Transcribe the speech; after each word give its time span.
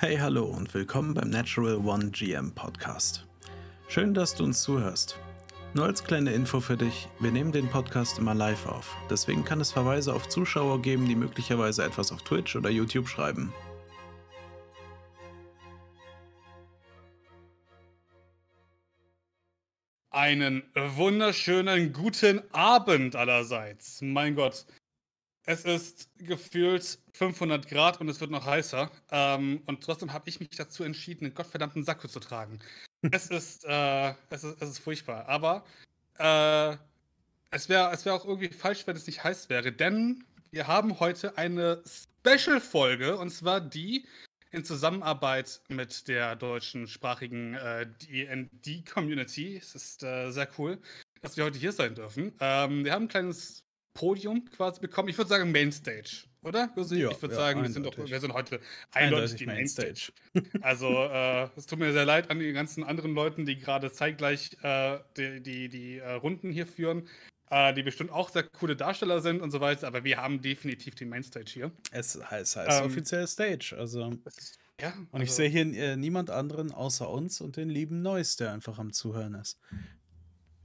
Hey, 0.00 0.16
hallo 0.16 0.44
und 0.44 0.72
willkommen 0.74 1.12
beim 1.12 1.28
Natural 1.28 1.74
One 1.78 2.10
GM 2.10 2.52
Podcast. 2.52 3.26
Schön, 3.88 4.14
dass 4.14 4.32
du 4.32 4.44
uns 4.44 4.62
zuhörst. 4.62 5.18
Nur 5.74 5.86
als 5.86 6.04
kleine 6.04 6.32
Info 6.32 6.60
für 6.60 6.76
dich, 6.76 7.08
wir 7.18 7.32
nehmen 7.32 7.50
den 7.50 7.68
Podcast 7.68 8.16
immer 8.16 8.32
live 8.32 8.66
auf. 8.66 8.96
Deswegen 9.10 9.44
kann 9.44 9.60
es 9.60 9.72
Verweise 9.72 10.14
auf 10.14 10.28
Zuschauer 10.28 10.82
geben, 10.82 11.08
die 11.08 11.16
möglicherweise 11.16 11.82
etwas 11.82 12.12
auf 12.12 12.22
Twitch 12.22 12.54
oder 12.54 12.70
YouTube 12.70 13.08
schreiben. 13.08 13.52
Einen 20.10 20.62
wunderschönen 20.76 21.92
guten 21.92 22.42
Abend 22.52 23.16
allerseits. 23.16 24.00
Mein 24.00 24.36
Gott, 24.36 24.64
es 25.48 25.64
ist 25.64 26.10
gefühlt 26.18 26.98
500 27.14 27.66
Grad 27.68 28.02
und 28.02 28.08
es 28.10 28.20
wird 28.20 28.30
noch 28.30 28.44
heißer. 28.44 28.90
Ähm, 29.10 29.62
und 29.64 29.82
trotzdem 29.82 30.12
habe 30.12 30.28
ich 30.28 30.40
mich 30.40 30.50
dazu 30.50 30.84
entschieden, 30.84 31.24
einen 31.24 31.34
gottverdammten 31.34 31.84
Sakko 31.84 32.06
zu 32.06 32.20
tragen. 32.20 32.58
es, 33.12 33.28
ist, 33.28 33.64
äh, 33.64 34.12
es, 34.28 34.44
ist, 34.44 34.60
es 34.60 34.68
ist 34.68 34.78
furchtbar. 34.78 35.26
Aber 35.26 35.64
äh, 36.18 36.76
es 37.50 37.70
wäre 37.70 37.90
es 37.94 38.04
wär 38.04 38.12
auch 38.12 38.26
irgendwie 38.26 38.50
falsch, 38.50 38.86
wenn 38.86 38.94
es 38.94 39.06
nicht 39.06 39.24
heiß 39.24 39.48
wäre. 39.48 39.72
Denn 39.72 40.22
wir 40.50 40.66
haben 40.66 41.00
heute 41.00 41.38
eine 41.38 41.82
Special-Folge. 41.86 43.16
Und 43.16 43.30
zwar 43.30 43.62
die 43.62 44.06
in 44.50 44.66
Zusammenarbeit 44.66 45.62
mit 45.68 46.08
der 46.08 46.36
deutschen 46.36 46.86
sprachigen 46.86 47.54
äh, 47.54 47.86
DD-Community. 48.02 49.56
Es 49.56 49.74
ist 49.74 50.02
äh, 50.02 50.30
sehr 50.30 50.48
cool, 50.58 50.78
dass 51.22 51.38
wir 51.38 51.44
heute 51.44 51.58
hier 51.58 51.72
sein 51.72 51.94
dürfen. 51.94 52.34
Ähm, 52.38 52.84
wir 52.84 52.92
haben 52.92 53.04
ein 53.04 53.08
kleines 53.08 53.64
Podium 53.98 54.44
quasi 54.44 54.80
bekommen. 54.80 55.08
Ich 55.08 55.18
würde 55.18 55.28
sagen 55.28 55.50
Mainstage, 55.50 56.22
oder? 56.42 56.70
Also 56.76 56.94
ja, 56.94 57.10
ich 57.10 57.20
würde 57.20 57.34
ja, 57.34 57.40
sagen, 57.40 57.62
wir 57.62 57.68
sind, 57.68 57.84
doch, 57.84 57.98
wir 57.98 58.20
sind 58.20 58.32
heute 58.32 58.60
eindeutig 58.92 59.34
die 59.34 59.46
Mainstage. 59.46 60.12
also 60.62 60.86
äh, 60.86 61.48
es 61.56 61.66
tut 61.66 61.80
mir 61.80 61.92
sehr 61.92 62.04
leid 62.04 62.30
an 62.30 62.38
die 62.38 62.52
ganzen 62.52 62.84
anderen 62.84 63.12
Leuten, 63.12 63.44
die 63.44 63.56
gerade 63.56 63.90
zeitgleich 63.90 64.56
äh, 64.62 65.00
die, 65.16 65.42
die, 65.42 65.68
die 65.68 65.98
äh, 65.98 66.12
Runden 66.12 66.52
hier 66.52 66.68
führen. 66.68 67.08
Äh, 67.50 67.74
die 67.74 67.82
bestimmt 67.82 68.12
auch 68.12 68.28
sehr 68.28 68.44
coole 68.44 68.76
Darsteller 68.76 69.20
sind 69.20 69.40
und 69.40 69.50
so 69.50 69.60
weiter, 69.60 69.88
aber 69.88 70.04
wir 70.04 70.18
haben 70.18 70.42
definitiv 70.42 70.94
die 70.94 71.06
Mainstage 71.06 71.50
hier. 71.50 71.72
Es 71.90 72.16
heißt, 72.22 72.56
heißt 72.56 72.80
ähm, 72.80 72.86
offiziell 72.86 73.26
Stage, 73.26 73.74
also. 73.76 74.12
ja, 74.80 74.92
und 75.10 75.22
ich 75.22 75.30
also 75.30 75.42
sehe 75.42 75.48
hier 75.48 75.74
äh, 75.74 75.96
niemand 75.96 76.30
anderen 76.30 76.70
außer 76.72 77.10
uns 77.10 77.40
und 77.40 77.56
den 77.56 77.70
lieben 77.70 78.02
Neues, 78.02 78.36
der 78.36 78.52
einfach 78.52 78.78
am 78.78 78.92
Zuhören 78.92 79.34
ist. 79.34 79.58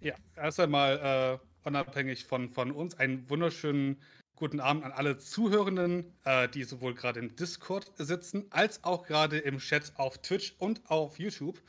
Ja, 0.02 0.16
erst 0.35 0.59
einmal 0.59 1.39
äh, 1.41 1.52
unabhängig 1.64 2.25
von, 2.25 2.50
von 2.50 2.72
uns, 2.72 2.97
einen 3.00 3.30
wunderschönen 3.30 4.02
guten 4.36 4.59
Abend 4.59 4.83
an 4.83 4.92
alle 4.92 5.17
Zuhörenden, 5.17 6.11
äh, 6.25 6.50
die 6.50 6.64
sowohl 6.64 6.94
gerade 6.95 7.19
im 7.19 7.36
Discord 7.36 7.92
sitzen, 7.97 8.45
als 8.50 8.83
auch 8.83 9.06
gerade 9.06 9.38
im 9.38 9.59
Chat 9.59 9.94
auf 9.95 10.17
Twitch 10.17 10.56
und 10.58 10.81
auf 10.89 11.19
YouTube. 11.19 11.61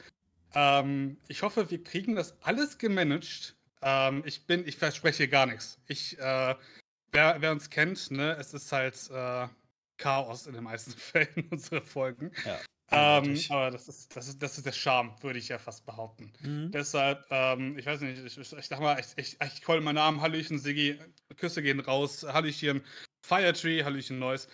Ähm, 0.54 1.18
ich 1.28 1.42
hoffe, 1.42 1.70
wir 1.70 1.82
kriegen 1.82 2.14
das 2.14 2.34
alles 2.42 2.78
gemanagt. 2.78 3.54
Ähm, 3.82 4.22
ich 4.24 4.46
bin, 4.46 4.66
ich 4.66 4.76
verspreche 4.76 5.28
gar 5.28 5.46
nichts. 5.46 5.78
Ich, 5.86 6.18
äh, 6.18 6.54
wer, 7.12 7.36
wer, 7.40 7.52
uns 7.52 7.70
kennt, 7.70 8.10
ne, 8.10 8.36
es 8.38 8.54
ist 8.54 8.72
halt 8.72 9.10
äh, 9.10 9.48
Chaos 9.98 10.46
in 10.46 10.54
den 10.54 10.64
meisten 10.64 10.92
Fällen 10.96 11.48
unserer 11.50 11.82
Folgen. 11.82 12.32
Ja. 12.44 12.58
Ähm, 12.90 13.38
aber 13.48 13.70
das 13.70 13.88
ist, 13.88 14.14
das, 14.14 14.28
ist, 14.28 14.42
das 14.42 14.58
ist 14.58 14.66
der 14.66 14.72
Charme, 14.72 15.14
würde 15.20 15.38
ich 15.38 15.48
ja 15.48 15.58
fast 15.58 15.86
behaupten. 15.86 16.32
Mhm. 16.40 16.70
Deshalb, 16.70 17.24
ähm, 17.30 17.78
ich 17.78 17.86
weiß 17.86 18.00
nicht, 18.02 18.22
ich, 18.24 18.38
ich, 18.38 18.52
ich 18.52 18.66
sag 18.66 18.80
mal, 18.80 19.00
ich, 19.00 19.06
ich, 19.16 19.38
ich 19.40 19.62
call 19.62 19.80
meinen 19.80 19.96
Namen, 19.96 20.20
Hallöchen 20.20 20.58
Siggi, 20.58 20.98
Küsse 21.36 21.62
gehen 21.62 21.80
raus, 21.80 22.24
Hallöchen 22.24 22.82
Firetree, 23.26 23.84
Hallöchen 23.84 24.18
Neues. 24.18 24.48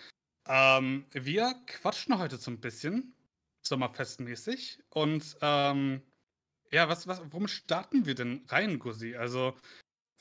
Ähm, 0.47 1.05
wir 1.11 1.53
quatschen 1.67 2.17
heute 2.17 2.37
so 2.37 2.51
ein 2.51 2.61
bisschen, 2.61 3.13
sommerfestmäßig. 3.61 4.79
Und 4.89 5.37
ähm, 5.41 6.01
ja, 6.71 6.87
was, 6.87 7.07
was, 7.07 7.21
warum 7.31 7.47
starten 7.47 8.05
wir 8.05 8.15
denn 8.15 8.45
rein, 8.47 8.79
Gussi? 8.79 9.15
Also, 9.15 9.55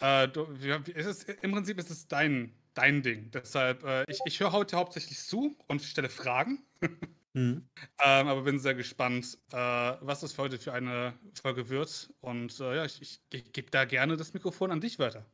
äh, 0.01 0.29
du, 0.29 0.47
wir, 0.61 0.85
ist, 0.95 1.29
im 1.29 1.53
Prinzip 1.53 1.79
ist 1.79 1.91
es 1.91 2.09
dein, 2.09 2.55
dein 2.75 3.03
Ding. 3.03 3.31
Deshalb, 3.31 3.85
äh, 3.85 4.05
ich, 4.09 4.19
ich 4.25 4.41
höre 4.41 4.53
heute 4.53 4.77
hauptsächlich 4.77 5.19
zu 5.19 5.57
und 5.69 5.81
stelle 5.81 6.11
Fragen. 6.11 6.65
Mhm. 7.33 7.69
Ähm, 8.03 8.29
aber 8.29 8.43
bin 8.43 8.59
sehr 8.59 8.75
gespannt, 8.75 9.39
äh, 9.53 9.57
was 9.57 10.21
das 10.21 10.33
für 10.33 10.43
heute 10.43 10.59
für 10.59 10.73
eine 10.73 11.15
Folge 11.41 11.69
wird. 11.69 12.13
Und 12.21 12.59
äh, 12.61 12.77
ja, 12.77 12.85
ich, 12.85 13.01
ich, 13.01 13.21
ich 13.31 13.53
gebe 13.53 13.71
da 13.71 13.85
gerne 13.85 14.17
das 14.17 14.35
Mikrofon 14.35 14.73
an 14.73 14.81
dich 14.81 14.99
weiter. 14.99 15.25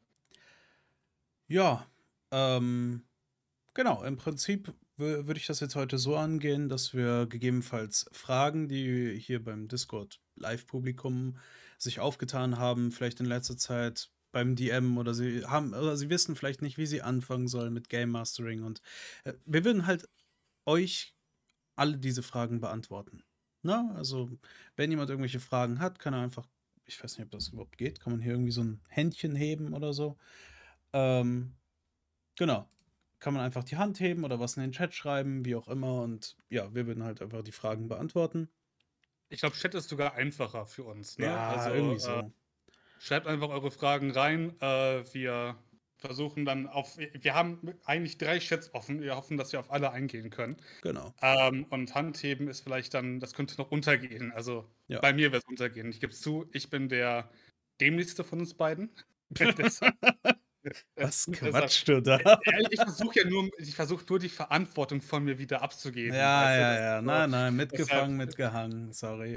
Ja, 1.48 1.86
ähm, 2.30 3.02
genau. 3.74 4.02
Im 4.02 4.16
Prinzip 4.16 4.74
würde 4.98 5.38
ich 5.38 5.46
das 5.46 5.60
jetzt 5.60 5.76
heute 5.76 5.98
so 5.98 6.16
angehen, 6.16 6.68
dass 6.68 6.94
wir 6.94 7.26
gegebenenfalls 7.26 8.08
Fragen, 8.12 8.68
die 8.68 9.18
hier 9.18 9.42
beim 9.44 9.68
Discord 9.68 10.20
Live-Publikum 10.36 11.38
sich 11.78 12.00
aufgetan 12.00 12.58
haben, 12.58 12.92
vielleicht 12.92 13.20
in 13.20 13.26
letzter 13.26 13.56
Zeit 13.56 14.10
beim 14.32 14.56
DM 14.56 14.98
oder 14.98 15.14
sie 15.14 15.44
haben 15.46 15.72
oder 15.72 15.96
sie 15.96 16.10
wissen 16.10 16.36
vielleicht 16.36 16.62
nicht, 16.62 16.78
wie 16.78 16.86
sie 16.86 17.02
anfangen 17.02 17.48
sollen 17.48 17.72
mit 17.72 17.88
Game 17.88 18.10
Mastering 18.10 18.62
und 18.62 18.80
äh, 19.24 19.34
wir 19.44 19.64
würden 19.64 19.86
halt 19.86 20.08
euch 20.64 21.15
alle 21.76 21.98
diese 21.98 22.22
Fragen 22.22 22.60
beantworten. 22.60 23.22
Na, 23.62 23.92
also, 23.96 24.30
wenn 24.76 24.90
jemand 24.90 25.10
irgendwelche 25.10 25.40
Fragen 25.40 25.80
hat, 25.80 25.98
kann 25.98 26.14
er 26.14 26.20
einfach, 26.20 26.46
ich 26.84 27.02
weiß 27.02 27.18
nicht, 27.18 27.26
ob 27.26 27.30
das 27.32 27.48
überhaupt 27.48 27.78
geht, 27.78 28.00
kann 28.00 28.12
man 28.12 28.20
hier 28.20 28.32
irgendwie 28.32 28.52
so 28.52 28.62
ein 28.62 28.80
Händchen 28.88 29.34
heben 29.34 29.74
oder 29.74 29.92
so. 29.92 30.16
Ähm, 30.92 31.54
genau. 32.36 32.68
Kann 33.18 33.34
man 33.34 33.42
einfach 33.42 33.64
die 33.64 33.76
Hand 33.76 33.98
heben 33.98 34.24
oder 34.24 34.38
was 34.40 34.56
in 34.56 34.62
den 34.62 34.72
Chat 34.72 34.94
schreiben, 34.94 35.44
wie 35.44 35.56
auch 35.56 35.68
immer. 35.68 36.02
Und 36.02 36.36
ja, 36.48 36.74
wir 36.74 36.86
würden 36.86 37.02
halt 37.02 37.22
einfach 37.22 37.42
die 37.42 37.52
Fragen 37.52 37.88
beantworten. 37.88 38.48
Ich 39.28 39.40
glaube, 39.40 39.56
Chat 39.56 39.74
ist 39.74 39.88
sogar 39.88 40.14
einfacher 40.14 40.66
für 40.66 40.84
uns. 40.84 41.18
Ne? 41.18 41.26
Ja, 41.26 41.48
also, 41.48 41.74
irgendwie 41.74 41.98
so. 41.98 42.10
Äh, 42.12 42.30
schreibt 43.00 43.26
einfach 43.26 43.48
eure 43.48 43.70
Fragen 43.70 44.10
rein. 44.10 44.54
Äh, 44.60 45.02
wir 45.12 45.56
versuchen 45.98 46.44
dann 46.44 46.66
auf. 46.66 46.96
Wir 46.98 47.34
haben 47.34 47.74
eigentlich 47.84 48.18
drei 48.18 48.38
Chats 48.38 48.72
offen. 48.74 49.00
Wir 49.00 49.16
hoffen, 49.16 49.36
dass 49.36 49.52
wir 49.52 49.60
auf 49.60 49.70
alle 49.70 49.90
eingehen 49.90 50.30
können. 50.30 50.56
Genau. 50.82 51.14
Ähm, 51.22 51.66
und 51.70 51.94
Handheben 51.94 52.48
ist 52.48 52.60
vielleicht 52.60 52.94
dann, 52.94 53.20
das 53.20 53.34
könnte 53.34 53.56
noch 53.58 53.70
untergehen. 53.70 54.32
Also 54.32 54.68
ja. 54.88 55.00
bei 55.00 55.12
mir 55.12 55.32
wird 55.32 55.42
es 55.44 55.48
untergehen. 55.48 55.90
Ich 55.90 56.00
gebe 56.00 56.12
es 56.12 56.20
zu, 56.20 56.48
ich 56.52 56.70
bin 56.70 56.88
der 56.88 57.30
dämlichste 57.80 58.24
von 58.24 58.40
uns 58.40 58.54
beiden. 58.54 58.90
Was 60.96 61.26
quatscht 61.30 61.88
du 61.88 62.02
da? 62.02 62.18
Ich 62.70 62.80
versuche 62.80 63.20
ja 63.20 63.28
nur, 63.28 63.50
ich 63.58 63.74
versuche 63.74 64.04
nur 64.08 64.18
die 64.18 64.28
Verantwortung 64.28 65.00
von 65.00 65.24
mir 65.24 65.38
wieder 65.38 65.62
abzugeben. 65.62 66.14
Ja, 66.14 66.44
du? 66.44 66.60
ja, 66.60 66.74
ja. 66.74 67.00
So, 67.00 67.06
nein, 67.06 67.30
nein, 67.30 67.56
mitgefangen, 67.56 68.18
deshalb, 68.18 68.28
mitgehangen, 68.28 68.92
sorry. 68.92 69.36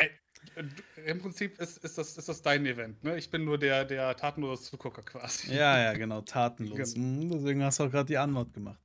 Im 1.06 1.20
Prinzip 1.20 1.60
ist, 1.60 1.78
ist, 1.84 1.98
das, 1.98 2.18
ist 2.18 2.30
das 2.30 2.42
dein 2.42 2.66
Event, 2.66 3.04
ne? 3.04 3.18
Ich 3.18 3.30
bin 3.30 3.46
nur 3.46 3.58
der, 3.58 3.86
der 3.86 4.16
tatenlose 4.16 4.64
Zugucker 4.64 5.04
quasi. 5.04 5.54
Ja, 5.54 5.78
ja, 5.80 5.94
genau, 5.94 6.22
tatenlos. 6.22 6.94
Genau. 6.94 7.36
Deswegen 7.36 7.64
hast 7.64 7.80
du 7.80 7.84
auch 7.84 7.92
gerade 7.92 8.08
die 8.08 8.18
Antwort 8.18 8.54
gemacht. 8.54 8.80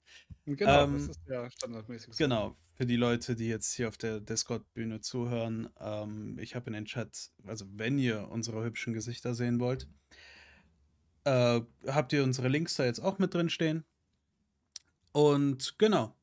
Genau, 0.47 0.85
ähm, 0.85 0.95
das 0.95 1.17
ist 1.17 1.21
ja 1.29 1.51
standardmäßig. 1.51 2.15
So. 2.15 2.25
Genau, 2.25 2.57
für 2.75 2.87
die 2.87 2.97
Leute, 2.97 3.35
die 3.35 3.49
jetzt 3.49 3.73
hier 3.73 3.89
auf 3.89 3.97
der 3.97 4.21
Discord-Bühne 4.21 5.01
zuhören, 5.01 5.69
ähm, 5.81 6.39
ich 6.39 6.55
habe 6.55 6.67
in 6.67 6.75
den 6.75 6.85
Chat, 6.85 7.31
also 7.47 7.65
wenn 7.71 7.99
ihr 7.99 8.29
unsere 8.29 8.65
hübschen 8.65 8.93
Gesichter 8.93 9.35
sehen 9.35 9.61
wollt, 9.61 9.89
äh, 11.25 11.61
habt 11.87 12.13
ihr 12.13 12.23
unsere 12.23 12.49
Links 12.49 12.77
da 12.77 12.85
jetzt 12.85 13.01
auch 13.01 13.19
mit 13.19 13.33
drin 13.33 13.49
stehen. 13.49 13.85
Und 15.13 15.79
genau. 15.79 16.15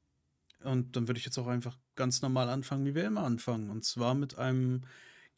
Und 0.64 0.96
dann 0.96 1.08
würde 1.08 1.18
ich 1.18 1.26
jetzt 1.26 1.40
auch 1.40 1.48
einfach 1.48 1.78
ganz 1.96 2.22
normal 2.22 2.50
anfangen, 2.50 2.86
wie 2.86 2.96
wir 2.96 3.06
immer 3.06 3.24
anfangen. 3.24 3.70
Und 3.70 3.84
zwar 3.84 4.14
mit 4.14 4.38
einem 4.38 4.84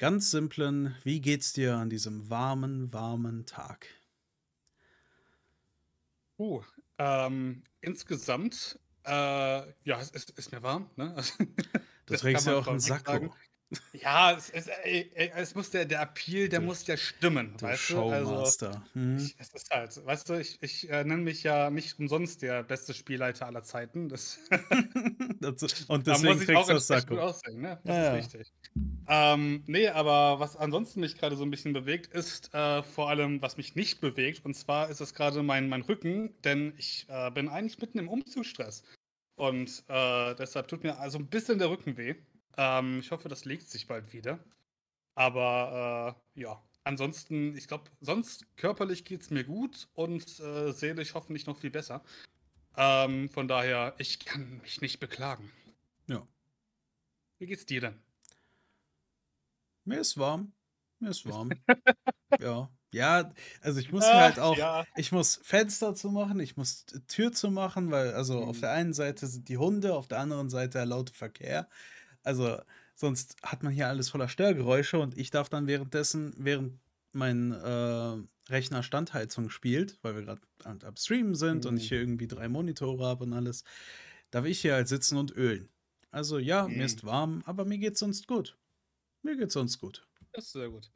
ganz 0.04 0.32
simplen, 0.32 0.94
wie 1.06 1.22
geht's 1.22 1.54
dir 1.54 1.78
an 1.78 1.90
diesem 1.90 2.30
warmen, 2.30 2.92
warmen 2.92 3.46
Tag? 3.46 3.88
Uh, 6.38 6.62
ähm, 6.98 7.64
insgesamt, 7.80 8.78
äh, 9.06 9.10
ja, 9.10 10.02
es 10.02 10.10
ist, 10.10 10.32
ist, 10.32 10.52
mir 10.52 10.62
warm. 10.62 10.90
Ne? 10.98 11.14
das, 11.16 11.38
das 12.06 12.20
trägst 12.20 12.48
ja 12.48 12.58
auch 12.58 12.68
einen 12.68 12.82
Sakko. 12.82 13.34
Ja, 13.94 14.34
es, 14.34 14.50
es, 14.50 14.68
es, 14.68 15.56
muss 15.56 15.70
der, 15.70 15.86
der 15.86 16.02
Appeal, 16.02 16.50
der 16.50 16.60
du, 16.60 16.66
muss 16.66 16.86
ja 16.86 16.98
stimmen. 16.98 17.56
Du 17.58 17.66
weißt 17.66 17.82
Showmaster. 17.82 18.72
Du? 18.72 18.76
Also, 18.76 18.94
hm. 18.96 19.18
ich, 19.18 19.36
es 19.40 19.54
ist 19.54 19.70
halt, 19.72 20.06
weißt 20.06 20.30
du, 20.30 20.34
ich, 20.34 20.62
ich 20.62 20.90
äh, 20.90 21.06
nenne 21.06 21.22
mich 21.22 21.44
ja 21.44 21.70
nicht 21.70 21.98
umsonst 21.98 22.42
der 22.42 22.64
beste 22.64 22.94
Spielleiter 22.94 23.48
aller 23.48 23.64
Zeiten. 23.64 24.10
Das 24.10 24.38
und 25.88 26.08
deswegen 26.08 26.40
da 26.40 26.46
kriegst 26.46 26.70
du 26.70 26.74
das 26.74 26.88
Sakko. 26.88 27.18
Aussehen, 27.20 27.62
ne? 27.62 27.80
Das 27.86 27.96
ja, 27.96 28.18
ist 28.18 28.34
richtig. 28.34 28.54
Ähm, 29.08 29.64
nee, 29.68 29.88
aber 29.88 30.40
was 30.40 30.56
ansonsten 30.56 31.02
mich 31.02 31.18
gerade 31.18 31.36
so 31.36 31.44
ein 31.44 31.52
bisschen 31.52 31.74
bewegt, 31.74 32.14
ist 32.14 32.54
äh, 32.54 32.82
vor 32.84 33.10
allem, 33.10 33.42
was 33.42 33.58
mich 33.58 33.76
nicht 33.76 34.02
bewegt. 34.02 34.46
Und 34.46 34.56
zwar 34.56 34.90
ist 34.90 35.02
es 35.02 35.14
gerade 35.14 35.44
mein, 35.44 35.70
mein 35.70 35.82
Rücken, 35.82 36.34
denn 36.44 36.74
ich 36.78 37.06
äh, 37.10 37.30
bin 37.32 37.50
eigentlich 37.50 37.80
mitten 37.80 38.00
im 38.00 38.10
Umzugsstress. 38.10 38.84
Und 39.36 39.84
äh, 39.88 40.36
deshalb 40.36 40.68
tut 40.68 40.84
mir 40.84 40.98
also 41.00 41.18
ein 41.18 41.28
bisschen 41.28 41.60
der 41.60 41.70
Rücken 41.70 41.98
weh. 41.98 42.16
Ähm, 42.58 43.00
ich 43.00 43.12
hoffe, 43.12 43.30
das 43.30 43.46
legt 43.46 43.70
sich 43.70 43.88
bald 43.88 44.14
wieder. 44.14 44.40
Aber 45.16 46.16
äh, 46.36 46.42
ja, 46.42 46.64
ansonsten, 46.84 47.56
ich 47.58 47.68
glaube, 47.68 47.86
sonst 48.00 48.46
körperlich 48.58 49.06
geht 49.06 49.22
es 49.22 49.30
mir 49.30 49.44
gut 49.44 49.88
und 49.94 50.24
äh, 50.40 50.72
seelisch 50.72 51.14
hoffentlich 51.14 51.46
noch 51.46 51.58
viel 51.58 51.72
besser. 51.72 52.04
Ähm, 52.76 53.30
von 53.30 53.48
daher, 53.48 53.96
ich 53.98 54.20
kann 54.20 54.60
mich 54.62 54.82
nicht 54.82 55.00
beklagen. 55.00 55.52
Ja. 56.08 56.26
Wie 57.40 57.46
geht's 57.46 57.66
dir 57.66 57.82
denn? 57.82 58.00
Mir 59.86 60.00
ist 60.00 60.18
warm. 60.18 60.54
Mir 61.00 61.10
ist 61.12 61.26
warm. 61.26 61.64
ja. 62.38 62.72
Ja, 62.94 63.34
also 63.62 63.80
ich 63.80 63.92
muss 63.92 64.14
halt 64.14 64.38
auch, 64.40 64.60
ja. 64.60 64.86
ich 64.94 65.12
muss 65.12 65.40
Fenster 65.44 65.96
zu 65.96 66.12
machen, 66.12 66.40
ich 66.40 66.58
muss 66.58 66.86
Tür 67.08 67.32
zu 67.32 67.50
machen, 67.50 67.90
weil 67.92 68.14
also 68.14 68.44
auf 68.44 68.60
Mhm. 68.60 68.62
der 68.62 68.72
einen 68.72 68.94
Seite 68.94 69.26
sind 69.28 69.50
die 69.50 69.58
Hunde, 69.58 69.96
auf 69.96 70.08
der 70.08 70.20
anderen 70.20 70.50
Seite 70.50 70.78
der 70.80 70.86
laute 70.86 71.12
Verkehr. 71.14 71.70
Also 72.24 72.60
sonst 72.96 73.38
hat 73.44 73.64
man 73.64 73.74
hier 73.74 73.88
alles 73.90 74.10
voller 74.10 74.30
Störgeräusche 74.30 75.00
und 75.00 75.18
ich 75.18 75.32
darf 75.32 75.50
dann 75.50 75.68
währenddessen, 75.68 76.34
während 76.38 76.82
mein 77.14 77.52
äh, 77.54 78.18
Rechner 78.52 78.84
Standheizung 78.84 79.50
spielt, 79.52 80.00
weil 80.04 80.16
wir 80.16 80.24
gerade 80.24 80.42
am 80.66 80.80
am 80.84 80.98
Streamen 80.98 81.36
sind 81.36 81.66
und 81.68 81.78
ich 81.78 81.86
Mhm. 81.86 81.90
hier 81.90 82.00
irgendwie 82.00 82.28
drei 82.28 82.50
Monitore 82.50 83.06
habe 83.06 83.26
und 83.26 83.34
alles, 83.34 83.64
darf 84.32 84.46
ich 84.46 84.62
hier 84.62 84.76
halt 84.76 84.88
sitzen 84.90 85.18
und 85.18 85.32
ölen. 85.32 85.70
Also 86.12 86.40
ja, 86.40 86.70
mir 86.70 86.86
Mhm. 86.86 86.86
ist 86.86 87.04
warm, 87.06 87.42
aber 87.46 87.66
mir 87.66 87.78
geht's 87.80 88.00
sonst 88.02 88.28
gut. 88.28 88.58
Mir 89.24 89.38
geht's 89.38 89.54
sonst 89.54 89.80
gut. 89.80 90.06
Das 90.34 90.46
ist 90.46 90.52
sehr 90.54 90.70
gut. 90.70 90.92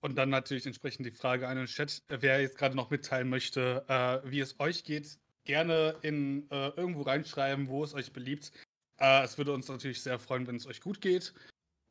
Und 0.00 0.16
dann 0.16 0.28
natürlich 0.28 0.66
entsprechend 0.66 1.06
die 1.06 1.12
Frage 1.12 1.48
an 1.48 1.56
den 1.56 1.66
Chat, 1.66 2.02
äh, 2.08 2.18
wer 2.20 2.40
jetzt 2.40 2.58
gerade 2.58 2.76
noch 2.76 2.90
mitteilen 2.90 3.30
möchte, 3.30 3.84
äh, 3.88 4.30
wie 4.30 4.40
es 4.40 4.60
euch 4.60 4.84
geht, 4.84 5.18
gerne 5.44 5.96
in 6.02 6.50
äh, 6.50 6.68
irgendwo 6.70 7.02
reinschreiben, 7.02 7.68
wo 7.68 7.84
es 7.84 7.94
euch 7.94 8.12
beliebt. 8.12 8.52
Äh, 8.98 9.22
es 9.22 9.38
würde 9.38 9.52
uns 9.52 9.68
natürlich 9.68 10.02
sehr 10.02 10.18
freuen, 10.18 10.46
wenn 10.46 10.56
es 10.56 10.66
euch 10.66 10.80
gut 10.80 11.00
geht. 11.00 11.32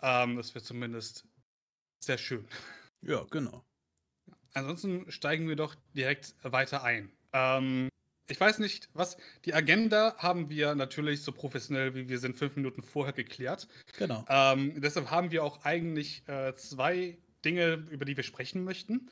Ähm, 0.02 0.36
das 0.36 0.54
wäre 0.54 0.64
zumindest 0.64 1.26
sehr 2.04 2.18
schön. 2.18 2.48
Ja, 3.02 3.26
genau. 3.32 3.66
Ansonsten 4.54 5.10
steigen 5.12 5.48
wir 5.48 5.56
doch 5.56 5.76
direkt 5.96 6.36
weiter 6.44 6.84
ein. 6.84 7.12
Ähm, 7.34 7.90
ich 8.28 8.40
weiß 8.40 8.60
nicht, 8.60 8.90
was 8.94 9.18
die 9.46 9.54
Agenda 9.54 10.16
haben 10.18 10.50
wir 10.50 10.75
natürlich 10.75 11.24
so 11.24 11.31
professionell, 11.31 11.94
wie 11.96 12.08
wir 12.08 12.20
sind, 12.20 12.38
fünf 12.38 12.56
Minuten 12.56 12.81
vorher 12.81 13.14
geklärt. 13.14 13.68
Genau. 13.98 14.25
Ähm, 14.30 14.80
deshalb 14.81 15.12
haben 15.12 15.31
wir 15.31 15.44
auch 15.44 15.66
eigentlich 15.66 16.28
äh, 16.28 16.54
zwei 16.56 17.18
Dinge, 17.44 17.86
über 17.90 18.06
die 18.06 18.16
wir 18.16 18.24
sprechen 18.24 18.64
möchten. 18.64 19.10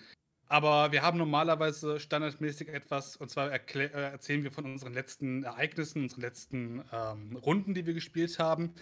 Aber 0.48 0.92
wir 0.92 1.02
haben 1.02 1.18
normalerweise 1.18 2.00
standardmäßig 2.00 2.70
etwas, 2.70 3.16
und 3.16 3.30
zwar 3.30 3.52
äh, 3.52 3.86
erzählen 3.92 4.44
wir 4.44 4.52
von 4.52 4.66
unseren 4.66 4.94
letzten 4.94 5.44
Ereignissen, 5.44 6.04
unseren 6.04 6.22
letzten 6.22 6.84
ähm, 6.92 7.38
Runden, 7.38 7.74
die 7.74 7.86
wir 7.86 7.94
gespielt 7.94 8.38
haben. 8.38 8.74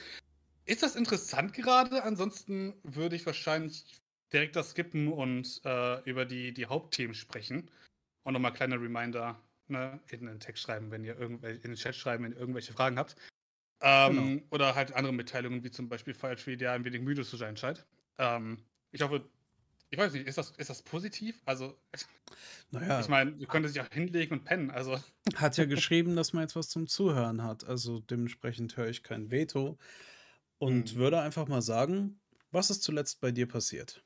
Ist 0.66 0.84
das 0.84 0.96
interessant 0.96 1.54
gerade? 1.54 2.04
Ansonsten 2.04 2.74
würde 2.84 3.16
ich 3.16 3.26
wahrscheinlich 3.26 3.86
direkt 4.34 4.56
das 4.56 4.72
skippen 4.72 5.12
und 5.12 5.62
äh, 5.64 6.02
über 6.10 6.26
die, 6.26 6.54
die 6.54 6.66
Hauptthemen 6.66 7.14
sprechen. 7.14 7.70
Und 8.24 8.34
nochmal 8.34 8.54
kleine 8.54 8.76
Reminder 8.76 9.40
ne, 9.70 10.02
in 10.10 10.26
den 10.26 10.40
Text 10.40 10.64
schreiben, 10.64 10.92
wenn 10.92 11.04
ihr 11.04 11.18
irgendwelche, 11.18 11.58
in 11.64 11.72
den 11.72 11.76
Chat 11.76 11.96
schreiben, 11.96 12.24
wenn 12.24 12.32
ihr 12.34 12.38
irgendwelche 12.40 12.74
Fragen 12.74 12.98
habt. 12.98 13.16
Ähm, 13.82 14.48
Oder 14.52 14.76
halt 14.76 14.94
andere 14.94 15.14
Mitteilungen, 15.14 15.64
wie 15.64 15.72
zum 15.72 15.90
Beispiel 15.90 16.14
Firetree, 16.14 16.56
der 16.58 16.74
ein 16.74 16.86
wenig 16.86 17.02
müde 17.02 17.24
zu 17.26 17.38
sein 17.38 17.58
scheint. 17.58 17.88
Ähm, 18.18 18.66
ich 18.92 19.02
hoffe, 19.02 19.30
ich 19.90 20.00
weiß 20.00 20.14
nicht, 20.14 20.28
ist 20.28 20.38
das, 20.38 20.52
ist 20.52 20.70
das 20.70 20.84
positiv? 20.84 21.42
Also, 21.46 21.80
Naja, 22.72 23.00
ich 23.00 23.08
meine, 23.08 23.34
du 23.34 23.48
könntest 23.48 23.76
dich 23.76 23.84
auch 23.84 23.90
hinlegen 23.92 24.34
und 24.40 24.46
pennen. 24.46 24.72
Also, 24.72 25.00
hat 25.36 25.58
ja 25.58 25.66
geschrieben, 25.66 26.16
dass 26.16 26.34
man 26.34 26.44
jetzt 26.44 26.56
was 26.56 26.70
zum 26.70 26.88
Zuhören 26.88 27.44
hat. 27.44 27.64
Also 27.64 28.00
dementsprechend 28.00 28.78
höre 28.78 28.88
ich 28.90 29.04
kein 29.04 29.32
Veto. 29.32 29.78
Und 30.60 30.96
Mhm. 30.96 30.96
würde 30.96 31.22
einfach 31.22 31.48
mal 31.48 31.62
sagen, 31.62 32.22
was 32.52 32.70
ist 32.72 32.84
zuletzt 32.84 33.22
bei 33.22 33.32
dir 33.32 33.48
passiert? 33.48 34.06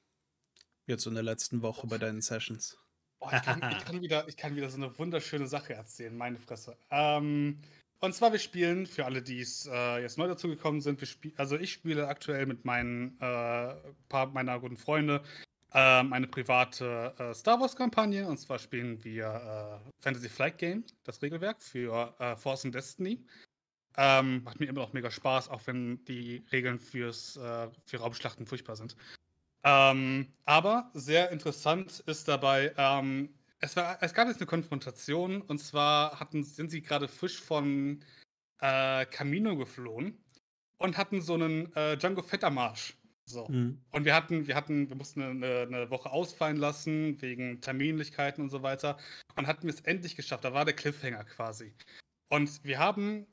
Jetzt 0.87 1.07
in 1.07 1.15
der 1.15 1.23
letzten 1.23 1.61
Woche 1.63 1.87
bei 1.87 1.97
deinen 1.99 2.21
Sessions. 2.21 2.79
Boah, 3.23 3.33
ich, 3.33 3.41
kann, 3.41 3.71
ich, 3.71 3.85
kann 3.85 4.01
wieder, 4.01 4.27
ich 4.27 4.37
kann 4.37 4.55
wieder 4.55 4.69
so 4.69 4.77
eine 4.77 4.97
wunderschöne 4.99 5.47
Sache 5.47 5.73
erzählen, 5.73 6.15
meine 6.15 6.37
Fresse. 6.37 6.75
Ähm, 6.91 7.57
und 8.01 8.13
zwar, 8.13 8.33
wir 8.33 8.39
spielen, 8.39 8.85
für 8.85 9.05
alle, 9.05 9.21
die 9.21 9.39
es 9.39 9.65
äh, 9.65 10.01
jetzt 10.01 10.17
neu 10.17 10.27
dazugekommen 10.27 10.81
sind, 10.81 10.99
wir 10.99 11.07
spiel, 11.07 11.31
also 11.37 11.57
ich 11.57 11.71
spiele 11.71 12.09
aktuell 12.09 12.45
mit 12.45 12.65
meinen 12.65 13.15
äh, 13.21 13.75
paar 14.09 14.27
meiner 14.33 14.59
guten 14.59 14.75
Freunde 14.75 15.23
ähm, 15.73 16.11
eine 16.11 16.27
private 16.27 17.13
äh, 17.17 17.33
Star 17.33 17.61
Wars-Kampagne. 17.61 18.27
Und 18.27 18.37
zwar 18.37 18.59
spielen 18.59 19.01
wir 19.05 19.81
äh, 19.85 19.91
Fantasy 20.03 20.27
Flight 20.27 20.57
Game, 20.57 20.83
das 21.05 21.21
Regelwerk 21.21 21.63
für 21.63 22.13
äh, 22.19 22.35
Force 22.35 22.65
and 22.65 22.75
Destiny. 22.75 23.25
Ähm, 23.95 24.43
macht 24.43 24.59
mir 24.59 24.65
immer 24.65 24.81
noch 24.81 24.91
mega 24.91 25.09
Spaß, 25.09 25.47
auch 25.47 25.61
wenn 25.67 26.03
die 26.05 26.43
Regeln 26.51 26.79
fürs, 26.79 27.37
äh, 27.37 27.69
für 27.85 27.97
Raumschlachten 27.97 28.45
furchtbar 28.45 28.75
sind. 28.75 28.97
Ähm, 29.63 30.33
aber 30.45 30.91
sehr 30.93 31.31
interessant 31.31 32.03
ist 32.05 32.27
dabei, 32.27 32.73
ähm, 32.77 33.29
es, 33.59 33.75
war, 33.75 33.97
es 34.01 34.13
gab 34.13 34.27
jetzt 34.27 34.37
eine 34.41 34.45
Konfrontation 34.45 35.41
und 35.41 35.59
zwar 35.59 36.19
hatten, 36.19 36.43
sind 36.43 36.69
sie 36.69 36.81
gerade 36.81 37.07
frisch 37.07 37.41
von 37.41 38.03
äh, 38.59 39.05
Camino 39.05 39.55
geflohen 39.55 40.21
und 40.77 40.97
hatten 40.97 41.21
so 41.21 41.35
einen 41.35 41.73
äh, 41.75 41.97
Django 41.97 42.21
Fettermarsch. 42.21 42.97
So. 43.25 43.47
Mhm. 43.47 43.81
Und 43.91 44.05
wir 44.05 44.15
hatten, 44.15 44.47
wir 44.47 44.55
hatten, 44.55 44.89
wir 44.89 44.97
mussten 44.97 45.21
eine, 45.21 45.61
eine 45.61 45.89
Woche 45.89 46.11
ausfallen 46.11 46.57
lassen 46.57 47.21
wegen 47.21 47.61
Terminlichkeiten 47.61 48.43
und 48.43 48.49
so 48.49 48.63
weiter 48.63 48.97
und 49.35 49.47
hatten 49.47 49.69
es 49.69 49.79
endlich 49.81 50.15
geschafft. 50.15 50.43
Da 50.43 50.53
war 50.53 50.65
der 50.65 50.75
Cliffhanger 50.75 51.23
quasi. 51.23 51.73
Und 52.29 52.63
wir 52.63 52.79
haben, 52.79 53.27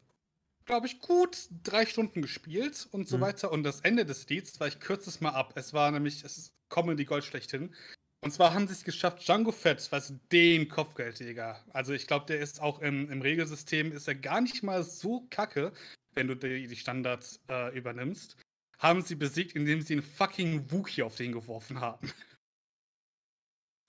glaube 0.70 0.86
ich, 0.86 1.00
gut 1.00 1.48
drei 1.64 1.84
Stunden 1.84 2.22
gespielt 2.22 2.88
und 2.92 3.08
so 3.08 3.18
Mhm. 3.18 3.22
weiter. 3.22 3.50
Und 3.50 3.64
das 3.64 3.80
Ende 3.80 4.04
des 4.06 4.28
Lieds 4.28 4.60
war, 4.60 4.68
ich 4.68 4.78
kürze 4.78 5.10
es 5.10 5.20
mal 5.20 5.30
ab. 5.30 5.52
Es 5.56 5.72
war 5.74 5.90
nämlich, 5.90 6.22
es 6.24 6.38
ist 6.38 6.52
Comedy 6.68 7.04
Gold 7.04 7.24
schlechthin. 7.24 7.74
Und 8.22 8.30
zwar 8.32 8.54
haben 8.54 8.68
sie 8.68 8.74
es 8.74 8.84
geschafft, 8.84 9.26
Django 9.26 9.50
Fett, 9.50 9.90
weißt 9.90 10.10
du, 10.10 10.20
den 10.30 10.68
Kopfgeldjäger. 10.68 11.64
Also 11.72 11.92
ich 11.92 12.06
glaube, 12.06 12.26
der 12.26 12.38
ist 12.38 12.60
auch 12.60 12.80
im, 12.80 13.10
im 13.10 13.20
Regelsystem, 13.22 13.90
ist 13.92 14.06
er 14.06 14.14
gar 14.14 14.40
nicht 14.40 14.62
mal 14.62 14.84
so 14.84 15.26
kacke, 15.30 15.72
wenn 16.14 16.28
du 16.28 16.36
die, 16.36 16.66
die 16.68 16.76
Standards 16.76 17.40
äh, 17.48 17.76
übernimmst. 17.76 18.36
Haben 18.78 19.02
sie 19.02 19.16
besiegt, 19.16 19.56
indem 19.56 19.82
sie 19.82 19.94
einen 19.94 20.02
fucking 20.02 20.70
Wookie 20.70 21.02
auf 21.02 21.16
den 21.16 21.32
geworfen 21.32 21.80
haben. 21.80 22.12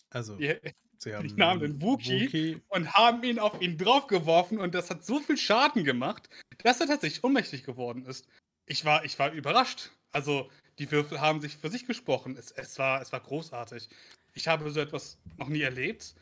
Also, 0.09 0.35
Die, 0.37 0.55
sie 0.97 1.13
haben 1.15 1.27
nahmen 1.35 1.63
einen 1.63 1.73
den 1.79 1.81
Wookie 1.81 2.61
und 2.69 2.91
haben 2.93 3.23
ihn 3.23 3.39
auf 3.39 3.61
ihn 3.61 3.77
draufgeworfen 3.77 4.59
und 4.59 4.73
das 4.75 4.89
hat 4.89 5.05
so 5.05 5.19
viel 5.19 5.37
Schaden 5.37 5.83
gemacht, 5.83 6.29
dass 6.63 6.79
er 6.79 6.87
tatsächlich 6.87 7.23
ohnmächtig 7.23 7.63
geworden 7.63 8.05
ist. 8.05 8.27
Ich 8.65 8.85
war, 8.85 9.03
ich 9.05 9.17
war 9.19 9.31
überrascht. 9.31 9.91
Also, 10.11 10.49
die 10.79 10.91
Würfel 10.91 11.21
haben 11.21 11.41
sich 11.41 11.57
für 11.57 11.69
sich 11.69 11.85
gesprochen. 11.85 12.35
Es, 12.37 12.51
es, 12.51 12.77
war, 12.79 13.01
es 13.01 13.11
war 13.11 13.19
großartig. 13.19 13.89
Ich 14.33 14.47
habe 14.47 14.69
so 14.71 14.79
etwas 14.79 15.17
noch 15.37 15.49
nie 15.49 15.61
erlebt. 15.61 16.15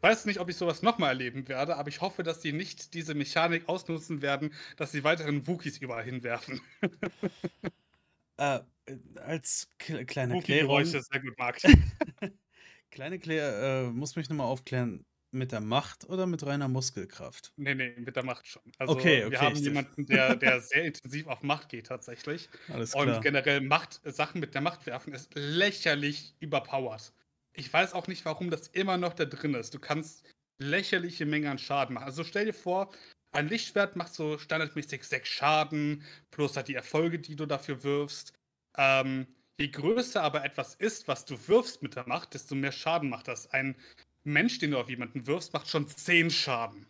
Weiß 0.00 0.26
nicht, 0.26 0.38
ob 0.38 0.50
ich 0.50 0.56
sowas 0.56 0.82
nochmal 0.82 1.10
erleben 1.10 1.48
werde, 1.48 1.76
aber 1.76 1.88
ich 1.88 2.02
hoffe, 2.02 2.22
dass 2.22 2.42
sie 2.42 2.52
nicht 2.52 2.92
diese 2.92 3.14
Mechanik 3.14 3.68
ausnutzen 3.70 4.20
werden, 4.20 4.52
dass 4.76 4.92
sie 4.92 5.02
weiteren 5.02 5.46
Wookies 5.46 5.78
überall 5.78 6.04
hinwerfen. 6.04 6.60
Äh, 8.36 8.60
als 9.14 9.68
kle- 9.80 10.04
kleine 10.04 10.40
Klärung, 10.40 10.42
Wookie-Geräusche 10.42 11.02
sehr 11.02 11.20
gut 11.20 11.38
mag. 11.38 11.60
kleine 12.90 13.20
Klär, 13.20 13.84
äh, 13.86 13.90
muss 13.90 14.16
mich 14.16 14.28
nochmal 14.28 14.48
aufklären, 14.48 15.04
mit 15.34 15.52
der 15.52 15.60
Macht 15.60 16.04
oder 16.08 16.26
mit 16.26 16.44
reiner 16.46 16.68
Muskelkraft? 16.68 17.54
Nee, 17.56 17.74
nee, 17.74 17.94
mit 18.00 18.16
der 18.16 18.24
Macht 18.24 18.46
schon. 18.48 18.62
Also, 18.78 18.88
Okay, 18.88 19.24
okay, 19.24 19.30
wir 19.30 19.40
haben 19.40 19.62
jemanden, 19.62 20.06
der, 20.06 20.34
der 20.34 20.60
sehr 20.60 20.84
intensiv 20.84 21.28
auf 21.28 21.42
Macht 21.42 21.68
geht, 21.68 21.86
tatsächlich. 21.86 22.50
Alles 22.68 22.94
Und 22.94 22.96
klar. 22.96 23.20
generell 23.20 23.60
Macht, 23.60 24.00
Sachen 24.04 24.40
mit 24.40 24.54
der 24.54 24.60
Macht 24.60 24.86
werfen 24.86 25.12
ist 25.14 25.32
lächerlich 25.36 26.34
überpowered. 26.40 27.12
Ich 27.52 27.72
weiß 27.72 27.92
auch 27.92 28.08
nicht, 28.08 28.24
warum 28.24 28.50
das 28.50 28.66
immer 28.68 28.96
noch 28.96 29.14
da 29.14 29.24
drin 29.24 29.54
ist. 29.54 29.72
Du 29.72 29.78
kannst 29.78 30.24
lächerliche 30.58 31.26
Mengen 31.26 31.48
an 31.48 31.58
Schaden 31.58 31.94
machen. 31.94 32.04
Also 32.06 32.24
stell 32.24 32.46
dir 32.46 32.52
vor, 32.54 32.92
ein 33.32 33.48
Lichtschwert 33.48 33.94
macht 33.96 34.14
so 34.14 34.36
standardmäßig 34.38 35.04
sechs 35.04 35.28
Schaden, 35.28 36.02
plus 36.32 36.56
halt 36.56 36.66
die 36.68 36.74
Erfolge, 36.74 37.20
die 37.20 37.36
du 37.36 37.46
dafür 37.46 37.84
wirfst. 37.84 38.32
Ähm, 38.76 39.28
je 39.60 39.68
größer 39.68 40.22
aber 40.22 40.44
etwas 40.44 40.74
ist, 40.74 41.06
was 41.06 41.24
du 41.24 41.36
wirfst 41.48 41.82
mit 41.82 41.94
der 41.94 42.08
Macht, 42.08 42.34
desto 42.34 42.54
mehr 42.56 42.72
Schaden 42.72 43.08
macht 43.10 43.28
das. 43.28 43.48
Ein 43.50 43.76
Mensch, 44.24 44.58
den 44.58 44.72
du 44.72 44.78
auf 44.78 44.88
jemanden 44.90 45.26
wirfst, 45.26 45.52
macht 45.52 45.68
schon 45.68 45.88
zehn 45.88 46.30
Schaden. 46.30 46.86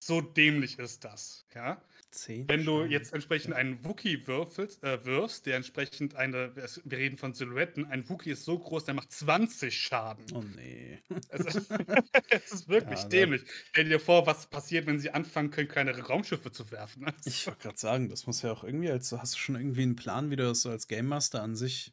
So 0.00 0.20
dämlich 0.20 0.78
ist 0.78 1.04
das, 1.04 1.44
ja. 1.54 1.82
Zehn 2.10 2.46
Wenn 2.48 2.64
du 2.64 2.86
Schaden. 2.86 2.90
jetzt 2.90 3.12
entsprechend 3.12 3.52
einen 3.54 3.84
Wookie 3.84 4.26
würfelst, 4.26 4.82
äh, 4.82 5.04
wirfst, 5.04 5.44
der 5.46 5.56
entsprechend 5.56 6.14
eine, 6.16 6.54
wir 6.56 6.98
reden 6.98 7.18
von 7.18 7.34
Silhouetten, 7.34 7.84
ein 7.84 8.08
Wookie 8.08 8.30
ist 8.30 8.44
so 8.44 8.58
groß, 8.58 8.84
der 8.86 8.94
macht 8.94 9.12
20 9.12 9.78
Schaden. 9.78 10.24
Oh 10.32 10.42
nee. 10.42 11.02
Es, 11.28 11.44
ist, 11.46 11.70
es 12.30 12.52
ist 12.52 12.68
wirklich 12.68 13.02
Ja, 13.02 13.08
ne? 13.08 13.08
dämlich. 13.10 13.42
Stell 13.70 13.84
dir 13.88 14.00
vor, 14.00 14.26
was 14.26 14.48
passiert, 14.48 14.86
wenn 14.86 14.98
sie 15.00 15.10
anfangen 15.10 15.50
können, 15.50 15.68
kleinere 15.68 16.02
Raumschiffe 16.06 16.50
zu 16.52 16.70
werfen. 16.70 17.04
ne? 17.04 17.14
Ich 17.24 17.46
wollte 17.46 17.60
gerade 17.62 17.78
sagen, 17.78 18.08
das 18.08 18.26
muss 18.26 18.42
ja 18.42 18.52
auch 18.52 18.64
irgendwie, 18.64 18.90
als 18.90 19.12
hast 19.12 19.34
du 19.34 19.38
schon 19.38 19.56
irgendwie 19.56 19.82
einen 19.82 19.96
Plan, 19.96 20.30
wie 20.30 20.36
du 20.36 20.44
das 20.44 20.62
so 20.62 20.70
als 20.70 20.88
Game 20.88 21.06
Master 21.06 21.42
an 21.42 21.56
sich 21.56 21.92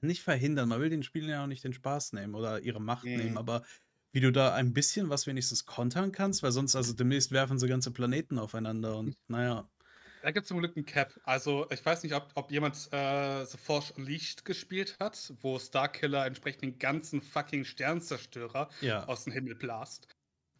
nicht 0.00 0.22
verhindern. 0.22 0.68
Man 0.68 0.80
will 0.80 0.90
den 0.90 1.02
Spielern 1.02 1.30
ja 1.30 1.42
auch 1.44 1.46
nicht 1.48 1.64
den 1.64 1.72
Spaß 1.72 2.12
nehmen 2.12 2.34
oder 2.34 2.60
ihre 2.60 2.80
Macht 2.80 3.14
Mhm. 3.14 3.16
nehmen, 3.16 3.36
aber 3.38 3.64
wie 4.12 4.20
du 4.20 4.32
da 4.32 4.54
ein 4.54 4.72
bisschen 4.72 5.10
was 5.10 5.26
wenigstens 5.26 5.66
kontern 5.66 6.12
kannst, 6.12 6.42
weil 6.42 6.52
sonst, 6.52 6.76
also 6.76 6.92
demnächst 6.94 7.32
werfen 7.32 7.58
sie 7.58 7.68
ganze 7.68 7.92
Planeten 7.92 8.38
aufeinander 8.38 8.98
und 8.98 9.16
naja. 9.28 9.70
Da 10.22 10.30
gibt 10.30 10.44
es 10.44 10.48
zum 10.48 10.58
Glück 10.58 10.76
einen 10.76 10.86
Cap. 10.86 11.18
Also, 11.24 11.68
ich 11.70 11.84
weiß 11.84 12.02
nicht, 12.02 12.14
ob, 12.14 12.30
ob 12.34 12.50
jemand 12.50 12.88
äh, 12.92 13.44
The 13.44 13.58
Force 13.58 13.90
Unleashed 13.92 14.44
gespielt 14.44 14.96
hat, 15.00 15.32
wo 15.40 15.58
Starkiller 15.58 16.26
entsprechend 16.26 16.62
den 16.62 16.78
ganzen 16.78 17.20
fucking 17.22 17.64
Sternzerstörer 17.64 18.70
Ja. 18.80 19.06
aus 19.06 19.24
dem 19.24 19.32
Himmel 19.32 19.54
blast. 19.54 20.08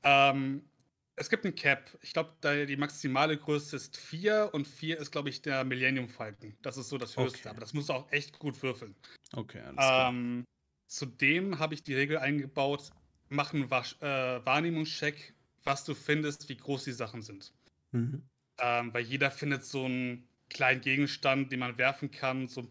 Ähm, 0.04 0.70
Es 1.18 1.30
gibt 1.30 1.46
ein 1.46 1.54
Cap. 1.54 1.96
Ich 2.02 2.12
glaube, 2.12 2.66
die 2.66 2.76
maximale 2.76 3.38
Größe 3.38 3.74
ist 3.76 3.96
4 3.96 4.50
und 4.52 4.66
4 4.66 4.98
ist, 4.98 5.10
glaube 5.10 5.30
ich, 5.30 5.40
der 5.40 5.64
Millennium 5.64 6.08
Falcon. 6.08 6.54
Das 6.60 6.76
ist 6.76 6.90
so 6.90 6.98
das 6.98 7.16
höchste, 7.16 7.38
Okay. 7.40 7.48
aber 7.48 7.60
das 7.60 7.72
musst 7.72 7.88
du 7.88 7.94
auch 7.94 8.12
echt 8.12 8.38
gut 8.38 8.62
würfeln. 8.62 8.94
Okay, 9.32 9.60
alles 9.60 9.76
klar. 9.76 10.10
Ähm, 10.10 10.44
zudem 10.86 11.58
habe 11.58 11.72
ich 11.72 11.82
die 11.82 11.94
Regel 11.94 12.18
eingebaut, 12.18 12.90
mach 13.30 13.54
einen 13.54 13.70
Wasch, 13.70 13.96
äh, 14.02 14.44
Wahrnehmungscheck, 14.44 15.32
was 15.64 15.84
du 15.84 15.94
findest, 15.94 16.48
wie 16.50 16.56
groß 16.56 16.84
die 16.84 16.92
Sachen 16.92 17.22
sind. 17.22 17.52
Mhm. 17.92 18.22
Ähm, 18.58 18.92
weil 18.92 19.02
jeder 19.04 19.30
findet 19.30 19.64
so 19.64 19.86
einen 19.86 20.28
kleinen 20.50 20.82
Gegenstand, 20.82 21.50
den 21.50 21.60
man 21.60 21.78
werfen 21.78 22.10
kann, 22.10 22.46
so 22.46 22.60
ein 22.62 22.70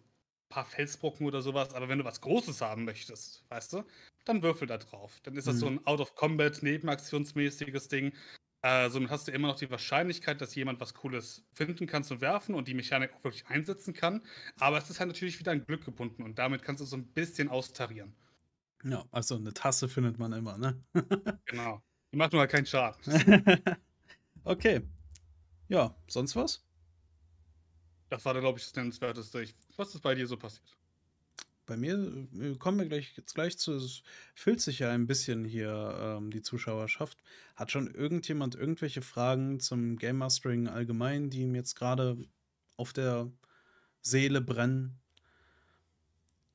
paar 0.55 0.65
Felsbrocken 0.65 1.25
oder 1.27 1.41
sowas. 1.41 1.73
Aber 1.73 1.89
wenn 1.89 1.99
du 1.99 2.05
was 2.05 2.21
Großes 2.21 2.61
haben 2.61 2.85
möchtest, 2.85 3.43
weißt 3.49 3.73
du, 3.73 3.83
dann 4.25 4.41
würfel 4.41 4.67
da 4.67 4.77
drauf. 4.77 5.19
Dann 5.23 5.35
ist 5.37 5.47
das 5.47 5.59
so 5.59 5.67
Mhm. 5.67 5.79
ein 5.79 5.85
Out-of-Combat, 5.85 6.63
nebenaktionsmäßiges 6.63 7.87
Ding. 7.89 8.13
Äh, 8.63 8.89
somit 8.89 9.09
hast 9.11 9.27
du 9.27 9.31
immer 9.31 9.47
noch 9.49 9.57
die 9.57 9.69
Wahrscheinlichkeit, 9.69 10.41
dass 10.41 10.55
jemand 10.55 10.79
was 10.79 10.93
Cooles 10.95 11.45
finden 11.53 11.87
kann 11.87 12.03
zum 12.03 12.21
Werfen 12.21 12.55
und 12.55 12.67
die 12.67 12.73
Mechanik 12.73 13.13
auch 13.13 13.23
wirklich 13.23 13.45
einsetzen 13.47 13.93
kann. 13.93 14.23
Aber 14.59 14.77
es 14.77 14.89
ist 14.89 14.99
halt 14.99 15.09
natürlich 15.09 15.39
wieder 15.39 15.51
an 15.51 15.65
Glück 15.65 15.85
gebunden 15.85 16.23
und 16.23 16.39
damit 16.39 16.63
kannst 16.63 16.81
du 16.81 16.85
so 16.85 16.95
ein 16.97 17.13
bisschen 17.13 17.49
austarieren. 17.49 18.15
Ja, 18.83 19.05
also 19.11 19.35
eine 19.35 19.53
Tasse 19.53 19.89
findet 19.89 20.17
man 20.19 20.31
immer, 20.33 20.57
ne? 20.57 20.81
Genau. 21.45 21.81
Die 22.11 22.17
macht 22.17 22.31
nur 22.33 22.41
halt 22.41 22.51
keinen 22.51 22.65
Schaden. 22.65 23.01
okay. 24.45 24.81
Ja, 25.69 25.95
sonst 26.07 26.35
was? 26.37 26.64
Das 28.09 28.25
war, 28.25 28.33
glaube 28.39 28.59
ich, 28.59 28.65
das 28.65 28.75
Nennenswerteste. 28.75 29.41
Ich, 29.41 29.55
was 29.77 29.93
ist 29.95 30.01
bei 30.01 30.15
dir 30.15 30.27
so 30.27 30.37
passiert? 30.37 30.77
Bei 31.65 31.77
mir 31.77 31.95
äh, 32.39 32.55
kommen 32.57 32.77
wir 32.79 32.85
gleich, 32.87 33.13
jetzt 33.17 33.33
gleich 33.33 33.57
zu. 33.57 33.73
Es 33.75 34.03
füllt 34.35 34.61
sich 34.61 34.79
ja 34.79 34.91
ein 34.91 35.07
bisschen 35.07 35.43
hier 35.45 35.97
ähm, 35.99 36.29
die 36.31 36.41
Zuschauerschaft. 36.43 37.23
Hat 37.55 37.71
schon 37.71 37.93
irgendjemand 37.93 38.55
irgendwelche 38.55 39.01
Fragen 39.01 39.59
zum 39.59 39.97
Game 39.97 40.17
Mastering 40.17 40.67
allgemein, 40.67 41.29
die 41.31 41.41
ihm 41.41 41.55
jetzt 41.55 41.75
gerade 41.75 42.17
auf 42.77 42.93
der 42.93 43.31
Seele 44.01 44.41
brennen? 44.41 44.99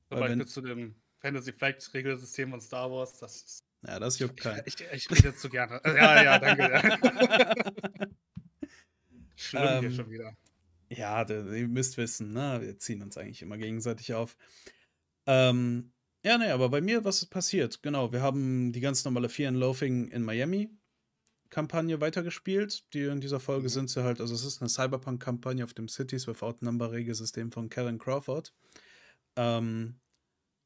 Zum 0.09 0.19
Weil 0.21 0.21
Beispiel 0.21 0.47
zu 0.47 0.61
dem 0.61 0.95
Fantasy 1.19 1.53
Flight 1.53 1.91
Regelsystem 1.95 2.51
von 2.51 2.61
Star 2.61 2.91
Wars. 2.91 3.19
Das 3.19 3.43
ist, 3.43 3.65
Ja, 3.87 3.99
das 3.99 4.19
ich, 4.21 4.21
juckt 4.21 4.41
keinen. 4.41 4.63
ich, 4.67 4.81
ich 4.81 5.11
rede 5.11 5.35
zu 5.35 5.49
gerne. 5.51 5.81
Ja, 5.85 6.23
ja, 6.23 6.39
danke. 6.39 6.99
Schlimm 9.37 9.79
hier 9.79 9.91
Ähm, 9.91 9.91
schon 9.91 10.11
wieder. 10.11 10.37
Ja, 10.93 11.29
ihr 11.29 11.69
müsst 11.69 11.97
wissen, 11.99 12.33
ne? 12.33 12.59
Wir 12.61 12.79
ziehen 12.79 13.03
uns 13.03 13.17
eigentlich 13.17 13.43
immer 13.43 13.57
gegenseitig 13.59 14.13
auf. 14.15 14.37
Ähm, 15.27 15.93
ja, 16.25 16.37
ne, 16.37 16.53
aber 16.53 16.69
bei 16.69 16.81
mir, 16.81 17.05
was 17.05 17.23
ist 17.23 17.31
passiert? 17.31 17.83
Genau, 17.83 18.13
wir 18.13 18.23
haben 18.23 18.73
die 18.73 18.81
ganz 18.81 19.05
normale 19.05 19.29
Fear 19.29 19.51
and 19.51 19.59
Loafing 19.59 20.09
in 20.09 20.23
Miami 20.23 20.71
Kampagne 21.49 22.01
weitergespielt. 22.01 22.93
Die 22.95 23.05
in 23.05 23.21
dieser 23.21 23.41
Folge 23.41 23.65
Mhm. 23.65 23.71
sind 23.71 23.91
sie 23.91 24.03
halt, 24.05 24.21
also 24.21 24.35
es 24.35 24.45
ist 24.45 24.61
eine 24.61 24.69
Cyberpunk-Kampagne 24.69 25.65
auf 25.65 25.75
dem 25.75 25.89
Cities 25.89 26.27
Without 26.27 26.57
Number 26.61 26.93
Regelsystem 26.93 27.53
von 27.53 27.69
Kevin 27.69 27.99
Crawford. 27.99 28.53
Ähm, 29.37 30.01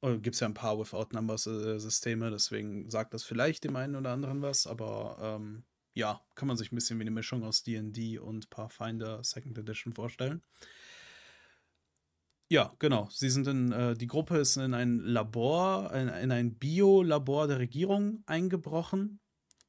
Gibt 0.02 0.34
es 0.34 0.40
ja 0.40 0.46
ein 0.48 0.54
paar 0.54 0.78
Without 0.78 1.08
Numbers 1.12 1.46
äh, 1.46 1.78
Systeme, 1.78 2.30
deswegen 2.30 2.90
sagt 2.90 3.14
das 3.14 3.24
vielleicht 3.24 3.64
dem 3.64 3.74
einen 3.76 3.96
oder 3.96 4.10
anderen 4.10 4.42
was, 4.42 4.66
aber 4.66 5.16
ähm, 5.20 5.64
ja, 5.94 6.20
kann 6.34 6.48
man 6.48 6.56
sich 6.56 6.72
ein 6.72 6.74
bisschen 6.74 6.98
wie 6.98 7.02
eine 7.02 7.10
Mischung 7.10 7.44
aus 7.44 7.62
DD 7.62 8.18
und 8.18 8.50
Pathfinder 8.50 9.22
Second 9.22 9.56
Edition 9.56 9.92
vorstellen. 9.92 10.42
Ja, 12.50 12.74
genau. 12.78 13.08
Sie 13.10 13.30
sind 13.30 13.46
in, 13.46 13.72
äh, 13.72 13.94
die 13.94 14.06
Gruppe 14.06 14.36
ist 14.38 14.56
in 14.56 14.74
ein 14.74 14.98
Labor, 14.98 15.92
in, 15.94 16.08
in 16.08 16.30
ein 16.30 16.54
Biolabor 16.58 17.48
der 17.48 17.58
Regierung 17.58 18.22
eingebrochen. 18.26 19.20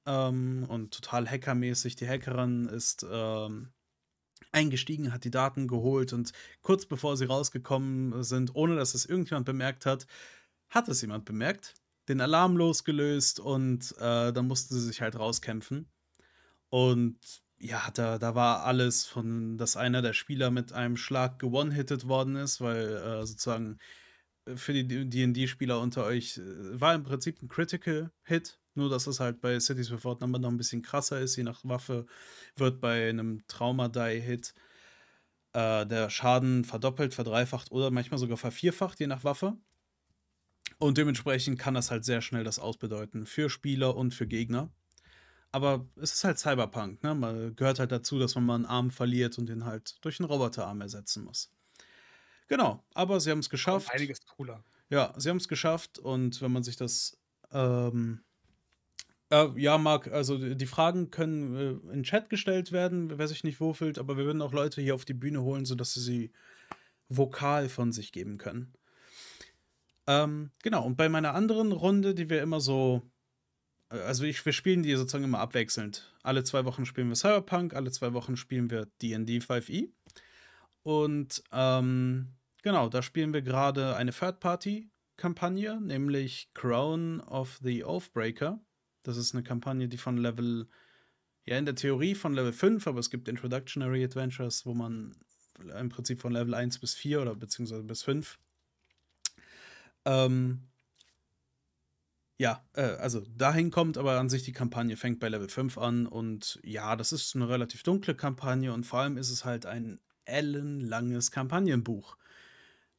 Ähm, 0.05 0.65
und 0.67 0.93
total 0.93 1.29
hackermäßig. 1.29 1.95
Die 1.95 2.07
Hackerin 2.07 2.67
ist 2.67 3.05
ähm, 3.09 3.71
eingestiegen, 4.51 5.13
hat 5.13 5.23
die 5.23 5.31
Daten 5.31 5.67
geholt 5.67 6.13
und 6.13 6.31
kurz 6.61 6.85
bevor 6.85 7.17
sie 7.17 7.25
rausgekommen 7.25 8.23
sind, 8.23 8.55
ohne 8.55 8.75
dass 8.75 8.93
es 8.93 9.05
irgendjemand 9.05 9.45
bemerkt 9.45 9.85
hat, 9.85 10.05
hat 10.69 10.87
es 10.89 11.01
jemand 11.01 11.25
bemerkt, 11.25 11.75
den 12.07 12.21
Alarm 12.21 12.57
losgelöst 12.57 13.39
und 13.39 13.93
äh, 13.97 14.31
dann 14.31 14.47
mussten 14.47 14.75
sie 14.75 14.81
sich 14.81 15.01
halt 15.01 15.17
rauskämpfen. 15.17 15.89
Und 16.69 17.17
ja, 17.57 17.89
da, 17.93 18.17
da 18.17 18.35
war 18.35 18.63
alles 18.65 19.05
von, 19.05 19.57
dass 19.57 19.77
einer 19.77 20.01
der 20.01 20.13
Spieler 20.13 20.51
mit 20.51 20.73
einem 20.73 20.97
Schlag 20.97 21.39
gewone-hitted 21.39 22.07
worden 22.07 22.35
ist, 22.35 22.61
weil 22.61 22.97
äh, 22.97 23.25
sozusagen 23.25 23.79
äh, 24.45 24.55
für 24.55 24.73
die 24.73 25.09
DD-Spieler 25.09 25.79
unter 25.79 26.05
euch 26.05 26.37
äh, 26.37 26.79
war 26.79 26.93
im 26.95 27.03
Prinzip 27.03 27.41
ein 27.41 27.47
Critical 27.47 28.11
Hit, 28.23 28.59
nur 28.75 28.89
dass 28.89 29.07
es 29.07 29.19
halt 29.19 29.41
bei 29.41 29.59
Cities 29.59 29.91
Without 29.91 30.17
Number 30.19 30.39
noch 30.39 30.49
ein 30.49 30.57
bisschen 30.57 30.81
krasser 30.81 31.19
ist. 31.19 31.35
Je 31.37 31.43
nach 31.43 31.63
Waffe 31.63 32.05
wird 32.57 32.81
bei 32.81 33.09
einem 33.09 33.45
Trauma-Die-Hit 33.47 34.53
äh, 35.53 35.85
der 35.85 36.09
Schaden 36.09 36.65
verdoppelt, 36.65 37.13
verdreifacht 37.13 37.71
oder 37.71 37.91
manchmal 37.91 38.19
sogar 38.19 38.37
vervierfacht, 38.37 38.99
je 38.99 39.07
nach 39.07 39.23
Waffe. 39.23 39.57
Und 40.77 40.97
dementsprechend 40.97 41.57
kann 41.59 41.73
das 41.73 41.91
halt 41.91 42.03
sehr 42.05 42.21
schnell 42.21 42.43
das 42.43 42.59
ausbedeuten 42.59 43.25
für 43.25 43.49
Spieler 43.49 43.95
und 43.95 44.13
für 44.13 44.27
Gegner. 44.27 44.69
Aber 45.55 45.87
es 45.95 46.11
ist 46.11 46.25
halt 46.25 46.37
Cyberpunk, 46.37 47.01
ne? 47.01 47.15
Man 47.15 47.55
gehört 47.55 47.79
halt 47.79 47.89
dazu, 47.89 48.19
dass 48.19 48.35
man 48.35 48.45
mal 48.45 48.55
einen 48.55 48.65
Arm 48.65 48.91
verliert 48.91 49.37
und 49.37 49.47
den 49.47 49.63
halt 49.63 49.95
durch 50.01 50.19
einen 50.19 50.27
Roboterarm 50.27 50.81
ersetzen 50.81 51.23
muss. 51.23 51.49
Genau, 52.49 52.83
aber 52.93 53.21
sie 53.21 53.31
haben 53.31 53.39
es 53.39 53.49
geschafft. 53.49 53.89
Einiges 53.89 54.25
cooler. 54.25 54.65
Ja, 54.89 55.13
sie 55.15 55.29
haben 55.29 55.37
es 55.37 55.47
geschafft 55.47 55.97
und 55.97 56.41
wenn 56.41 56.51
man 56.51 56.63
sich 56.63 56.75
das. 56.75 57.17
Ähm, 57.53 58.25
äh, 59.29 59.47
ja, 59.55 59.77
Marc, 59.77 60.09
also 60.09 60.37
die 60.37 60.65
Fragen 60.65 61.09
können 61.09 61.55
äh, 61.55 61.69
in 61.69 61.99
den 61.99 62.03
Chat 62.03 62.29
gestellt 62.29 62.73
werden, 62.73 63.17
wer 63.17 63.29
sich 63.29 63.45
nicht 63.45 63.61
wohlfühlt, 63.61 63.97
aber 63.97 64.17
wir 64.17 64.25
würden 64.25 64.41
auch 64.41 64.51
Leute 64.51 64.81
hier 64.81 64.93
auf 64.93 65.05
die 65.05 65.13
Bühne 65.13 65.41
holen, 65.41 65.63
sodass 65.63 65.93
sie 65.93 66.01
sie 66.01 66.31
vokal 67.07 67.69
von 67.69 67.93
sich 67.93 68.11
geben 68.11 68.37
können. 68.37 68.73
Ähm, 70.05 70.51
genau, 70.63 70.85
und 70.85 70.97
bei 70.97 71.07
meiner 71.07 71.33
anderen 71.33 71.71
Runde, 71.71 72.13
die 72.13 72.29
wir 72.29 72.41
immer 72.41 72.59
so. 72.59 73.03
Also 73.89 74.23
ich, 74.23 74.45
wir 74.45 74.53
spielen 74.53 74.83
die 74.83 74.95
sozusagen 74.95 75.23
immer 75.23 75.39
abwechselnd. 75.39 76.11
Alle 76.23 76.43
zwei 76.43 76.65
Wochen 76.65 76.85
spielen 76.85 77.09
wir 77.09 77.15
Cyberpunk, 77.15 77.73
alle 77.73 77.91
zwei 77.91 78.13
Wochen 78.13 78.35
spielen 78.35 78.69
wir 78.69 78.87
DD 79.01 79.39
5e. 79.39 79.89
Und 80.83 81.43
ähm, 81.51 82.33
genau, 82.63 82.89
da 82.89 83.01
spielen 83.01 83.33
wir 83.33 83.41
gerade 83.41 83.95
eine 83.95 84.11
Third-Party-Kampagne, 84.11 85.81
nämlich 85.81 86.49
Crown 86.53 87.21
of 87.21 87.59
the 87.61 87.83
Oathbreaker. 87.83 88.59
Das 89.03 89.17
ist 89.17 89.33
eine 89.33 89.43
Kampagne, 89.43 89.87
die 89.87 89.97
von 89.97 90.17
Level, 90.17 90.67
ja, 91.45 91.57
in 91.57 91.65
der 91.65 91.75
Theorie 91.75 92.15
von 92.15 92.33
Level 92.33 92.53
5, 92.53 92.87
aber 92.87 92.99
es 92.99 93.11
gibt 93.11 93.27
Introductionary 93.27 94.03
Adventures, 94.03 94.65
wo 94.65 94.73
man 94.73 95.15
im 95.79 95.89
Prinzip 95.89 96.19
von 96.19 96.33
Level 96.33 96.53
1 96.53 96.79
bis 96.79 96.95
4 96.95 97.21
oder 97.21 97.35
beziehungsweise 97.35 97.83
bis 97.83 98.03
5. 98.03 98.39
Ähm, 100.05 100.67
ja, 102.37 102.63
äh, 102.73 102.81
also 102.81 103.21
dahin 103.37 103.71
kommt 103.71 103.97
aber 103.97 104.19
an 104.19 104.29
sich 104.29 104.43
die 104.43 104.51
Kampagne 104.51 104.97
fängt 104.97 105.19
bei 105.19 105.29
Level 105.29 105.49
5 105.49 105.77
an 105.77 106.05
und 106.07 106.59
ja, 106.63 106.95
das 106.95 107.11
ist 107.11 107.35
eine 107.35 107.47
relativ 107.49 107.83
dunkle 107.83 108.15
Kampagne 108.15 108.73
und 108.73 108.85
vor 108.85 108.99
allem 108.99 109.17
ist 109.17 109.29
es 109.31 109.45
halt 109.45 109.65
ein 109.65 109.99
ellenlanges 110.25 111.31
Kampagnenbuch. 111.31 112.17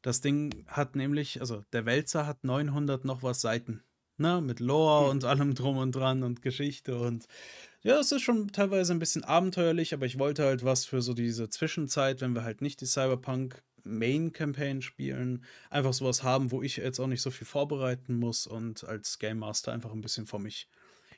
Das 0.03 0.21
Ding 0.21 0.65
hat 0.69 0.97
nämlich, 0.97 1.41
also 1.41 1.65
der 1.73 1.87
Wälzer 1.87 2.27
hat 2.27 2.45
900 2.45 3.05
noch 3.05 3.23
was 3.23 3.41
Seiten, 3.41 3.83
ne, 4.19 4.41
mit 4.41 4.61
Lore 4.61 5.07
Hm. 5.07 5.11
und 5.11 5.25
allem 5.25 5.55
drum 5.55 5.79
und 5.79 5.93
dran 5.95 6.23
und 6.23 6.43
Geschichte 6.43 6.99
und 6.99 7.27
ja, 7.83 8.01
es 8.01 8.13
ist 8.13 8.23
schon 8.23 8.49
teilweise 8.49 8.93
ein 8.95 8.99
bisschen 8.99 9.25
abenteuerlich, 9.25 9.95
aber 9.95 10.07
ich 10.07 10.19
wollte 10.19 10.45
halt 10.45 10.65
was 10.65 10.85
für 10.87 11.03
so 11.03 11.15
diese 11.15 11.51
Zwischenzeit, 11.51 12.21
wenn 12.21 12.35
wir 12.35 12.43
halt 12.45 12.61
nicht 12.63 12.81
die 12.81 12.87
Cyberpunk 12.87 13.63
Main 13.87 14.33
Campaign 14.33 14.83
spielen, 14.83 15.45
einfach 15.71 15.93
sowas 15.93 16.23
haben, 16.23 16.51
wo 16.51 16.63
ich 16.63 16.77
jetzt 16.77 17.01
auch 17.01 17.07
nicht 17.07 17.23
so 17.23 17.31
viel 17.31 17.47
vorbereiten 17.47 18.19
muss 18.19 18.47
und 18.47 18.85
als 18.85 19.19
Game 19.19 19.39
Master 19.39 19.73
einfach 19.73 19.93
ein 19.93 20.01
bisschen 20.01 20.27
vor 20.27 20.41
mich 20.41 20.69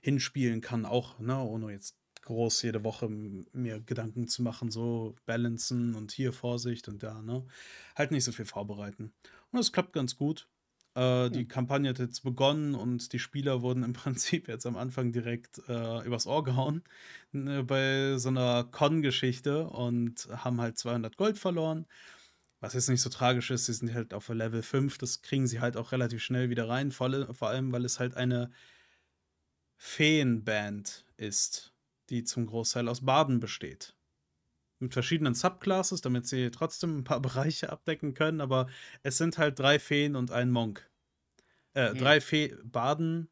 hinspielen 0.00 0.60
kann, 0.60 0.84
auch, 0.86 1.18
ne, 1.18 1.38
ohne 1.38 1.72
jetzt 1.72 1.96
groß 2.22 2.62
jede 2.62 2.84
Woche 2.84 3.08
mir 3.08 3.80
Gedanken 3.80 4.28
zu 4.28 4.42
machen, 4.42 4.70
so 4.70 5.16
balancen 5.26 5.94
und 5.94 6.12
hier 6.12 6.32
Vorsicht 6.32 6.88
und 6.88 7.02
da, 7.02 7.22
ne? 7.22 7.46
Halt 7.96 8.10
nicht 8.10 8.24
so 8.24 8.32
viel 8.32 8.44
vorbereiten. 8.44 9.14
Und 9.50 9.60
es 9.60 9.72
klappt 9.72 9.92
ganz 9.94 10.16
gut. 10.16 10.48
Äh, 10.94 11.30
die 11.30 11.44
Hm. 11.44 11.48
Kampagne 11.48 11.88
hat 11.90 11.98
jetzt 11.98 12.22
begonnen 12.22 12.74
und 12.74 13.12
die 13.12 13.18
Spieler 13.18 13.62
wurden 13.62 13.82
im 13.82 13.92
Prinzip 13.94 14.48
jetzt 14.48 14.66
am 14.66 14.76
Anfang 14.76 15.12
direkt 15.12 15.58
äh, 15.68 16.04
übers 16.06 16.26
Ohr 16.26 16.44
gehauen 16.44 16.84
ne, 17.32 17.64
bei 17.64 18.18
so 18.18 18.28
einer 18.28 18.64
Con-Geschichte 18.64 19.68
und 19.68 20.28
haben 20.30 20.60
halt 20.60 20.78
200 20.78 21.16
Gold 21.16 21.38
verloren. 21.38 21.86
Was 22.60 22.74
jetzt 22.74 22.88
nicht 22.88 23.02
so 23.02 23.10
tragisch 23.10 23.50
ist, 23.50 23.66
sie 23.66 23.72
sind 23.72 23.94
halt 23.94 24.12
auf 24.14 24.28
Level 24.28 24.62
5, 24.62 24.98
das 24.98 25.22
kriegen 25.22 25.46
sie 25.46 25.60
halt 25.60 25.76
auch 25.76 25.92
relativ 25.92 26.22
schnell 26.22 26.50
wieder 26.50 26.68
rein, 26.68 26.90
vor, 26.90 27.06
alle- 27.06 27.32
vor 27.34 27.48
allem, 27.48 27.70
weil 27.72 27.84
es 27.84 28.00
halt 28.00 28.16
eine 28.16 28.50
Feenband 29.76 31.06
ist, 31.16 31.74
die 32.10 32.24
zum 32.24 32.46
Großteil 32.46 32.88
aus 32.88 33.04
Baden 33.04 33.38
besteht. 33.40 33.94
Mit 34.80 34.92
verschiedenen 34.92 35.34
Subclasses, 35.34 36.00
damit 36.00 36.26
sie 36.26 36.50
trotzdem 36.50 36.98
ein 36.98 37.04
paar 37.04 37.20
Bereiche 37.22 37.70
abdecken 37.70 38.14
können, 38.14 38.40
aber 38.40 38.68
es 39.02 39.18
sind 39.18 39.38
halt 39.38 39.58
drei 39.58 39.78
Feen 39.78 40.16
und 40.16 40.30
ein 40.30 40.50
Monk. 40.50 40.90
Äh, 41.74 41.90
Hm. 41.90 41.98
drei 41.98 42.20
Fee 42.20 42.56
Baden, 42.64 43.28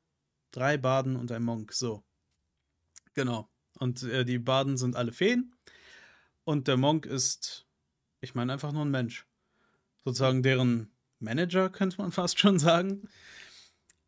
drei 0.53 0.77
Baden 0.77 1.17
und 1.17 1.33
ein 1.33 1.43
Monk, 1.43 1.73
so. 1.73 2.05
Genau. 3.15 3.51
Und 3.79 4.03
äh, 4.05 4.25
die 4.25 4.39
Baden 4.39 4.77
sind 4.77 4.95
alle 4.95 5.13
Feen. 5.13 5.55
Und 6.45 6.69
der 6.69 6.77
Monk 6.77 7.07
ist, 7.07 7.66
ich 8.21 8.35
meine, 8.35 8.53
einfach 8.53 8.73
nur 8.73 8.85
ein 8.85 8.91
Mensch. 8.91 9.27
Sozusagen 10.05 10.43
deren 10.43 10.91
Manager, 11.19 11.71
könnte 11.71 11.99
man 11.99 12.13
fast 12.13 12.39
schon 12.39 12.59
sagen. 12.59 13.09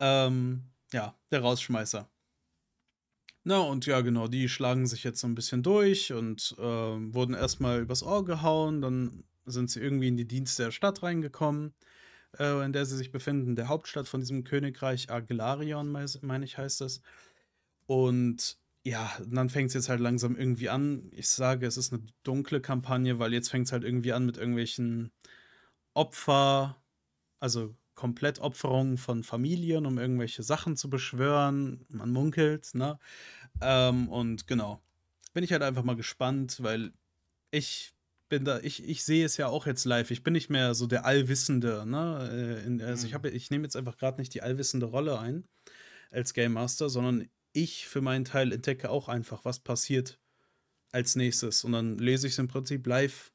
Ähm, 0.00 0.64
ja, 0.92 1.14
der 1.30 1.40
Rausschmeißer. 1.40 2.08
Na, 3.44 3.60
und 3.60 3.86
ja, 3.86 4.00
genau, 4.02 4.28
die 4.28 4.48
schlagen 4.48 4.86
sich 4.86 5.04
jetzt 5.04 5.20
so 5.20 5.26
ein 5.26 5.34
bisschen 5.34 5.62
durch 5.62 6.12
und 6.12 6.54
äh, 6.58 6.62
wurden 6.62 7.34
erstmal 7.34 7.80
übers 7.80 8.02
Ohr 8.02 8.24
gehauen, 8.24 8.82
dann 8.82 9.24
sind 9.46 9.70
sie 9.70 9.80
irgendwie 9.80 10.08
in 10.08 10.16
die 10.16 10.28
Dienste 10.28 10.64
der 10.64 10.70
Stadt 10.70 11.02
reingekommen, 11.02 11.72
äh, 12.38 12.64
in 12.64 12.72
der 12.72 12.84
sie 12.84 12.96
sich 12.96 13.10
befinden, 13.10 13.56
der 13.56 13.68
Hauptstadt 13.68 14.06
von 14.06 14.20
diesem 14.20 14.44
Königreich, 14.44 15.10
Aglarion, 15.10 15.90
meine 15.90 16.44
ich, 16.44 16.58
heißt 16.58 16.82
es. 16.82 17.00
Und 17.86 18.58
ja, 18.84 19.10
dann 19.26 19.50
fängt 19.50 19.68
es 19.68 19.74
jetzt 19.74 19.88
halt 19.88 20.00
langsam 20.00 20.36
irgendwie 20.36 20.68
an. 20.68 21.10
Ich 21.12 21.28
sage, 21.28 21.66
es 21.66 21.76
ist 21.76 21.92
eine 21.92 22.02
dunkle 22.22 22.60
Kampagne, 22.60 23.18
weil 23.18 23.32
jetzt 23.32 23.50
fängt 23.50 23.66
es 23.66 23.72
halt 23.72 23.84
irgendwie 23.84 24.12
an 24.12 24.24
mit 24.24 24.36
irgendwelchen 24.36 25.10
Opfer, 25.94 26.80
also 27.40 27.74
Komplettopferungen 27.94 28.96
von 28.96 29.24
Familien, 29.24 29.84
um 29.84 29.98
irgendwelche 29.98 30.42
Sachen 30.42 30.76
zu 30.76 30.88
beschwören. 30.88 31.84
Man 31.88 32.10
munkelt, 32.10 32.74
ne? 32.74 32.98
Ähm, 33.60 34.08
und 34.08 34.46
genau. 34.46 34.80
Bin 35.34 35.44
ich 35.44 35.52
halt 35.52 35.62
einfach 35.62 35.82
mal 35.82 35.96
gespannt, 35.96 36.62
weil 36.62 36.92
ich 37.50 37.94
bin 38.28 38.44
da, 38.44 38.60
ich, 38.60 38.84
ich 38.84 39.04
sehe 39.04 39.24
es 39.24 39.36
ja 39.36 39.48
auch 39.48 39.66
jetzt 39.66 39.84
live. 39.84 40.10
Ich 40.10 40.22
bin 40.22 40.32
nicht 40.32 40.50
mehr 40.50 40.74
so 40.74 40.86
der 40.86 41.04
Allwissende, 41.04 41.84
ne? 41.86 42.62
Äh, 42.64 42.82
also 42.84 43.06
ich 43.06 43.12
mhm. 43.12 43.14
habe, 43.16 43.30
ich 43.30 43.50
nehme 43.50 43.64
jetzt 43.64 43.76
einfach 43.76 43.96
gerade 43.96 44.20
nicht 44.20 44.32
die 44.34 44.42
allwissende 44.42 44.86
Rolle 44.86 45.18
ein 45.18 45.44
als 46.10 46.34
Game 46.34 46.52
Master, 46.52 46.88
sondern 46.88 47.28
ich 47.62 47.86
für 47.86 48.00
meinen 48.00 48.24
Teil 48.24 48.52
entdecke 48.52 48.90
auch 48.90 49.08
einfach, 49.08 49.44
was 49.44 49.60
passiert 49.60 50.20
als 50.92 51.16
nächstes. 51.16 51.64
Und 51.64 51.72
dann 51.72 51.98
lese 51.98 52.26
ich 52.26 52.34
es 52.34 52.38
im 52.38 52.48
Prinzip 52.48 52.86
live 52.86 53.32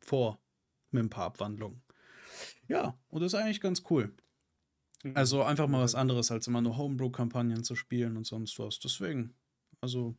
vor 0.00 0.40
mit 0.90 1.04
ein 1.04 1.10
paar 1.10 1.26
Abwandlungen. 1.26 1.82
Ja, 2.68 2.98
und 3.08 3.22
das 3.22 3.32
ist 3.32 3.38
eigentlich 3.38 3.60
ganz 3.60 3.82
cool. 3.90 4.14
Mhm. 5.02 5.16
Also 5.16 5.42
einfach 5.42 5.68
mal 5.68 5.82
was 5.82 5.94
anderes, 5.94 6.30
als 6.30 6.46
immer 6.46 6.60
nur 6.60 6.76
Homebrew-Kampagnen 6.76 7.64
zu 7.64 7.76
spielen 7.76 8.16
und 8.16 8.26
sonst 8.26 8.58
was. 8.58 8.78
Deswegen, 8.78 9.34
also 9.80 10.16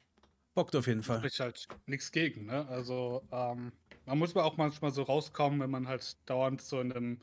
bockt 0.53 0.75
auf 0.75 0.87
jeden 0.87 1.03
Fall. 1.03 1.19
Spricht 1.19 1.39
halt 1.39 1.67
nichts 1.85 2.11
gegen, 2.11 2.45
ne? 2.45 2.67
Also, 2.67 3.23
ähm, 3.31 3.71
man 4.05 4.17
muss 4.17 4.31
aber 4.31 4.45
auch 4.45 4.57
manchmal 4.57 4.91
so 4.91 5.03
rauskommen, 5.03 5.59
wenn 5.59 5.71
man 5.71 5.87
halt 5.87 6.17
dauernd 6.29 6.61
so 6.61 6.79
in 6.81 6.91
einem 6.91 7.21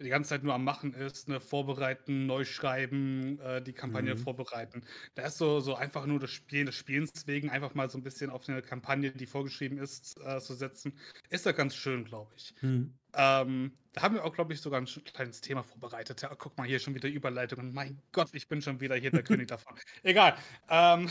die 0.00 0.08
ganze 0.08 0.30
Zeit 0.30 0.42
nur 0.42 0.54
am 0.54 0.64
Machen 0.64 0.94
ist, 0.94 1.28
ne, 1.28 1.40
vorbereiten, 1.40 2.26
neu 2.26 2.44
schreiben, 2.44 3.38
äh, 3.40 3.62
die 3.62 3.72
Kampagne 3.72 4.14
mhm. 4.14 4.18
vorbereiten. 4.18 4.82
Da 5.14 5.26
ist 5.26 5.38
so, 5.38 5.60
so 5.60 5.74
einfach 5.74 6.06
nur 6.06 6.18
das 6.18 6.30
Spielen 6.30 6.66
des 6.66 6.74
Spielens 6.74 7.26
wegen 7.26 7.50
einfach 7.50 7.74
mal 7.74 7.90
so 7.90 7.98
ein 7.98 8.02
bisschen 8.02 8.30
auf 8.30 8.48
eine 8.48 8.62
Kampagne, 8.62 9.10
die 9.12 9.26
vorgeschrieben 9.26 9.78
ist, 9.78 10.18
äh, 10.24 10.40
zu 10.40 10.54
setzen. 10.54 10.98
Ist 11.28 11.46
da 11.46 11.52
ganz 11.52 11.74
schön, 11.74 12.04
glaube 12.04 12.32
ich. 12.36 12.54
Mhm. 12.62 12.94
Ähm, 13.14 13.72
da 13.92 14.02
haben 14.02 14.14
wir 14.14 14.24
auch, 14.24 14.32
glaube 14.32 14.52
ich, 14.52 14.60
sogar 14.60 14.80
ein 14.80 14.86
kleines 14.86 15.40
Thema 15.40 15.62
vorbereitet. 15.62 16.22
Ja, 16.22 16.32
guck 16.36 16.56
mal, 16.56 16.66
hier 16.66 16.78
schon 16.78 16.94
wieder 16.94 17.08
Überleitungen. 17.08 17.72
Mein 17.72 18.00
Gott, 18.12 18.28
ich 18.32 18.48
bin 18.48 18.62
schon 18.62 18.80
wieder 18.80 18.94
hier 18.94 19.10
der 19.10 19.22
König 19.24 19.48
davon. 19.48 19.74
Egal. 20.02 20.36
Ähm. 20.68 21.10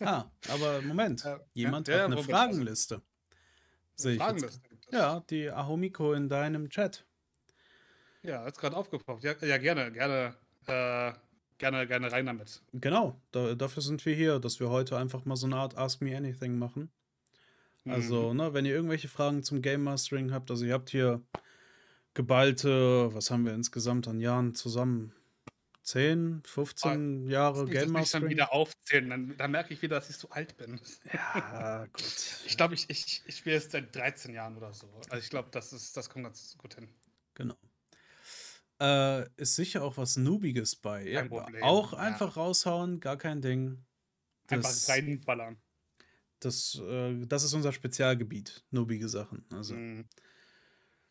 ah, 0.00 0.24
aber 0.48 0.82
Moment. 0.82 1.24
Äh, 1.24 1.38
Jemand 1.52 1.88
ja, 1.88 1.98
hat 1.98 2.04
eine 2.06 2.22
Fragenliste. 2.22 3.02
Sehe 3.96 4.14
ich 4.14 4.18
Fragenliste 4.18 4.60
Ja, 4.90 5.20
die 5.28 5.50
Ahomiko 5.50 6.14
in 6.14 6.28
deinem 6.28 6.70
Chat. 6.70 7.04
Ja, 8.24 8.46
ist 8.46 8.58
gerade 8.58 8.76
aufgepoppt. 8.76 9.22
Ja, 9.22 9.34
ja, 9.42 9.58
gerne, 9.58 9.92
gerne, 9.92 10.34
äh, 10.66 11.12
gerne, 11.58 11.86
gerne 11.86 12.10
rein 12.10 12.26
damit. 12.26 12.62
Genau, 12.72 13.20
da, 13.32 13.54
dafür 13.54 13.82
sind 13.82 14.04
wir 14.06 14.14
hier, 14.14 14.38
dass 14.38 14.60
wir 14.60 14.70
heute 14.70 14.96
einfach 14.96 15.24
mal 15.26 15.36
so 15.36 15.46
eine 15.46 15.56
Art 15.56 15.76
Ask 15.76 16.00
Me 16.00 16.16
Anything 16.16 16.58
machen. 16.58 16.90
Also, 17.86 18.30
mhm. 18.30 18.38
ne, 18.38 18.54
wenn 18.54 18.64
ihr 18.64 18.74
irgendwelche 18.74 19.08
Fragen 19.08 19.42
zum 19.42 19.60
Game 19.60 19.82
Mastering 19.82 20.32
habt, 20.32 20.50
also 20.50 20.64
ihr 20.64 20.72
habt 20.72 20.88
hier 20.88 21.20
geballte, 22.14 23.12
was 23.12 23.30
haben 23.30 23.44
wir 23.44 23.52
insgesamt 23.52 24.08
an 24.08 24.20
Jahren 24.20 24.54
zusammen? 24.54 25.12
10, 25.82 26.42
15 26.46 27.26
oh, 27.26 27.28
Jahre 27.28 27.66
Game 27.66 27.90
Mastering. 27.90 28.22
dann 28.22 28.30
wieder 28.30 28.52
aufzählen, 28.54 29.10
dann, 29.10 29.36
dann, 29.36 29.50
merke 29.50 29.74
ich 29.74 29.82
wieder, 29.82 29.96
dass 29.96 30.08
ich 30.08 30.16
so 30.16 30.30
alt 30.30 30.56
bin. 30.56 30.80
Ja, 31.12 31.84
gut. 31.92 32.02
ich 32.46 32.56
glaube, 32.56 32.72
ich, 32.72 32.88
ich, 32.88 33.22
ich 33.26 33.36
spiele 33.36 33.56
jetzt 33.56 33.72
seit 33.72 33.94
13 33.94 34.32
Jahren 34.32 34.56
oder 34.56 34.72
so. 34.72 34.88
Also 35.10 35.22
ich 35.22 35.28
glaube, 35.28 35.50
das, 35.52 35.92
das 35.92 36.08
kommt 36.08 36.24
ganz 36.24 36.56
gut 36.56 36.76
hin. 36.76 36.88
Genau. 37.34 37.56
Äh, 38.84 39.26
ist 39.36 39.56
sicher 39.56 39.82
auch 39.82 39.96
was 39.96 40.16
Noobiges 40.16 40.76
bei. 40.76 41.08
Ja, 41.08 41.26
auch 41.62 41.92
ja. 41.92 41.98
einfach 41.98 42.36
raushauen, 42.36 43.00
gar 43.00 43.16
kein 43.16 43.40
Ding. 43.40 43.82
Das, 44.46 44.88
einfach 44.88 44.94
reinballern. 44.94 45.56
Das, 46.40 46.78
äh, 46.86 47.24
das 47.26 47.44
ist 47.44 47.54
unser 47.54 47.72
Spezialgebiet, 47.72 48.62
noobige 48.70 49.08
Sachen. 49.08 49.46
Also. 49.50 49.74
Mhm. 49.74 50.06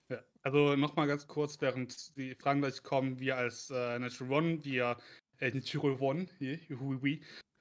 Ja, 0.10 0.22
also 0.44 0.76
nochmal 0.76 1.08
ganz 1.08 1.26
kurz, 1.26 1.60
während 1.62 2.16
die 2.16 2.36
Fragen 2.36 2.62
gleich 2.62 2.84
kommen, 2.84 3.20
wir 3.20 3.38
als 3.38 3.72
äh, 3.72 3.98
Natural 3.98 4.44
One, 4.44 4.64
wir 4.64 4.98
äh, 5.40 5.50
Natural 5.50 5.98
One, 6.00 6.28
hier, 6.38 6.60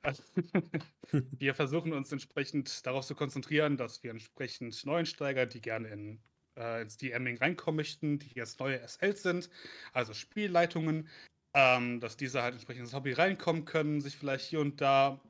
wir 1.39 1.55
versuchen 1.55 1.93
uns 1.95 2.13
entsprechend 2.13 2.85
darauf 2.87 3.07
zu 3.07 3.15
konzentrieren, 3.15 3.79
dass 3.79 4.03
wir 4.03 4.11
entsprechend 4.11 4.85
Neuensteiger, 4.85 5.47
die 5.47 5.63
gerne 5.63 5.89
in 5.89 6.21
äh, 6.57 6.83
ins 6.83 6.97
DMing 6.97 7.39
reinkommen 7.39 7.77
möchten, 7.77 8.19
die 8.19 8.31
jetzt 8.35 8.61
neue 8.61 8.81
SLs 8.87 9.23
sind, 9.23 9.51
also 9.93 10.15
Spielleitungen, 10.15 11.09
ähm, 11.55 12.01
dass 12.01 12.17
diese 12.17 12.43
halt 12.43 12.55
entsprechend 12.55 12.85
ins 12.85 12.95
Hobby 12.95 13.13
reinkommen 13.13 13.65
können, 13.65 14.01
sich 14.01 14.17
vielleicht 14.17 14.47
hier 14.47 14.61
und 14.61 14.81
da 14.81 15.21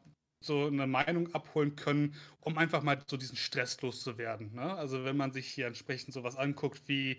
so 0.42 0.66
eine 0.66 0.86
Meinung 0.86 1.32
abholen 1.34 1.76
können, 1.76 2.14
um 2.40 2.58
einfach 2.58 2.82
mal 2.82 3.00
so 3.06 3.16
diesen 3.16 3.36
Stress 3.36 3.80
loszuwerden. 3.80 4.52
Ne? 4.54 4.74
Also 4.74 5.04
wenn 5.04 5.16
man 5.16 5.32
sich 5.32 5.46
hier 5.46 5.66
entsprechend 5.66 6.14
sowas 6.14 6.36
anguckt 6.36 6.82
wie, 6.86 7.16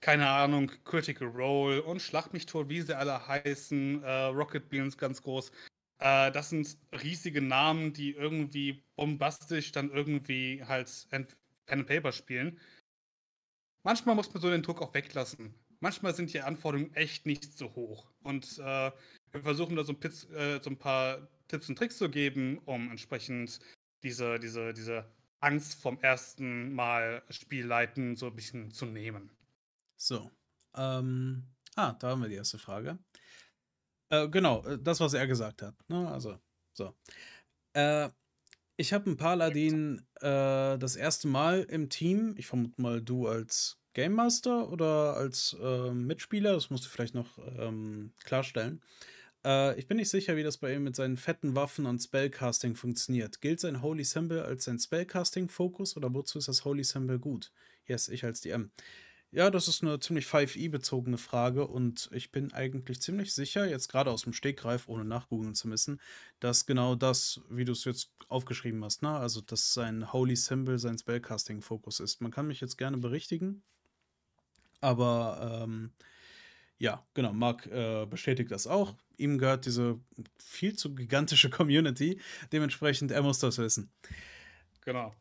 keine 0.00 0.28
Ahnung, 0.28 0.70
Critical 0.84 1.28
Role 1.28 1.82
und 1.82 2.02
Schlacht 2.02 2.32
mich 2.32 2.46
tot, 2.46 2.68
wie 2.68 2.82
sie 2.82 2.96
alle 2.96 3.26
heißen, 3.26 4.02
äh, 4.02 4.22
Rocket 4.24 4.68
Beans 4.68 4.98
ganz 4.98 5.22
groß. 5.22 5.50
Äh, 6.00 6.30
das 6.32 6.50
sind 6.50 6.76
riesige 7.02 7.40
Namen, 7.40 7.92
die 7.92 8.12
irgendwie 8.12 8.84
bombastisch 8.96 9.72
dann 9.72 9.90
irgendwie 9.90 10.62
halt 10.64 10.90
Pen 11.10 11.26
and 11.68 11.86
Paper 11.86 12.12
spielen 12.12 12.60
manchmal 13.86 14.16
muss 14.16 14.34
man 14.34 14.42
so 14.42 14.50
den 14.50 14.62
Druck 14.62 14.82
auch 14.82 14.92
weglassen. 14.92 15.54
Manchmal 15.78 16.12
sind 16.12 16.32
die 16.34 16.40
Anforderungen 16.40 16.92
echt 16.94 17.24
nicht 17.24 17.56
so 17.56 17.72
hoch. 17.76 18.10
Und 18.22 18.58
äh, 18.58 18.90
wir 19.30 19.42
versuchen 19.42 19.76
da 19.76 19.84
so 19.84 19.92
ein, 19.92 20.00
Piz, 20.00 20.24
äh, 20.30 20.60
so 20.60 20.70
ein, 20.70 20.76
paar 20.76 21.28
Tipps 21.46 21.68
und 21.68 21.76
Tricks 21.76 21.96
zu 21.96 22.10
geben, 22.10 22.58
um 22.64 22.90
entsprechend 22.90 23.60
diese, 24.02 24.40
diese, 24.40 24.74
diese 24.74 25.04
Angst 25.38 25.80
vom 25.80 26.00
ersten 26.00 26.74
Mal 26.74 27.22
Spielleiten 27.30 28.16
so 28.16 28.26
ein 28.26 28.34
bisschen 28.34 28.72
zu 28.72 28.86
nehmen. 28.86 29.30
So. 29.96 30.30
Ähm, 30.74 31.44
ah, 31.76 31.92
da 31.92 32.10
haben 32.10 32.22
wir 32.22 32.28
die 32.28 32.34
erste 32.34 32.58
Frage. 32.58 32.98
Äh, 34.10 34.28
genau, 34.28 34.64
äh, 34.64 34.78
das, 34.80 34.98
was 34.98 35.14
er 35.14 35.28
gesagt 35.28 35.62
hat. 35.62 35.76
Ne? 35.88 36.10
Also, 36.10 36.40
so. 36.72 36.92
Äh, 37.72 38.10
ich 38.76 38.92
habe 38.92 39.10
ein 39.10 39.16
Paladin 39.16 40.02
äh, 40.20 40.78
das 40.78 40.96
erste 40.96 41.28
Mal 41.28 41.62
im 41.62 41.88
Team. 41.88 42.34
Ich 42.36 42.46
vermute 42.46 42.80
mal, 42.80 43.00
du 43.00 43.26
als 43.26 43.78
Game 43.94 44.12
Master 44.12 44.70
oder 44.70 45.16
als 45.16 45.56
äh, 45.60 45.92
Mitspieler. 45.92 46.52
Das 46.52 46.70
musst 46.70 46.84
du 46.84 46.88
vielleicht 46.88 47.14
noch 47.14 47.38
ähm, 47.58 48.12
klarstellen. 48.24 48.82
Äh, 49.44 49.78
ich 49.78 49.88
bin 49.88 49.96
nicht 49.96 50.10
sicher, 50.10 50.36
wie 50.36 50.42
das 50.42 50.58
bei 50.58 50.74
ihm 50.74 50.84
mit 50.84 50.96
seinen 50.96 51.16
fetten 51.16 51.54
Waffen 51.54 51.86
und 51.86 52.00
Spellcasting 52.00 52.76
funktioniert. 52.76 53.40
Gilt 53.40 53.60
sein 53.60 53.80
Holy 53.80 54.04
Symbol 54.04 54.40
als 54.40 54.64
sein 54.64 54.78
Spellcasting-Fokus 54.78 55.96
oder 55.96 56.12
wozu 56.12 56.38
ist 56.38 56.48
das 56.48 56.64
Holy 56.64 56.84
Symbol 56.84 57.18
gut? 57.18 57.52
Yes, 57.86 58.08
ich 58.08 58.24
als 58.24 58.40
DM. 58.40 58.70
Ja, 59.36 59.50
das 59.50 59.68
ist 59.68 59.82
eine 59.82 60.00
ziemlich 60.00 60.24
5e-bezogene 60.24 61.18
Frage 61.18 61.66
und 61.66 62.08
ich 62.10 62.32
bin 62.32 62.54
eigentlich 62.54 63.02
ziemlich 63.02 63.34
sicher, 63.34 63.66
jetzt 63.66 63.88
gerade 63.90 64.10
aus 64.10 64.22
dem 64.22 64.32
Stegreif, 64.32 64.88
ohne 64.88 65.04
nachgoogeln 65.04 65.54
zu 65.54 65.68
müssen, 65.68 66.00
dass 66.40 66.64
genau 66.64 66.94
das, 66.94 67.42
wie 67.50 67.66
du 67.66 67.72
es 67.72 67.84
jetzt 67.84 68.12
aufgeschrieben 68.28 68.82
hast, 68.82 69.02
ne? 69.02 69.10
also 69.10 69.42
dass 69.42 69.74
sein 69.74 70.10
Holy 70.10 70.36
Symbol 70.36 70.78
sein 70.78 70.96
Spellcasting-Fokus 70.96 72.00
ist. 72.00 72.22
Man 72.22 72.30
kann 72.30 72.46
mich 72.46 72.62
jetzt 72.62 72.78
gerne 72.78 72.96
berichtigen, 72.96 73.62
aber 74.80 75.64
ähm, 75.64 75.92
ja, 76.78 77.04
genau, 77.12 77.34
Marc 77.34 77.66
äh, 77.66 78.06
bestätigt 78.06 78.50
das 78.50 78.66
auch. 78.66 78.94
Ihm 79.18 79.36
gehört 79.36 79.66
diese 79.66 80.00
viel 80.38 80.76
zu 80.76 80.94
gigantische 80.94 81.50
Community, 81.50 82.22
dementsprechend, 82.52 83.10
er 83.10 83.20
muss 83.20 83.38
das 83.38 83.58
wissen. 83.58 83.90
Genau. 84.80 85.14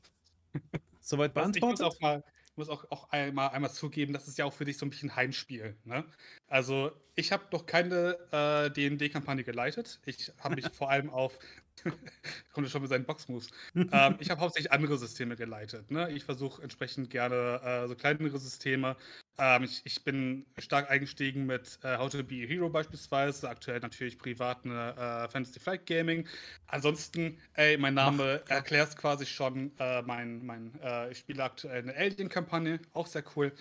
Soweit 1.02 1.34
beantwortet? 1.34 1.58
Ich 1.58 1.70
muss 1.70 1.82
auch 1.82 2.00
mal, 2.00 2.24
muss 2.58 2.70
auch, 2.70 2.90
auch 2.92 3.10
einmal, 3.12 3.50
einmal 3.50 3.72
zugeben, 3.72 4.14
das 4.14 4.28
ist 4.28 4.38
ja 4.38 4.46
auch 4.46 4.54
für 4.54 4.66
dich 4.66 4.78
so 4.78 4.86
ein 4.86 4.90
bisschen 4.90 5.16
Heimspiel. 5.16 5.76
Ne? 5.84 6.06
Also 6.48 6.92
ich 7.16 7.32
habe 7.32 7.44
noch 7.52 7.66
keine 7.66 8.18
äh, 8.32 8.70
DND-Kampagne 8.72 9.44
geleitet. 9.44 10.00
Ich 10.06 10.32
habe 10.40 10.56
mich 10.56 10.66
vor 10.74 10.90
allem 10.90 11.10
auf 11.10 11.38
Kommt 12.54 12.70
schon 12.70 12.82
mit 12.82 12.90
seinen 12.90 13.06
Boxmoves. 13.06 13.50
ähm, 13.76 14.16
ich 14.20 14.30
habe 14.30 14.42
hauptsächlich 14.42 14.72
andere 14.72 14.98
Systeme 14.98 15.36
geleitet. 15.36 15.92
Ne? 15.92 16.10
Ich 16.12 16.24
versuche 16.24 16.62
entsprechend 16.62 17.10
gerne 17.10 17.62
äh, 17.64 17.88
so 17.88 17.96
kleinere 17.96 18.40
Systeme. 18.40 18.96
Ähm, 19.38 19.64
ich, 19.64 19.82
ich, 19.84 20.04
bin 20.04 20.46
stark 20.58 20.90
eingestiegen 20.90 21.46
mit 21.46 21.80
äh, 21.84 21.98
How 21.98 22.10
to 22.10 22.24
Be 22.24 22.44
a 22.44 22.48
Hero 22.48 22.70
beispielsweise. 22.70 23.50
Aktuell 23.50 23.80
natürlich 23.80 24.18
privat 24.18 24.64
eine 24.64 24.96
äh, 24.96 25.30
Fantasy 25.30 25.60
Flight 25.60 25.86
Gaming. 25.86 26.28
Ansonsten, 26.68 27.38
ey, 27.54 27.78
mein 27.78 27.96
Name 27.96 28.42
erklärt 28.48 28.90
es 28.90 28.96
quasi 28.96 29.26
schon. 29.26 29.72
Äh, 29.78 30.02
mein, 30.04 30.46
mein, 30.46 30.80
äh, 30.82 31.12
ich 31.12 31.20
spiele 31.20 31.44
aktuell 31.44 31.84
eine 31.84 31.96
Alien-Kampagne, 31.96 32.80
auch 32.94 33.08
sehr 33.08 33.24
cool. 33.36 33.52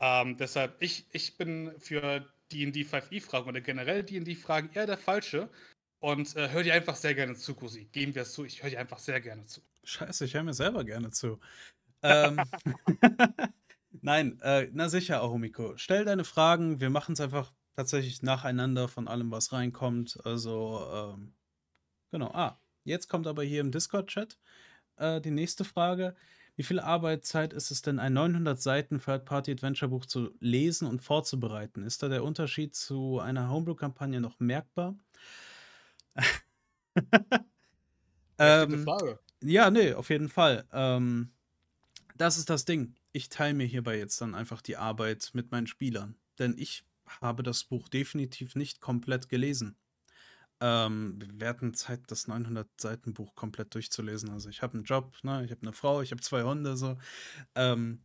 Ähm, 0.00 0.36
deshalb, 0.36 0.76
ich, 0.80 1.06
ich 1.10 1.36
bin 1.36 1.72
für 1.78 2.24
D&D 2.52 2.82
5e-Fragen 2.82 3.48
oder 3.48 3.60
generell 3.60 4.04
D&D-Fragen 4.04 4.70
eher 4.72 4.86
der 4.86 4.98
Falsche. 4.98 5.48
Und 6.00 6.36
äh, 6.36 6.48
hör 6.50 6.62
dir 6.62 6.74
einfach 6.74 6.96
sehr 6.96 7.14
gerne 7.14 7.34
zu, 7.34 7.54
Cosi. 7.54 7.86
Geben 7.86 8.14
wir 8.14 8.22
es 8.22 8.32
zu, 8.32 8.44
ich 8.44 8.62
höre 8.62 8.70
dir 8.70 8.80
einfach 8.80 8.98
sehr 8.98 9.20
gerne 9.20 9.46
zu. 9.46 9.60
Scheiße, 9.84 10.24
ich 10.24 10.34
höre 10.34 10.44
mir 10.44 10.54
selber 10.54 10.84
gerne 10.84 11.10
zu. 11.10 11.40
ähm, 12.02 12.40
Nein, 14.02 14.38
äh, 14.42 14.68
na 14.72 14.88
sicher, 14.88 15.22
Ahumiko. 15.22 15.76
Stell 15.76 16.04
deine 16.04 16.24
Fragen, 16.24 16.80
wir 16.80 16.90
machen 16.90 17.14
es 17.14 17.20
einfach 17.20 17.52
tatsächlich 17.74 18.22
nacheinander 18.22 18.88
von 18.88 19.08
allem, 19.08 19.30
was 19.30 19.52
reinkommt. 19.52 20.18
Also, 20.24 21.14
ähm, 21.16 21.34
genau. 22.10 22.30
Ah, 22.32 22.60
jetzt 22.84 23.08
kommt 23.08 23.26
aber 23.26 23.42
hier 23.42 23.60
im 23.60 23.72
Discord-Chat 23.72 24.38
äh, 24.96 25.20
die 25.20 25.30
nächste 25.30 25.64
Frage. 25.64 26.14
Wie 26.56 26.62
viel 26.64 26.80
Arbeitszeit 26.80 27.52
ist 27.52 27.70
es 27.70 27.82
denn, 27.82 27.98
ein 27.98 28.12
900 28.12 28.60
Seiten 28.60 29.00
Third-Party-Adventure-Buch 29.00 30.06
zu 30.06 30.34
lesen 30.40 30.88
und 30.88 31.02
vorzubereiten? 31.02 31.82
Ist 31.84 32.02
da 32.02 32.08
der 32.08 32.24
Unterschied 32.24 32.74
zu 32.74 33.20
einer 33.20 33.48
Homebrew-Kampagne 33.48 34.20
noch 34.20 34.40
merkbar? 34.40 34.96
Ähm, 38.38 38.84
Frage. 38.84 39.18
Ja, 39.42 39.70
nee, 39.70 39.92
auf 39.92 40.10
jeden 40.10 40.28
Fall. 40.28 40.66
Ähm, 40.72 41.32
das 42.16 42.36
ist 42.38 42.50
das 42.50 42.64
Ding. 42.64 42.94
Ich 43.12 43.28
teile 43.28 43.54
mir 43.54 43.66
hierbei 43.66 43.96
jetzt 43.96 44.20
dann 44.20 44.34
einfach 44.34 44.60
die 44.60 44.76
Arbeit 44.76 45.30
mit 45.32 45.50
meinen 45.50 45.66
Spielern. 45.66 46.16
Denn 46.38 46.54
ich 46.58 46.84
habe 47.20 47.42
das 47.42 47.64
Buch 47.64 47.88
definitiv 47.88 48.54
nicht 48.54 48.80
komplett 48.80 49.28
gelesen. 49.28 49.76
Ähm, 50.60 51.20
wir 51.34 51.48
hatten 51.48 51.74
Zeit, 51.74 52.02
das 52.08 52.26
900-Seiten-Buch 52.26 53.34
komplett 53.36 53.74
durchzulesen. 53.74 54.30
Also 54.30 54.48
ich 54.48 54.62
habe 54.62 54.74
einen 54.74 54.84
Job, 54.84 55.16
ne? 55.22 55.44
ich 55.44 55.52
habe 55.52 55.62
eine 55.62 55.72
Frau, 55.72 56.02
ich 56.02 56.10
habe 56.10 56.20
zwei 56.20 56.42
Hunde. 56.42 56.76
So. 56.76 56.98
Ähm, 57.54 58.02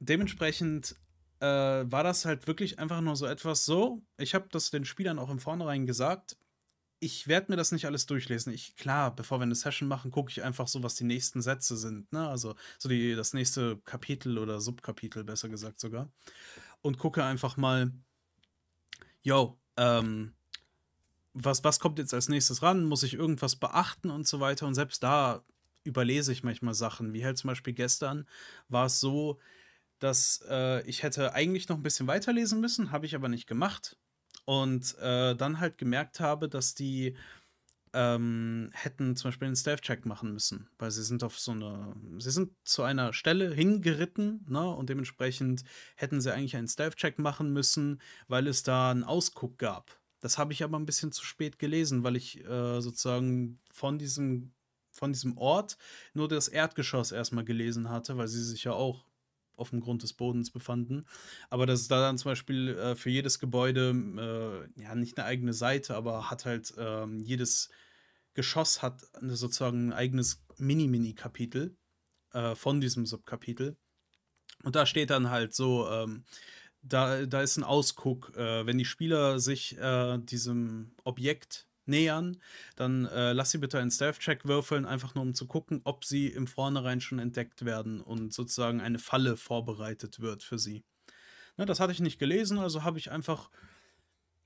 dementsprechend 0.00 0.96
äh, 1.38 1.46
war 1.46 2.02
das 2.02 2.24
halt 2.24 2.48
wirklich 2.48 2.80
einfach 2.80 3.00
nur 3.00 3.14
so 3.14 3.26
etwas 3.26 3.64
so. 3.64 4.02
Ich 4.18 4.34
habe 4.34 4.48
das 4.50 4.70
den 4.70 4.84
Spielern 4.84 5.20
auch 5.20 5.30
im 5.30 5.38
Vornherein 5.38 5.86
gesagt 5.86 6.36
ich 7.00 7.28
werde 7.28 7.52
mir 7.52 7.56
das 7.56 7.72
nicht 7.72 7.86
alles 7.86 8.06
durchlesen. 8.06 8.52
Ich, 8.52 8.76
klar, 8.76 9.14
bevor 9.14 9.38
wir 9.38 9.42
eine 9.42 9.54
Session 9.54 9.88
machen, 9.88 10.10
gucke 10.10 10.30
ich 10.30 10.42
einfach 10.42 10.68
so, 10.68 10.82
was 10.82 10.94
die 10.94 11.04
nächsten 11.04 11.42
Sätze 11.42 11.76
sind. 11.76 12.12
Ne? 12.12 12.28
Also 12.28 12.54
so 12.78 12.88
die, 12.88 13.14
das 13.14 13.34
nächste 13.34 13.78
Kapitel 13.84 14.38
oder 14.38 14.60
Subkapitel, 14.60 15.24
besser 15.24 15.48
gesagt 15.48 15.80
sogar. 15.80 16.10
Und 16.82 16.98
gucke 16.98 17.24
einfach 17.24 17.56
mal, 17.56 17.92
yo, 19.22 19.58
ähm, 19.76 20.34
was, 21.34 21.64
was 21.64 21.80
kommt 21.80 21.98
jetzt 21.98 22.14
als 22.14 22.28
nächstes 22.28 22.62
ran? 22.62 22.84
Muss 22.84 23.02
ich 23.02 23.14
irgendwas 23.14 23.56
beachten 23.56 24.10
und 24.10 24.26
so 24.26 24.40
weiter? 24.40 24.66
Und 24.66 24.74
selbst 24.74 25.02
da 25.02 25.44
überlese 25.82 26.32
ich 26.32 26.42
manchmal 26.42 26.74
Sachen. 26.74 27.12
Wie 27.12 27.24
halt 27.24 27.36
zum 27.36 27.48
Beispiel 27.48 27.74
gestern 27.74 28.26
war 28.68 28.86
es 28.86 29.00
so, 29.00 29.40
dass 29.98 30.44
äh, 30.48 30.82
ich 30.88 31.02
hätte 31.02 31.34
eigentlich 31.34 31.68
noch 31.68 31.76
ein 31.76 31.82
bisschen 31.82 32.06
weiterlesen 32.06 32.60
müssen, 32.60 32.92
habe 32.92 33.06
ich 33.06 33.14
aber 33.14 33.28
nicht 33.28 33.46
gemacht 33.46 33.96
und 34.44 34.96
äh, 34.98 35.34
dann 35.34 35.60
halt 35.60 35.78
gemerkt 35.78 36.20
habe, 36.20 36.48
dass 36.48 36.74
die 36.74 37.16
ähm, 37.94 38.70
hätten 38.72 39.14
zum 39.14 39.28
Beispiel 39.28 39.46
einen 39.46 39.56
Stealth-Check 39.56 40.04
machen 40.04 40.32
müssen, 40.32 40.68
weil 40.78 40.90
sie 40.90 41.04
sind 41.04 41.22
auf 41.22 41.38
so 41.38 41.52
eine, 41.52 41.94
sie 42.18 42.32
sind 42.32 42.52
zu 42.64 42.82
einer 42.82 43.12
Stelle 43.12 43.54
hingeritten, 43.54 44.44
ne, 44.48 44.68
und 44.68 44.90
dementsprechend 44.90 45.64
hätten 45.94 46.20
sie 46.20 46.34
eigentlich 46.34 46.56
einen 46.56 46.68
Stealth-Check 46.68 47.18
machen 47.18 47.52
müssen, 47.52 48.00
weil 48.26 48.48
es 48.48 48.64
da 48.64 48.90
einen 48.90 49.04
Ausguck 49.04 49.58
gab. 49.58 49.96
Das 50.20 50.38
habe 50.38 50.52
ich 50.52 50.64
aber 50.64 50.78
ein 50.78 50.86
bisschen 50.86 51.12
zu 51.12 51.24
spät 51.24 51.58
gelesen, 51.58 52.02
weil 52.02 52.16
ich 52.16 52.44
äh, 52.44 52.80
sozusagen 52.80 53.60
von 53.70 53.98
diesem, 53.98 54.52
von 54.90 55.12
diesem 55.12 55.38
Ort 55.38 55.78
nur 56.14 56.28
das 56.28 56.48
Erdgeschoss 56.48 57.12
erstmal 57.12 57.44
gelesen 57.44 57.90
hatte, 57.90 58.16
weil 58.16 58.28
sie 58.28 58.42
sich 58.42 58.64
ja 58.64 58.72
auch 58.72 59.04
auf 59.56 59.70
dem 59.70 59.80
Grund 59.80 60.02
des 60.02 60.12
Bodens 60.12 60.50
befanden. 60.50 61.06
Aber 61.50 61.66
dass 61.66 61.80
es 61.80 61.88
da 61.88 62.00
dann 62.00 62.18
zum 62.18 62.30
Beispiel 62.30 62.70
äh, 62.70 62.96
für 62.96 63.10
jedes 63.10 63.38
Gebäude, 63.38 63.90
äh, 64.76 64.82
ja, 64.82 64.94
nicht 64.94 65.18
eine 65.18 65.26
eigene 65.26 65.52
Seite, 65.52 65.94
aber 65.94 66.30
hat 66.30 66.44
halt 66.44 66.76
äh, 66.76 67.06
jedes 67.18 67.70
Geschoss 68.34 68.82
hat 68.82 69.02
sozusagen 69.20 69.88
ein 69.88 69.92
eigenes 69.92 70.44
Mini-Mini-Kapitel 70.58 71.76
äh, 72.32 72.54
von 72.54 72.80
diesem 72.80 73.06
Subkapitel. 73.06 73.76
Und 74.64 74.76
da 74.76 74.86
steht 74.86 75.10
dann 75.10 75.30
halt 75.30 75.54
so, 75.54 75.88
ähm, 75.88 76.24
da, 76.82 77.26
da 77.26 77.42
ist 77.42 77.56
ein 77.56 77.64
Ausguck, 77.64 78.34
äh, 78.36 78.66
wenn 78.66 78.78
die 78.78 78.84
Spieler 78.84 79.38
sich 79.38 79.78
äh, 79.78 80.18
diesem 80.18 80.94
Objekt 81.04 81.68
nähern, 81.86 82.40
dann 82.76 83.06
äh, 83.06 83.32
lass 83.32 83.50
sie 83.50 83.58
bitte 83.58 83.78
einen 83.78 83.90
Stealth-Check 83.90 84.46
würfeln, 84.46 84.86
einfach 84.86 85.14
nur 85.14 85.22
um 85.22 85.34
zu 85.34 85.46
gucken, 85.46 85.80
ob 85.84 86.04
sie 86.04 86.28
im 86.28 86.46
Vornherein 86.46 87.00
schon 87.00 87.18
entdeckt 87.18 87.64
werden 87.64 88.00
und 88.00 88.32
sozusagen 88.32 88.80
eine 88.80 88.98
Falle 88.98 89.36
vorbereitet 89.36 90.20
wird 90.20 90.42
für 90.42 90.58
sie. 90.58 90.84
Ne, 91.56 91.66
das 91.66 91.80
hatte 91.80 91.92
ich 91.92 92.00
nicht 92.00 92.18
gelesen, 92.18 92.58
also 92.58 92.82
habe 92.82 92.98
ich 92.98 93.10
einfach 93.10 93.50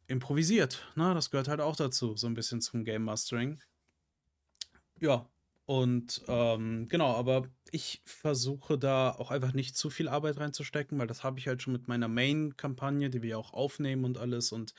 improvisiert. 0.07 0.87
Ne, 0.97 1.15
das 1.15 1.31
gehört 1.31 1.49
halt 1.49 1.61
auch 1.61 1.77
dazu, 1.77 2.17
so 2.17 2.27
ein 2.27 2.35
bisschen 2.35 2.61
zum 2.61 2.85
Game 2.85 3.05
Mastering. 3.05 3.61
Ja, 5.01 5.29
und 5.69 6.23
ähm, 6.29 6.89
genau, 6.89 7.15
aber 7.15 7.47
ich 7.71 8.01
versuche 8.07 8.79
da 8.79 9.11
auch 9.11 9.31
einfach 9.31 9.53
nicht 9.53 9.77
zu 9.77 9.91
viel 9.91 10.09
Arbeit 10.09 10.39
reinzustecken, 10.39 10.99
weil 10.99 11.07
das 11.07 11.23
habe 11.23 11.39
ich 11.39 11.47
halt 11.47 11.61
schon 11.61 11.75
mit 11.75 11.89
meiner 11.89 12.09
Main-Kampagne, 12.09 13.11
die 13.11 13.21
wir 13.21 13.39
auch 13.39 13.53
aufnehmen 13.53 14.07
und 14.07 14.17
alles 14.17 14.51
und 14.51 14.73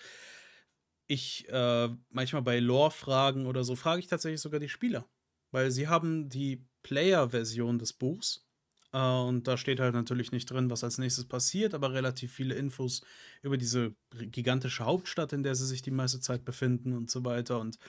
ich 1.09 1.49
äh, 1.49 1.89
manchmal 2.11 2.43
bei 2.43 2.59
Lore-Fragen 2.59 3.47
oder 3.47 3.63
so 3.63 3.75
frage 3.75 3.99
ich 3.99 4.07
tatsächlich 4.07 4.41
sogar 4.41 4.59
die 4.59 4.69
Spieler. 4.69 5.05
Weil 5.51 5.71
sie 5.71 5.87
haben 5.87 6.29
die 6.29 6.63
Player-Version 6.83 7.79
des 7.79 7.93
Buchs. 7.93 8.45
Äh, 8.93 8.99
und 8.99 9.47
da 9.47 9.57
steht 9.57 9.79
halt 9.79 9.95
natürlich 9.95 10.31
nicht 10.31 10.45
drin, 10.51 10.69
was 10.69 10.83
als 10.83 10.99
nächstes 10.99 11.25
passiert, 11.25 11.73
aber 11.73 11.93
relativ 11.93 12.31
viele 12.31 12.53
Infos 12.53 13.01
über 13.41 13.57
diese 13.57 13.95
gigantische 14.11 14.85
Hauptstadt, 14.85 15.33
in 15.33 15.41
der 15.41 15.55
sie 15.55 15.65
sich 15.65 15.81
die 15.81 15.91
meiste 15.91 16.19
Zeit 16.21 16.45
befinden 16.45 16.93
und 16.93 17.09
so 17.09 17.25
weiter. 17.25 17.59
Und 17.59 17.79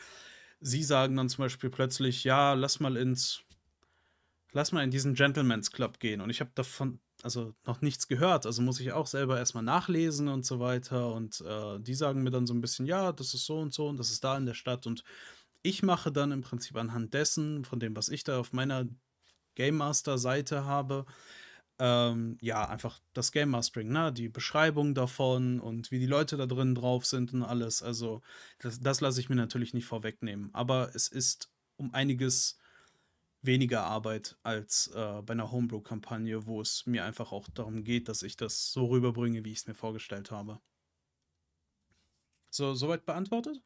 sie 0.60 0.82
sagen 0.82 1.16
dann 1.16 1.28
zum 1.28 1.44
Beispiel 1.44 1.68
plötzlich, 1.68 2.24
ja, 2.24 2.54
lass 2.54 2.80
mal 2.80 2.96
ins, 2.96 3.42
lass 4.52 4.72
mal 4.72 4.84
in 4.84 4.90
diesen 4.90 5.14
Gentleman's 5.14 5.70
Club 5.70 6.00
gehen. 6.00 6.20
Und 6.20 6.30
ich 6.30 6.40
habe 6.40 6.50
davon 6.54 7.00
also 7.22 7.54
noch 7.66 7.80
nichts 7.80 8.08
gehört. 8.08 8.46
Also 8.46 8.62
muss 8.62 8.80
ich 8.80 8.92
auch 8.92 9.06
selber 9.06 9.38
erstmal 9.38 9.62
nachlesen 9.62 10.28
und 10.28 10.44
so 10.44 10.60
weiter. 10.60 11.12
Und 11.12 11.40
äh, 11.42 11.78
die 11.80 11.94
sagen 11.94 12.22
mir 12.22 12.30
dann 12.30 12.46
so 12.46 12.54
ein 12.54 12.60
bisschen, 12.60 12.86
ja, 12.86 13.12
das 13.12 13.34
ist 13.34 13.46
so 13.46 13.58
und 13.58 13.74
so 13.74 13.88
und 13.88 13.98
das 13.98 14.10
ist 14.10 14.24
da 14.24 14.36
in 14.36 14.46
der 14.46 14.54
Stadt. 14.54 14.86
Und 14.86 15.04
ich 15.62 15.82
mache 15.82 16.10
dann 16.10 16.32
im 16.32 16.40
Prinzip 16.40 16.76
anhand 16.76 17.14
dessen, 17.14 17.64
von 17.64 17.80
dem, 17.80 17.96
was 17.96 18.08
ich 18.08 18.24
da 18.24 18.38
auf 18.38 18.52
meiner 18.52 18.86
Game 19.54 19.76
Master-Seite 19.76 20.64
habe, 20.64 21.04
ähm, 21.78 22.36
ja, 22.42 22.68
einfach 22.68 23.00
das 23.14 23.32
Game 23.32 23.50
Mastering, 23.50 23.88
ne? 23.88 24.12
Die 24.12 24.28
Beschreibung 24.28 24.94
davon 24.94 25.60
und 25.60 25.90
wie 25.90 25.98
die 25.98 26.06
Leute 26.06 26.36
da 26.36 26.46
drin 26.46 26.74
drauf 26.74 27.06
sind 27.06 27.32
und 27.32 27.42
alles. 27.42 27.82
Also, 27.82 28.20
das, 28.58 28.80
das 28.80 29.00
lasse 29.00 29.20
ich 29.20 29.30
mir 29.30 29.36
natürlich 29.36 29.72
nicht 29.72 29.86
vorwegnehmen. 29.86 30.50
Aber 30.52 30.94
es 30.94 31.08
ist 31.08 31.50
um 31.76 31.94
einiges 31.94 32.59
weniger 33.42 33.84
Arbeit 33.84 34.36
als 34.42 34.88
äh, 34.94 35.22
bei 35.22 35.32
einer 35.32 35.50
Homebrew-Kampagne, 35.50 36.46
wo 36.46 36.60
es 36.60 36.86
mir 36.86 37.04
einfach 37.04 37.32
auch 37.32 37.48
darum 37.48 37.84
geht, 37.84 38.08
dass 38.08 38.22
ich 38.22 38.36
das 38.36 38.72
so 38.72 38.86
rüberbringe, 38.86 39.44
wie 39.44 39.52
ich 39.52 39.58
es 39.58 39.66
mir 39.66 39.74
vorgestellt 39.74 40.30
habe. 40.30 40.60
So, 42.50 42.74
soweit 42.74 43.06
beantwortet? 43.06 43.62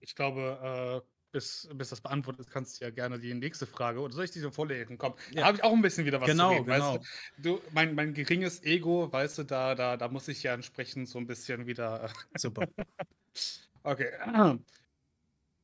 Ich 0.00 0.14
glaube, 0.14 1.04
äh, 1.04 1.08
bis, 1.32 1.68
bis 1.74 1.90
das 1.90 2.00
beantwortet 2.00 2.46
ist, 2.46 2.50
kannst 2.50 2.80
du 2.80 2.84
ja 2.84 2.90
gerne 2.90 3.18
die 3.18 3.34
nächste 3.34 3.66
Frage, 3.66 4.00
oder 4.00 4.14
soll 4.14 4.24
ich 4.24 4.30
diese 4.30 4.50
vorlesen? 4.50 4.96
Komm, 4.96 5.14
ja. 5.30 5.42
da 5.42 5.46
habe 5.46 5.58
ich 5.58 5.64
auch 5.64 5.72
ein 5.72 5.82
bisschen 5.82 6.06
wieder 6.06 6.20
was 6.20 6.28
genau, 6.28 6.48
zu 6.48 6.54
reden, 6.54 6.66
genau. 6.66 6.94
weißt 6.94 7.06
du? 7.38 7.56
du 7.56 7.60
mein, 7.72 7.94
mein 7.94 8.14
geringes 8.14 8.62
Ego, 8.62 9.12
weißt 9.12 9.38
du, 9.38 9.42
da, 9.44 9.74
da, 9.74 9.96
da 9.96 10.08
muss 10.08 10.28
ich 10.28 10.42
ja 10.42 10.54
entsprechend 10.54 11.08
so 11.08 11.18
ein 11.18 11.26
bisschen 11.26 11.66
wieder. 11.66 12.10
Super. 12.36 12.66
Okay. 13.82 14.10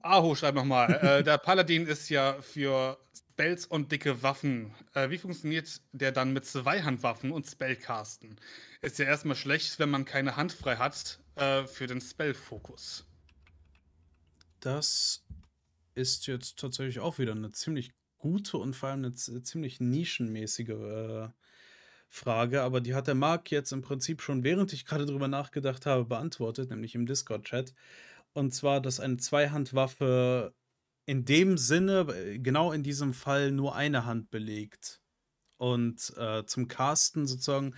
Aho, 0.02 0.34
schreib 0.34 0.54
nochmal. 0.54 0.92
äh, 1.02 1.22
der 1.22 1.38
Paladin 1.38 1.86
ist 1.86 2.08
ja 2.10 2.40
für 2.42 2.98
Spells 3.16 3.66
und 3.66 3.90
dicke 3.90 4.22
Waffen. 4.22 4.74
Äh, 4.92 5.10
wie 5.10 5.18
funktioniert 5.18 5.80
der 5.92 6.12
dann 6.12 6.32
mit 6.32 6.44
Zweihandwaffen 6.44 7.32
und 7.32 7.46
Spellcasten? 7.46 8.36
Ist 8.82 8.98
ja 8.98 9.06
erstmal 9.06 9.36
schlecht, 9.36 9.78
wenn 9.78 9.90
man 9.90 10.04
keine 10.04 10.36
Hand 10.36 10.52
frei 10.52 10.76
hat 10.76 11.18
äh, 11.36 11.64
für 11.66 11.86
den 11.86 12.00
Spellfokus. 12.00 13.06
Das 14.60 15.24
ist 15.94 16.26
jetzt 16.26 16.58
tatsächlich 16.58 17.00
auch 17.00 17.18
wieder 17.18 17.32
eine 17.32 17.52
ziemlich 17.52 17.92
gute 18.18 18.58
und 18.58 18.74
vor 18.74 18.90
allem 18.90 19.04
eine 19.04 19.14
ziemlich 19.14 19.80
nischenmäßige 19.80 20.68
äh, 20.68 21.28
Frage, 22.14 22.62
aber 22.62 22.80
die 22.80 22.94
hat 22.94 23.08
der 23.08 23.16
Marc 23.16 23.50
jetzt 23.50 23.72
im 23.72 23.82
Prinzip 23.82 24.22
schon, 24.22 24.44
während 24.44 24.72
ich 24.72 24.86
gerade 24.86 25.04
drüber 25.04 25.26
nachgedacht 25.26 25.84
habe, 25.84 26.04
beantwortet, 26.04 26.70
nämlich 26.70 26.94
im 26.94 27.06
Discord-Chat. 27.06 27.74
Und 28.32 28.54
zwar, 28.54 28.80
dass 28.80 29.00
eine 29.00 29.16
Zweihandwaffe 29.16 30.54
in 31.06 31.24
dem 31.24 31.58
Sinne, 31.58 32.06
äh, 32.14 32.38
genau 32.38 32.70
in 32.70 32.84
diesem 32.84 33.14
Fall, 33.14 33.50
nur 33.50 33.74
eine 33.74 34.06
Hand 34.06 34.30
belegt. 34.30 35.02
Und 35.58 36.16
äh, 36.16 36.46
zum 36.46 36.68
Casten 36.68 37.26
sozusagen, 37.26 37.74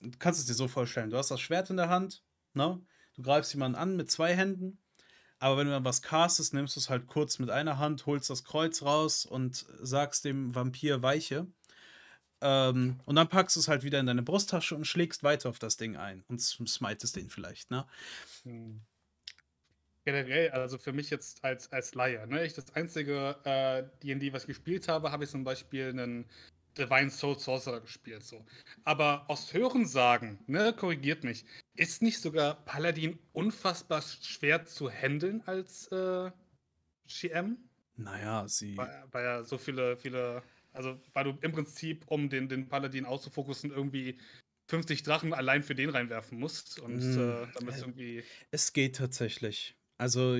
du 0.00 0.10
kannst 0.18 0.40
es 0.40 0.46
dir 0.46 0.54
so 0.54 0.68
vorstellen, 0.68 1.10
du 1.10 1.16
hast 1.16 1.30
das 1.30 1.40
Schwert 1.40 1.70
in 1.70 1.76
der 1.78 1.88
Hand, 1.88 2.22
ne? 2.54 2.80
Du 3.14 3.22
greifst 3.22 3.54
jemanden 3.54 3.76
an 3.76 3.96
mit 3.96 4.10
zwei 4.10 4.34
Händen, 4.34 4.78
aber 5.38 5.56
wenn 5.56 5.66
du 5.66 5.72
dann 5.72 5.84
was 5.84 6.02
castest, 6.02 6.54
nimmst 6.54 6.76
du 6.76 6.80
es 6.80 6.90
halt 6.90 7.06
kurz 7.06 7.38
mit 7.38 7.50
einer 7.50 7.78
Hand, 7.78 8.06
holst 8.06 8.30
das 8.30 8.44
Kreuz 8.44 8.82
raus 8.82 9.26
und 9.26 9.66
sagst 9.80 10.24
dem 10.24 10.54
Vampir 10.54 11.02
Weiche. 11.02 11.46
Ähm, 12.42 13.00
und 13.06 13.14
dann 13.14 13.28
packst 13.28 13.56
du 13.56 13.60
es 13.60 13.68
halt 13.68 13.84
wieder 13.84 14.00
in 14.00 14.06
deine 14.06 14.22
Brusttasche 14.22 14.74
und 14.74 14.84
schlägst 14.84 15.22
weiter 15.22 15.48
auf 15.48 15.58
das 15.58 15.76
Ding 15.76 15.96
ein 15.96 16.24
und 16.28 16.40
smitest 16.40 17.16
den 17.16 17.30
vielleicht, 17.30 17.70
ne? 17.70 17.86
Hm. 18.42 18.80
Generell, 20.04 20.50
also 20.50 20.78
für 20.78 20.92
mich 20.92 21.10
jetzt 21.10 21.44
als, 21.44 21.70
als 21.70 21.94
Laie, 21.94 22.26
ne? 22.26 22.44
Ich 22.44 22.54
das 22.54 22.74
einzige 22.74 23.36
äh, 23.44 23.84
D&D, 24.02 24.32
was 24.32 24.42
ich 24.42 24.48
gespielt 24.48 24.88
habe, 24.88 25.12
habe 25.12 25.22
ich 25.22 25.30
zum 25.30 25.44
Beispiel 25.44 25.90
einen 25.90 26.26
Divine 26.76 27.10
Soul 27.10 27.38
Sorcerer 27.38 27.80
gespielt, 27.80 28.24
so. 28.24 28.44
Aber 28.84 29.24
aus 29.28 29.52
Hörensagen, 29.52 30.38
ne, 30.46 30.72
korrigiert 30.72 31.22
mich, 31.22 31.44
ist 31.74 32.02
nicht 32.02 32.20
sogar 32.20 32.56
Paladin 32.64 33.18
unfassbar 33.32 34.02
schwer 34.02 34.64
zu 34.64 34.90
handeln 34.90 35.42
als 35.46 35.86
äh, 35.92 36.30
GM? 37.06 37.58
Naja, 37.96 38.48
sie. 38.48 38.76
Weil, 38.76 39.04
weil 39.12 39.24
ja 39.24 39.44
so 39.44 39.58
viele, 39.58 39.96
viele 39.96 40.42
also, 40.72 41.00
weil 41.12 41.24
du 41.24 41.38
im 41.40 41.52
Prinzip, 41.52 42.04
um 42.06 42.28
den, 42.28 42.48
den 42.48 42.68
Paladin 42.68 43.04
auszufokussen, 43.04 43.70
irgendwie 43.70 44.18
50 44.68 45.02
Drachen 45.02 45.34
allein 45.34 45.62
für 45.62 45.74
den 45.74 45.90
reinwerfen 45.90 46.38
musst. 46.38 46.80
Und 46.80 46.98
mm, 46.98 47.18
äh, 47.18 47.46
damit 47.54 47.74
äh, 47.74 47.78
irgendwie. 47.78 48.24
Es 48.50 48.72
geht 48.72 48.96
tatsächlich. 48.96 49.76
Also, 49.98 50.38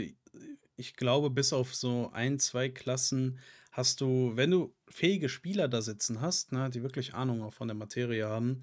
ich 0.76 0.96
glaube, 0.96 1.30
bis 1.30 1.52
auf 1.52 1.74
so 1.74 2.10
ein, 2.12 2.38
zwei 2.38 2.68
Klassen 2.68 3.38
hast 3.70 4.00
du, 4.00 4.32
wenn 4.34 4.50
du 4.50 4.74
fähige 4.88 5.28
Spieler 5.28 5.68
da 5.68 5.82
sitzen 5.82 6.20
hast, 6.20 6.52
ne, 6.52 6.70
die 6.70 6.82
wirklich 6.82 7.14
Ahnung 7.14 7.42
auch 7.42 7.54
von 7.54 7.68
der 7.68 7.76
Materie 7.76 8.26
haben, 8.26 8.60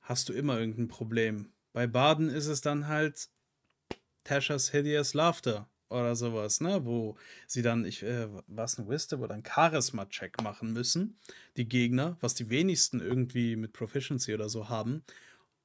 hast 0.00 0.28
du 0.28 0.32
immer 0.32 0.58
irgendein 0.58 0.88
Problem. 0.88 1.52
Bei 1.72 1.86
Baden 1.86 2.28
ist 2.28 2.46
es 2.46 2.60
dann 2.60 2.88
halt 2.88 3.28
Tasha's 4.24 4.70
Hideous 4.70 5.14
Laughter 5.14 5.68
oder 5.88 6.16
sowas, 6.16 6.60
ne? 6.60 6.84
Wo 6.84 7.16
sie 7.46 7.62
dann, 7.62 7.84
ich, 7.84 8.02
äh, 8.02 8.28
was 8.46 8.78
ein 8.78 8.88
Wisdom 8.88 9.22
oder 9.22 9.34
ein 9.34 9.44
Charisma-Check 9.44 10.42
machen 10.42 10.72
müssen, 10.72 11.18
die 11.56 11.68
Gegner, 11.68 12.16
was 12.20 12.34
die 12.34 12.50
wenigsten 12.50 13.00
irgendwie 13.00 13.56
mit 13.56 13.72
Proficiency 13.72 14.34
oder 14.34 14.48
so 14.48 14.68
haben. 14.68 15.02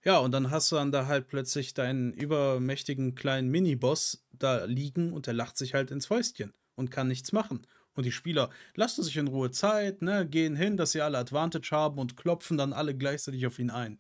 Ja, 0.04 0.18
und 0.18 0.32
dann 0.32 0.50
hast 0.50 0.72
du 0.72 0.78
dann 0.78 0.92
da 0.92 1.06
halt 1.06 1.28
plötzlich 1.28 1.74
deinen 1.74 2.14
übermächtigen 2.14 3.14
kleinen 3.16 3.50
Miniboss 3.50 4.24
da 4.32 4.66
liegen 4.66 5.14
und 5.14 5.28
der 5.28 5.34
lacht 5.34 5.58
sich 5.58 5.74
halt 5.74 5.92
ins 5.92 6.08
Fäustchen 6.08 6.54
und 6.76 6.90
kann 6.90 7.08
nichts 7.08 7.32
machen. 7.32 7.68
Und 7.94 8.06
die 8.06 8.12
Spieler 8.12 8.50
lassen 8.76 9.04
sich 9.04 9.18
in 9.18 9.28
Ruhe 9.28 9.52
Zeit, 9.52 10.02
ne, 10.02 10.28
gehen 10.28 10.56
hin, 10.56 10.78
dass 10.78 10.92
sie 10.92 11.02
alle 11.02 11.18
Advantage 11.18 11.70
haben 11.72 12.00
und 12.00 12.18
klopfen 12.18 12.58
dann 12.58 12.74
alle 12.74 12.96
gleichzeitig 12.96 13.46
auf 13.46 13.60
ihn 13.60 13.70
ein. 13.70 14.00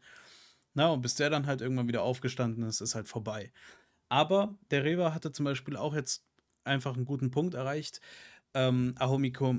Na, 0.73 0.87
und 0.89 1.01
bis 1.01 1.15
der 1.15 1.29
dann 1.29 1.47
halt 1.47 1.61
irgendwann 1.61 1.87
wieder 1.87 2.01
aufgestanden 2.01 2.63
ist, 2.63 2.81
ist 2.81 2.95
halt 2.95 3.09
vorbei. 3.09 3.51
Aber 4.11 4.57
der 4.71 4.83
Rewa 4.83 5.13
hatte 5.13 5.31
zum 5.31 5.45
Beispiel 5.45 5.77
auch 5.77 5.95
jetzt 5.95 6.25
einfach 6.65 6.95
einen 6.95 7.05
guten 7.05 7.31
Punkt 7.31 7.53
erreicht. 7.53 8.01
Ähm, 8.53 8.93
Ahomiko, 8.99 9.55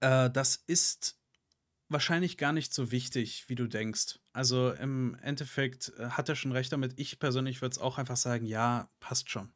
äh, 0.00 0.28
das 0.28 0.56
ist 0.66 1.18
wahrscheinlich 1.88 2.36
gar 2.36 2.52
nicht 2.52 2.74
so 2.74 2.92
wichtig, 2.92 3.48
wie 3.48 3.54
du 3.54 3.66
denkst. 3.66 4.18
Also 4.34 4.72
im 4.72 5.14
Endeffekt 5.22 5.94
äh, 5.96 6.10
hat 6.10 6.28
er 6.28 6.36
schon 6.36 6.52
recht 6.52 6.74
damit. 6.74 6.92
Ich 7.00 7.18
persönlich 7.18 7.62
würde 7.62 7.72
es 7.72 7.78
auch 7.78 7.96
einfach 7.96 8.18
sagen, 8.18 8.44
ja, 8.44 8.90
passt 9.00 9.30
schon. 9.30 9.50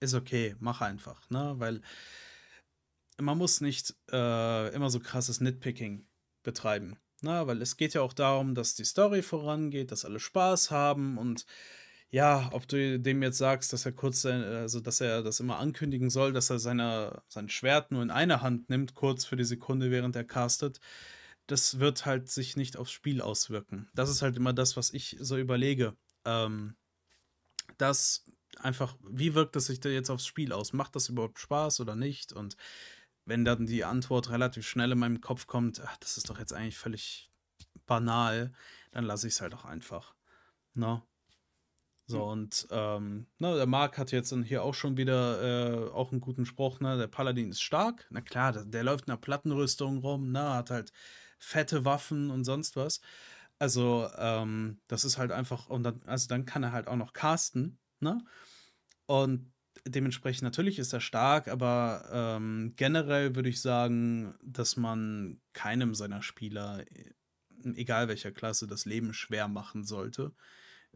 Ist 0.00 0.14
okay, 0.14 0.56
mach 0.58 0.80
einfach, 0.80 1.28
ne? 1.28 1.52
Weil 1.58 1.82
man 3.18 3.36
muss 3.36 3.60
nicht 3.60 3.94
äh, 4.10 4.74
immer 4.74 4.88
so 4.88 5.00
krasses 5.00 5.42
Nitpicking 5.42 6.06
betreiben. 6.42 6.96
Ne? 7.20 7.46
Weil 7.46 7.60
es 7.60 7.76
geht 7.76 7.92
ja 7.92 8.00
auch 8.00 8.14
darum, 8.14 8.54
dass 8.54 8.74
die 8.74 8.84
Story 8.84 9.20
vorangeht, 9.20 9.92
dass 9.92 10.06
alle 10.06 10.20
Spaß 10.20 10.70
haben 10.70 11.18
und 11.18 11.44
ja, 12.10 12.48
ob 12.52 12.66
du 12.66 12.98
dem 12.98 13.22
jetzt 13.22 13.38
sagst, 13.38 13.72
dass 13.72 13.84
er 13.84 13.92
kurz, 13.92 14.24
also 14.24 14.80
dass 14.80 15.00
er 15.00 15.22
das 15.22 15.40
immer 15.40 15.58
ankündigen 15.58 16.08
soll, 16.08 16.32
dass 16.32 16.48
er 16.50 16.58
seine, 16.58 17.22
sein 17.28 17.48
Schwert 17.48 17.90
nur 17.90 18.02
in 18.02 18.10
einer 18.10 18.40
Hand 18.40 18.70
nimmt, 18.70 18.94
kurz 18.94 19.24
für 19.26 19.36
die 19.36 19.44
Sekunde, 19.44 19.90
während 19.90 20.16
er 20.16 20.24
castet, 20.24 20.80
das 21.46 21.80
wird 21.80 22.06
halt 22.06 22.30
sich 22.30 22.56
nicht 22.56 22.76
aufs 22.76 22.92
Spiel 22.92 23.20
auswirken. 23.20 23.88
Das 23.94 24.10
ist 24.10 24.22
halt 24.22 24.36
immer 24.36 24.52
das, 24.52 24.76
was 24.76 24.92
ich 24.92 25.16
so 25.20 25.36
überlege. 25.36 25.96
Ähm, 26.24 26.76
das 27.76 28.24
einfach, 28.58 28.96
wie 29.08 29.34
wirkt 29.34 29.56
es 29.56 29.66
sich 29.66 29.80
da 29.80 29.88
jetzt 29.88 30.10
aufs 30.10 30.26
Spiel 30.26 30.52
aus? 30.52 30.72
Macht 30.72 30.96
das 30.96 31.08
überhaupt 31.08 31.38
Spaß 31.38 31.80
oder 31.80 31.94
nicht? 31.94 32.32
Und 32.32 32.56
wenn 33.24 33.44
dann 33.44 33.66
die 33.66 33.84
Antwort 33.84 34.30
relativ 34.30 34.66
schnell 34.66 34.92
in 34.92 34.98
meinem 34.98 35.20
Kopf 35.20 35.46
kommt, 35.46 35.80
ach, 35.84 35.96
das 35.98 36.16
ist 36.16 36.30
doch 36.30 36.38
jetzt 36.38 36.52
eigentlich 36.52 36.78
völlig 36.78 37.30
banal, 37.86 38.52
dann 38.92 39.04
lasse 39.04 39.28
ich 39.28 39.34
es 39.34 39.40
halt 39.40 39.54
auch 39.54 39.64
einfach. 39.64 40.14
No? 40.74 41.02
So, 42.08 42.24
mhm. 42.24 42.30
und 42.32 42.66
ähm, 42.70 43.26
ne, 43.38 43.54
der 43.54 43.66
Marc 43.66 43.98
hat 43.98 44.12
jetzt 44.12 44.34
hier 44.44 44.62
auch 44.62 44.72
schon 44.72 44.96
wieder 44.96 45.42
äh, 45.42 45.90
auch 45.90 46.10
einen 46.10 46.22
guten 46.22 46.46
Spruch, 46.46 46.80
ne? 46.80 46.96
Der 46.96 47.06
Paladin 47.06 47.50
ist 47.50 47.60
stark. 47.60 48.06
Na 48.08 48.22
klar, 48.22 48.52
der, 48.52 48.64
der 48.64 48.82
läuft 48.82 49.06
in 49.06 49.12
einer 49.12 49.20
Plattenrüstung 49.20 49.98
rum, 49.98 50.32
ne? 50.32 50.54
Hat 50.54 50.70
halt 50.70 50.90
fette 51.38 51.84
Waffen 51.84 52.30
und 52.30 52.44
sonst 52.44 52.76
was. 52.76 53.02
Also, 53.58 54.08
ähm, 54.16 54.80
das 54.88 55.04
ist 55.04 55.18
halt 55.18 55.32
einfach, 55.32 55.68
und 55.68 55.82
dann, 55.82 56.00
also 56.06 56.28
dann 56.28 56.46
kann 56.46 56.62
er 56.62 56.72
halt 56.72 56.88
auch 56.88 56.96
noch 56.96 57.12
casten, 57.12 57.78
ne? 58.00 58.24
Und 59.04 59.52
dementsprechend 59.86 60.44
natürlich 60.44 60.78
ist 60.78 60.94
er 60.94 61.02
stark, 61.02 61.48
aber 61.48 62.08
ähm, 62.10 62.72
generell 62.76 63.36
würde 63.36 63.50
ich 63.50 63.60
sagen, 63.60 64.34
dass 64.42 64.78
man 64.78 65.42
keinem 65.52 65.94
seiner 65.94 66.22
Spieler, 66.22 66.84
egal 67.74 68.08
welcher 68.08 68.32
Klasse, 68.32 68.66
das 68.66 68.86
Leben 68.86 69.12
schwer 69.12 69.46
machen 69.46 69.84
sollte 69.84 70.32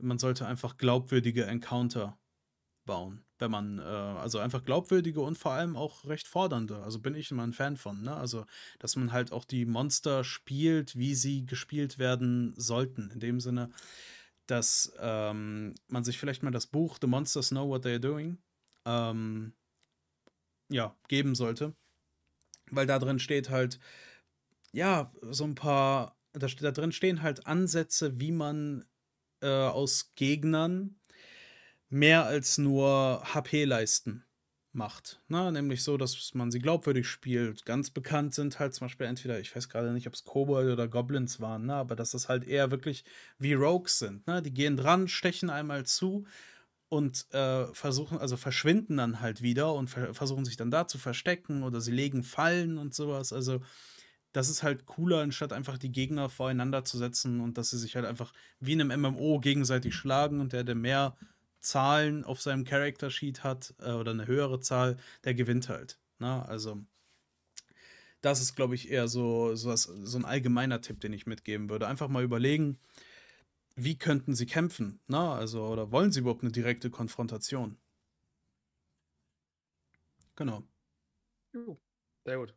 man 0.01 0.19
sollte 0.19 0.47
einfach 0.47 0.77
glaubwürdige 0.77 1.45
Encounter 1.47 2.19
bauen. 2.85 3.25
Wenn 3.39 3.51
man, 3.51 3.79
äh, 3.79 3.83
also 3.83 4.39
einfach 4.39 4.65
glaubwürdige 4.65 5.21
und 5.21 5.39
vor 5.39 5.53
allem 5.53 5.77
auch 5.77 6.05
recht 6.05 6.27
fordernde. 6.27 6.83
Also 6.83 7.01
bin 7.01 7.15
ich 7.15 7.31
immer 7.31 7.45
ein 7.45 7.53
Fan 7.53 7.77
von, 7.77 8.03
ne? 8.03 8.15
Also, 8.15 8.47
dass 8.79 8.97
man 8.97 9.13
halt 9.13 9.33
auch 9.33 9.45
die 9.45 9.65
Monster 9.65 10.25
spielt, 10.25 10.97
wie 10.97 11.15
sie 11.15 11.47
gespielt 11.47 11.99
werden 11.99 12.55
sollten. 12.57 13.11
In 13.11 13.21
dem 13.21 13.41
Sinne, 13.41 13.71
dass 14.47 14.93
ähm, 14.99 15.75
man 15.89 16.05
sich 16.05 16.19
vielleicht 16.19 16.43
mal 16.43 16.51
das 16.51 16.67
Buch 16.67 16.99
The 17.01 17.07
Monsters 17.07 17.51
Know 17.51 17.69
What 17.69 17.87
They're 17.87 17.99
Doing 17.99 18.39
ähm, 18.85 19.55
ja, 20.71 20.97
geben 21.09 21.35
sollte. 21.35 21.75
Weil 22.71 22.87
da 22.87 22.99
drin 22.99 23.19
steht 23.19 23.51
halt, 23.51 23.79
ja, 24.73 25.13
so 25.23 25.45
ein 25.45 25.55
paar, 25.55 26.17
da, 26.33 26.47
da 26.47 26.71
drin 26.71 26.93
stehen 26.93 27.23
halt 27.23 27.47
Ansätze, 27.47 28.19
wie 28.21 28.33
man 28.33 28.85
äh, 29.43 29.47
aus 29.47 30.13
Gegnern 30.15 30.97
mehr 31.89 32.25
als 32.25 32.59
nur 32.59 33.23
HP-Leisten 33.35 34.25
macht. 34.73 35.21
Ne? 35.29 35.53
Nämlich 35.53 35.85
so, 35.85 35.97
dass 35.97 36.35
man 36.35 36.51
sie 36.51 36.59
glaubwürdig 36.59 37.07
spielt. 37.07 37.67
Ganz 37.67 37.91
bekannt 37.91 38.35
sind 38.35 38.59
halt 38.59 38.75
zum 38.75 38.87
Beispiel 38.87 39.07
entweder, 39.07 39.39
ich 39.39 39.55
weiß 39.55 39.69
gerade 39.69 39.93
nicht, 39.93 40.07
ob 40.07 40.15
es 40.15 40.25
Kobold 40.25 40.73
oder 40.73 40.89
Goblins 40.89 41.41
waren, 41.41 41.67
ne? 41.67 41.75
aber 41.75 41.95
dass 41.95 42.13
das 42.13 42.29
halt 42.29 42.45
eher 42.47 42.71
wirklich 42.71 43.05
wie 43.39 43.53
Rogues 43.53 43.99
sind. 43.99 44.27
Ne? 44.27 44.43
Die 44.43 44.55
gehen 44.55 44.77
dran, 44.77 45.09
stechen 45.09 45.51
einmal 45.51 45.85
zu 45.85 46.27
und 46.89 47.27
äh, 47.33 47.67
versuchen, 47.75 48.19
also 48.19 48.37
verschwinden 48.37 48.99
dann 48.99 49.21
halt 49.21 49.43
wieder 49.43 49.75
und 49.75 49.89
ver 49.89 50.15
versuchen 50.15 50.45
sich 50.45 50.57
dann 50.57 50.71
da 50.71 50.87
zu 50.87 50.99
verstecken 50.99 51.63
oder 51.63 51.81
sie 51.81 51.93
legen 51.93 52.23
Fallen 52.23 52.79
und 52.79 52.95
sowas. 52.95 53.33
Also 53.33 53.61
das 54.33 54.49
ist 54.49 54.63
halt 54.63 54.87
cooler, 54.87 55.21
anstatt 55.21 55.53
einfach 55.53 55.79
die 55.79 55.93
Gegner 55.93 56.29
voreinander 56.29 56.85
zu 56.85 56.99
setzen 56.99 57.41
und 57.41 57.59
dass 57.59 57.71
sie 57.71 57.79
sich 57.79 57.97
halt 57.97 58.07
einfach 58.07 58.33
wie 58.61 58.73
in 58.73 58.81
einem 58.81 59.03
MMO 59.03 59.41
gegenseitig 59.41 59.95
schlagen 59.95 60.41
und 60.41 60.53
der, 60.53 60.65
der 60.65 60.75
mehr 60.75 61.17
Zahlen 61.61 62.25
auf 62.25 62.41
seinem 62.41 62.65
Character 62.65 63.11
Sheet 63.11 63.45
hat 63.45 63.75
äh, 63.81 63.93
oder 63.93 64.13
eine 64.13 64.27
höhere 64.27 64.61
Zahl, 64.61 64.97
der 65.25 65.35
gewinnt 65.35 65.69
halt. 65.69 65.99
Na, 66.19 66.39
ne? 66.39 66.49
also 66.49 66.83
das 68.21 68.41
ist, 68.41 68.55
glaube 68.55 68.75
ich, 68.75 68.91
eher 68.91 69.09
so, 69.09 69.55
so, 69.55 69.69
was, 69.69 69.83
so 69.83 70.19
ein 70.19 70.25
allgemeiner 70.25 70.81
Tipp, 70.81 71.01
den 71.01 71.13
ich 71.13 71.27
mitgeben 71.27 71.69
würde. 71.69 71.89
Einfach 71.89 72.09
mal 72.09 72.23
überlegen, 72.23 72.79
wie 73.75 73.99
könnten 73.99 74.35
sie 74.35 74.47
kämpfen? 74.47 75.01
Na, 75.09 75.35
ne? 75.35 75.41
also, 75.41 75.67
oder 75.67 75.91
wollen 75.93 76.13
sie 76.13 76.21
überhaupt 76.21 76.43
eine 76.43 76.53
direkte 76.53 76.91
Konfrontation? 76.91 77.77
Genau. 80.37 80.63
Sehr 82.25 82.39
gut. 82.39 82.55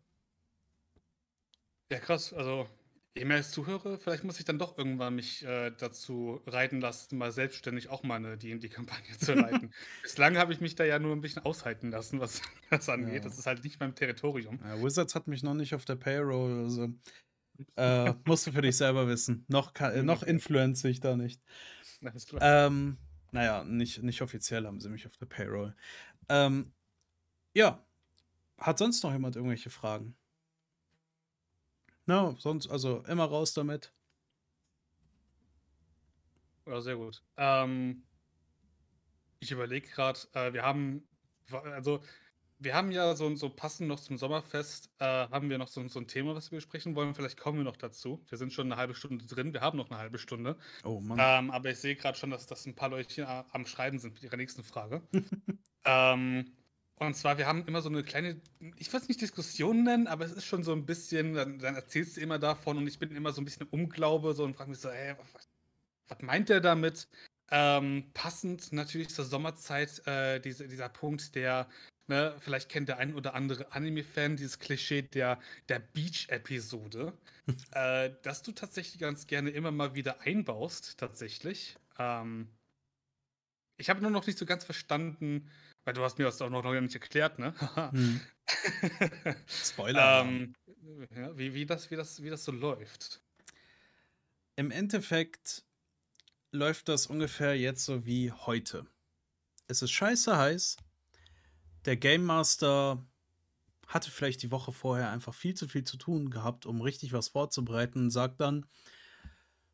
Ja, 1.91 1.99
krass. 1.99 2.33
Also, 2.33 2.67
je 3.15 3.25
mehr 3.25 3.39
ich 3.39 3.47
zuhöre, 3.47 3.99
vielleicht 3.99 4.23
muss 4.23 4.39
ich 4.39 4.45
dann 4.45 4.59
doch 4.59 4.77
irgendwann 4.77 5.15
mich 5.15 5.43
äh, 5.43 5.71
dazu 5.71 6.41
reiten 6.47 6.81
lassen, 6.81 7.17
mal 7.17 7.31
selbstständig 7.31 7.89
auch 7.89 8.03
mal 8.03 8.15
eine 8.15 8.37
D&D-Kampagne 8.37 9.17
zu 9.17 9.33
leiten. 9.35 9.73
Bislang 10.01 10.37
habe 10.37 10.51
ich 10.53 10.61
mich 10.61 10.75
da 10.75 10.83
ja 10.83 10.99
nur 10.99 11.15
ein 11.15 11.21
bisschen 11.21 11.43
aushalten 11.45 11.91
lassen, 11.91 12.19
was 12.19 12.41
das 12.69 12.89
angeht. 12.89 13.23
Ja. 13.23 13.29
Das 13.29 13.37
ist 13.37 13.45
halt 13.45 13.63
nicht 13.63 13.79
mein 13.79 13.95
Territorium. 13.95 14.59
Ja, 14.63 14.81
Wizards 14.81 15.15
hat 15.15 15.27
mich 15.27 15.43
noch 15.43 15.53
nicht 15.53 15.75
auf 15.75 15.85
der 15.85 15.95
Payroll. 15.95 16.63
Also 16.63 16.89
Äh, 17.77 18.13
musst 18.25 18.47
du 18.47 18.51
für 18.51 18.61
dich 18.61 18.77
selber 18.77 19.07
wissen. 19.07 19.45
Noch, 19.47 19.73
kann, 19.73 19.93
äh, 19.93 20.03
noch 20.03 20.23
influenze 20.23 20.89
ich 20.89 20.99
da 20.99 21.15
nicht. 21.15 21.41
Ähm, 22.39 22.97
naja, 23.31 23.63
nicht, 23.63 24.03
nicht 24.03 24.21
offiziell 24.21 24.65
haben 24.65 24.79
sie 24.81 24.89
mich 24.89 25.05
auf 25.07 25.17
der 25.17 25.25
Payroll. 25.25 25.75
Ähm, 26.29 26.73
ja. 27.55 27.85
Hat 28.57 28.77
sonst 28.77 29.03
noch 29.03 29.11
jemand 29.11 29.35
irgendwelche 29.35 29.69
Fragen? 29.69 30.15
Na, 32.05 32.21
no, 32.21 32.35
sonst, 32.37 32.67
also 32.69 33.03
immer 33.07 33.25
raus 33.25 33.53
damit. 33.53 33.91
Ja, 36.67 36.81
sehr 36.81 36.95
gut. 36.95 37.23
Ähm, 37.37 38.03
ich 39.39 39.51
überlege 39.51 39.87
gerade, 39.87 40.19
äh, 40.33 40.53
wir 40.53 40.63
haben, 40.63 41.07
also 41.51 42.01
wir 42.57 42.73
haben 42.73 42.91
ja 42.91 43.15
so, 43.15 43.35
so 43.35 43.49
passend 43.49 43.89
noch 43.89 43.99
zum 43.99 44.17
Sommerfest, 44.17 44.89
äh, 44.99 45.05
haben 45.05 45.49
wir 45.49 45.57
noch 45.57 45.67
so, 45.67 45.85
so 45.87 45.99
ein 45.99 46.07
Thema, 46.07 46.35
was 46.35 46.51
wir 46.51 46.57
besprechen 46.57 46.95
wollen. 46.95 47.13
Vielleicht 47.13 47.39
kommen 47.39 47.59
wir 47.59 47.63
noch 47.63 47.75
dazu. 47.75 48.23
Wir 48.29 48.37
sind 48.37 48.53
schon 48.53 48.71
eine 48.71 48.77
halbe 48.77 48.95
Stunde 48.95 49.25
drin. 49.25 49.53
Wir 49.53 49.61
haben 49.61 49.77
noch 49.77 49.89
eine 49.89 49.99
halbe 49.99 50.17
Stunde. 50.17 50.57
Oh 50.83 50.99
Mann. 50.99 51.19
Ähm, 51.21 51.51
aber 51.51 51.71
ich 51.71 51.79
sehe 51.79 51.95
gerade 51.95 52.17
schon, 52.17 52.31
dass, 52.31 52.47
dass 52.47 52.65
ein 52.65 52.75
paar 52.75 52.89
Leute 52.89 53.27
am 53.27 53.65
Schreiben 53.65 53.99
sind 53.99 54.13
mit 54.13 54.23
ihrer 54.23 54.37
nächsten 54.37 54.63
Frage. 54.63 55.01
ähm, 55.85 56.51
und 56.97 57.13
zwar, 57.15 57.37
wir 57.37 57.45
haben 57.45 57.65
immer 57.67 57.81
so 57.81 57.89
eine 57.89 58.03
kleine, 58.03 58.39
ich 58.77 58.87
würde 58.93 59.03
es 59.03 59.07
nicht 59.09 59.21
Diskussion 59.21 59.83
nennen, 59.83 60.07
aber 60.07 60.25
es 60.25 60.31
ist 60.31 60.45
schon 60.45 60.63
so 60.63 60.71
ein 60.71 60.85
bisschen, 60.85 61.33
dann, 61.33 61.59
dann, 61.59 61.75
erzählst 61.75 62.15
du 62.15 62.21
immer 62.21 62.39
davon 62.39 62.77
und 62.77 62.87
ich 62.87 62.99
bin 62.99 63.13
immer 63.13 63.33
so 63.33 63.41
ein 63.41 63.45
bisschen 63.45 63.67
im 63.67 63.81
Unglaube 63.81 64.33
so 64.33 64.45
und 64.45 64.55
frage 64.55 64.69
mich 64.69 64.79
so, 64.79 64.89
ey, 64.89 65.15
was, 65.33 65.49
was 66.07 66.21
meint 66.21 66.49
der 66.49 66.61
damit? 66.61 67.07
Ähm, 67.51 68.09
passend 68.13 68.71
natürlich 68.71 69.09
zur 69.09 69.25
Sommerzeit 69.25 70.07
äh, 70.07 70.39
diese, 70.39 70.67
dieser 70.69 70.87
Punkt, 70.87 71.35
der, 71.35 71.69
ne, 72.07 72.35
vielleicht 72.39 72.69
kennt 72.69 72.87
der 72.87 72.97
ein 72.97 73.13
oder 73.13 73.35
andere 73.35 73.73
Anime-Fan 73.73 74.37
dieses 74.37 74.59
Klischee 74.59 75.01
der, 75.01 75.39
der 75.67 75.79
Beach-Episode, 75.79 77.13
äh, 77.71 78.11
dass 78.23 78.41
du 78.41 78.53
tatsächlich 78.53 78.99
ganz 79.01 79.27
gerne 79.27 79.49
immer 79.49 79.71
mal 79.71 79.95
wieder 79.95 80.21
einbaust, 80.21 80.97
tatsächlich. 80.97 81.75
Ähm, 81.99 82.47
ich 83.77 83.89
habe 83.89 84.01
nur 84.01 84.11
noch 84.11 84.25
nicht 84.25 84.39
so 84.39 84.45
ganz 84.45 84.63
verstanden, 84.63 85.51
weil 85.85 85.93
du 85.93 86.03
hast 86.03 86.17
mir 86.17 86.25
das 86.25 86.41
auch 86.41 86.49
noch, 86.49 86.63
noch 86.63 86.73
nicht 86.73 86.95
erklärt, 86.95 87.39
ne? 87.39 87.53
hm. 87.91 88.19
Spoiler. 89.47 90.21
ähm, 90.21 90.55
ja, 91.15 91.37
wie, 91.37 91.53
wie, 91.53 91.65
das, 91.65 91.89
wie, 91.91 91.95
das, 91.95 92.21
wie 92.21 92.29
das 92.29 92.43
so 92.43 92.51
läuft. 92.51 93.21
Im 94.55 94.71
Endeffekt 94.71 95.63
läuft 96.51 96.89
das 96.89 97.07
ungefähr 97.07 97.57
jetzt 97.57 97.85
so 97.85 98.05
wie 98.05 98.31
heute. 98.31 98.85
Es 99.67 99.81
ist 99.81 99.91
scheiße 99.91 100.35
heiß. 100.35 100.77
Der 101.85 101.97
Game 101.97 102.23
Master 102.23 103.05
hatte 103.87 104.09
vielleicht 104.09 104.41
die 104.41 104.51
Woche 104.51 104.71
vorher 104.71 105.11
einfach 105.11 105.33
viel 105.33 105.53
zu 105.53 105.67
viel 105.67 105.83
zu 105.83 105.97
tun 105.97 106.31
gehabt, 106.31 106.65
um 106.65 106.81
richtig 106.81 107.13
was 107.13 107.29
vorzubereiten 107.29 107.99
und 107.99 108.11
sagt 108.11 108.41
dann, 108.41 108.65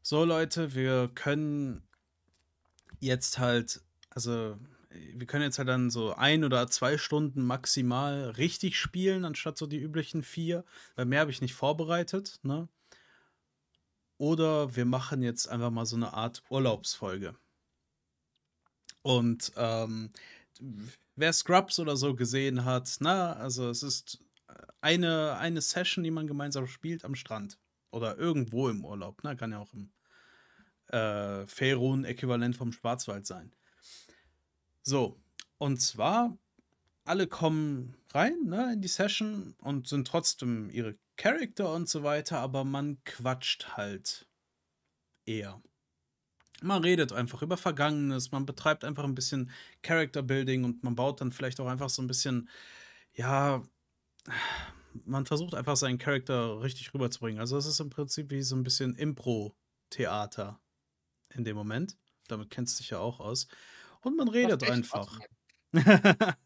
so 0.02 0.26
Leute, 0.26 0.74
wir 0.74 1.10
können 1.14 1.88
jetzt 3.00 3.40
halt, 3.40 3.82
also 4.10 4.58
wir 5.14 5.28
können 5.28 5.44
jetzt 5.44 5.58
halt 5.58 5.68
dann 5.68 5.90
so 5.90 6.14
ein 6.14 6.44
oder 6.44 6.68
zwei 6.68 6.98
Stunden 6.98 7.44
maximal 7.44 8.32
richtig 8.32 8.78
spielen, 8.78 9.26
anstatt 9.26 9.58
so 9.58 9.66
die 9.68 9.80
üblichen 9.80 10.24
vier, 10.24 10.66
weil 10.96 11.06
mehr 11.06 11.22
habe 11.22 11.32
ich 11.32 11.42
nicht 11.42 11.54
vorbereitet, 11.54 12.40
ne? 12.44 12.68
Oder 14.18 14.76
wir 14.76 14.86
machen 14.86 15.24
jetzt 15.24 15.48
einfach 15.48 15.72
mal 15.72 15.86
so 15.86 15.96
eine 15.96 16.14
Art 16.14 16.44
Urlaubsfolge. 16.50 17.36
Und 19.02 19.52
ähm, 19.56 20.12
wer 21.16 21.34
Scrubs 21.34 21.80
oder 21.80 21.98
so 21.98 22.14
gesehen 22.14 22.64
hat, 22.66 22.98
na, 23.00 23.34
also 23.34 23.70
es 23.70 23.82
ist 23.82 24.24
eine, 24.80 25.38
eine 25.38 25.62
Session, 25.62 26.04
die 26.04 26.12
man 26.12 26.28
gemeinsam 26.28 26.68
spielt 26.68 27.04
am 27.04 27.16
Strand. 27.16 27.58
Oder 27.92 28.18
irgendwo 28.18 28.70
im 28.70 28.86
Urlaub. 28.86 29.24
Ne? 29.24 29.36
Kann 29.36 29.52
ja 29.52 29.60
auch 29.60 29.74
im 29.74 29.92
äh, 30.88 31.46
Färun-Äquivalent 31.48 32.56
vom 32.56 32.72
Schwarzwald 32.72 33.26
sein. 33.26 33.52
So, 34.84 35.20
und 35.58 35.80
zwar, 35.80 36.38
alle 37.04 37.28
kommen 37.28 37.96
rein 38.14 38.44
ne, 38.46 38.74
in 38.74 38.82
die 38.82 38.88
Session 38.88 39.56
und 39.60 39.88
sind 39.88 40.08
trotzdem 40.08 40.70
ihre 40.70 40.98
Charakter 41.18 41.74
und 41.74 41.88
so 41.88 42.04
weiter, 42.04 42.40
aber 42.40 42.64
man 42.64 43.04
quatscht 43.04 43.78
halt 43.78 44.28
eher. 45.26 45.62
Man 46.64 46.82
redet 46.82 47.12
einfach 47.14 47.42
über 47.42 47.58
Vergangenes, 47.58 48.32
man 48.32 48.46
betreibt 48.46 48.84
einfach 48.84 49.04
ein 49.04 49.16
bisschen 49.16 49.52
Character 49.82 50.22
Building 50.24 50.64
und 50.64 50.84
man 50.84 50.96
baut 50.96 51.22
dann 51.22 51.32
vielleicht 51.32 51.60
auch 51.60 51.68
einfach 51.68 51.90
so 51.90 52.02
ein 52.02 52.08
bisschen, 52.08 52.50
ja, 53.14 53.64
man 55.06 55.26
versucht 55.26 55.56
einfach 55.56 55.76
seinen 55.76 55.98
Charakter 55.98 56.62
richtig 56.62 56.94
rüberzubringen. 56.94 57.40
Also 57.40 57.58
es 57.58 57.66
ist 57.66 57.80
im 57.80 57.90
Prinzip 57.90 58.30
wie 58.32 58.42
so 58.42 58.56
ein 58.56 58.64
bisschen 58.64 58.96
Impro-Theater 58.96 60.60
in 61.30 61.44
dem 61.44 61.56
Moment. 61.56 61.98
Damit 62.28 62.50
kennst 62.50 62.78
du 62.78 62.84
dich 62.84 62.92
ja 62.92 63.00
auch 63.00 63.20
aus. 63.20 63.48
Und 64.02 64.18
man 64.18 64.28
redet 64.28 64.70
einfach. 64.70 65.20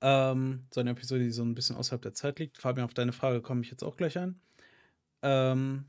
Ähm, 0.00 0.66
so 0.72 0.80
eine 0.80 0.90
Episode, 0.90 1.24
die 1.24 1.30
so 1.30 1.42
ein 1.42 1.54
bisschen 1.54 1.76
außerhalb 1.76 2.02
der 2.02 2.14
Zeit 2.14 2.38
liegt. 2.38 2.58
Fabian, 2.58 2.84
auf 2.84 2.94
deine 2.94 3.12
Frage 3.12 3.40
komme 3.40 3.62
ich 3.62 3.70
jetzt 3.70 3.82
auch 3.82 3.96
gleich 3.96 4.16
ein. 4.18 4.40
Ähm, 5.22 5.86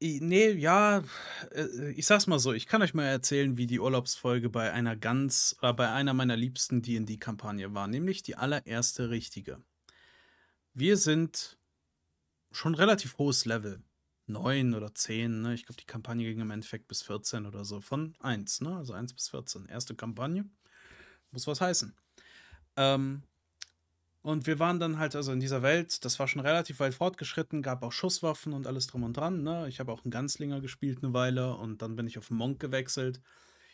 nee, 0.00 0.50
ja, 0.50 1.02
äh, 1.52 1.90
ich 1.92 2.06
sag's 2.06 2.26
mal 2.26 2.38
so, 2.38 2.52
ich 2.52 2.66
kann 2.66 2.82
euch 2.82 2.92
mal 2.92 3.04
erzählen, 3.04 3.56
wie 3.56 3.66
die 3.66 3.80
Urlaubsfolge 3.80 4.50
bei 4.50 4.72
einer 4.72 4.96
ganz, 4.96 5.56
oder 5.60 5.72
bei 5.72 5.90
einer 5.90 6.12
meiner 6.12 6.36
liebsten 6.36 6.82
D&D-Kampagne 6.82 7.72
war, 7.72 7.88
nämlich 7.88 8.22
die 8.22 8.36
allererste 8.36 9.08
richtige. 9.08 9.62
Wir 10.74 10.96
sind 10.98 11.58
schon 12.50 12.74
relativ 12.74 13.16
hohes 13.16 13.46
Level. 13.46 13.82
9 14.26 14.74
oder 14.74 14.94
10, 14.94 15.42
ne? 15.42 15.54
Ich 15.54 15.66
glaube, 15.66 15.80
die 15.80 15.86
Kampagne 15.86 16.24
ging 16.24 16.40
im 16.40 16.50
Endeffekt 16.50 16.88
bis 16.88 17.02
14 17.02 17.46
oder 17.46 17.64
so. 17.64 17.80
Von 17.80 18.14
1, 18.20 18.60
ne? 18.62 18.76
Also 18.76 18.92
1 18.92 19.14
bis 19.14 19.28
14. 19.30 19.66
Erste 19.66 19.94
Kampagne 19.94 20.44
muss 21.30 21.46
was 21.46 21.60
heißen. 21.60 21.94
Ähm, 22.76 23.22
und 24.22 24.46
wir 24.46 24.60
waren 24.60 24.78
dann 24.78 24.98
halt 24.98 25.16
also 25.16 25.32
in 25.32 25.40
dieser 25.40 25.62
Welt, 25.62 26.04
das 26.04 26.18
war 26.20 26.28
schon 26.28 26.42
relativ 26.42 26.78
weit 26.78 26.94
fortgeschritten, 26.94 27.60
gab 27.60 27.82
auch 27.82 27.90
Schusswaffen 27.90 28.52
und 28.52 28.68
alles 28.68 28.86
drum 28.86 29.02
und 29.02 29.16
dran. 29.16 29.42
Ne? 29.42 29.66
Ich 29.68 29.80
habe 29.80 29.90
auch 29.90 30.04
einen 30.04 30.12
Ganzlinger 30.12 30.60
gespielt 30.60 31.02
eine 31.02 31.12
Weile 31.12 31.56
und 31.56 31.82
dann 31.82 31.96
bin 31.96 32.06
ich 32.06 32.18
auf 32.18 32.30
einen 32.30 32.38
Monk 32.38 32.60
gewechselt. 32.60 33.20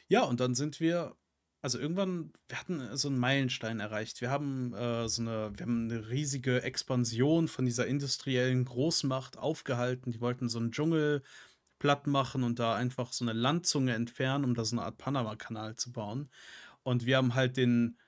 Ja, 0.09 0.23
und 0.23 0.41
dann 0.41 0.55
sind 0.55 0.81
wir, 0.81 1.15
also 1.61 1.79
irgendwann, 1.79 2.33
wir 2.49 2.59
hatten 2.59 2.97
so 2.97 3.09
einen 3.09 3.19
Meilenstein 3.19 3.81
erreicht. 3.81 4.21
Wir 4.21 4.31
haben 4.31 4.73
äh, 4.75 5.09
so 5.09 5.23
eine, 5.23 5.51
wir 5.55 5.67
haben 5.67 5.91
eine 5.91 6.09
riesige 6.09 6.63
Expansion 6.63 7.49
von 7.49 7.65
dieser 7.65 7.87
industriellen 7.87 8.65
Großmacht 8.65 9.39
aufgehalten. 9.39 10.13
Die 10.13 10.21
wollten 10.21 10.49
so 10.49 10.59
einen 10.59 10.71
Dschungel 10.71 11.23
platt 11.79 12.07
machen 12.07 12.45
und 12.45 12.59
da 12.59 12.75
einfach 12.75 13.13
so 13.13 13.25
eine 13.25 13.33
Landzunge 13.33 13.95
entfernen, 13.95 14.45
um 14.45 14.55
da 14.55 14.65
so 14.65 14.77
eine 14.77 14.85
Art 14.85 14.99
Panama-Kanal 14.99 15.77
zu 15.77 15.93
bauen. 15.93 16.31
Und 16.83 17.07
wir 17.07 17.17
haben 17.17 17.35
halt 17.35 17.57
den 17.57 17.99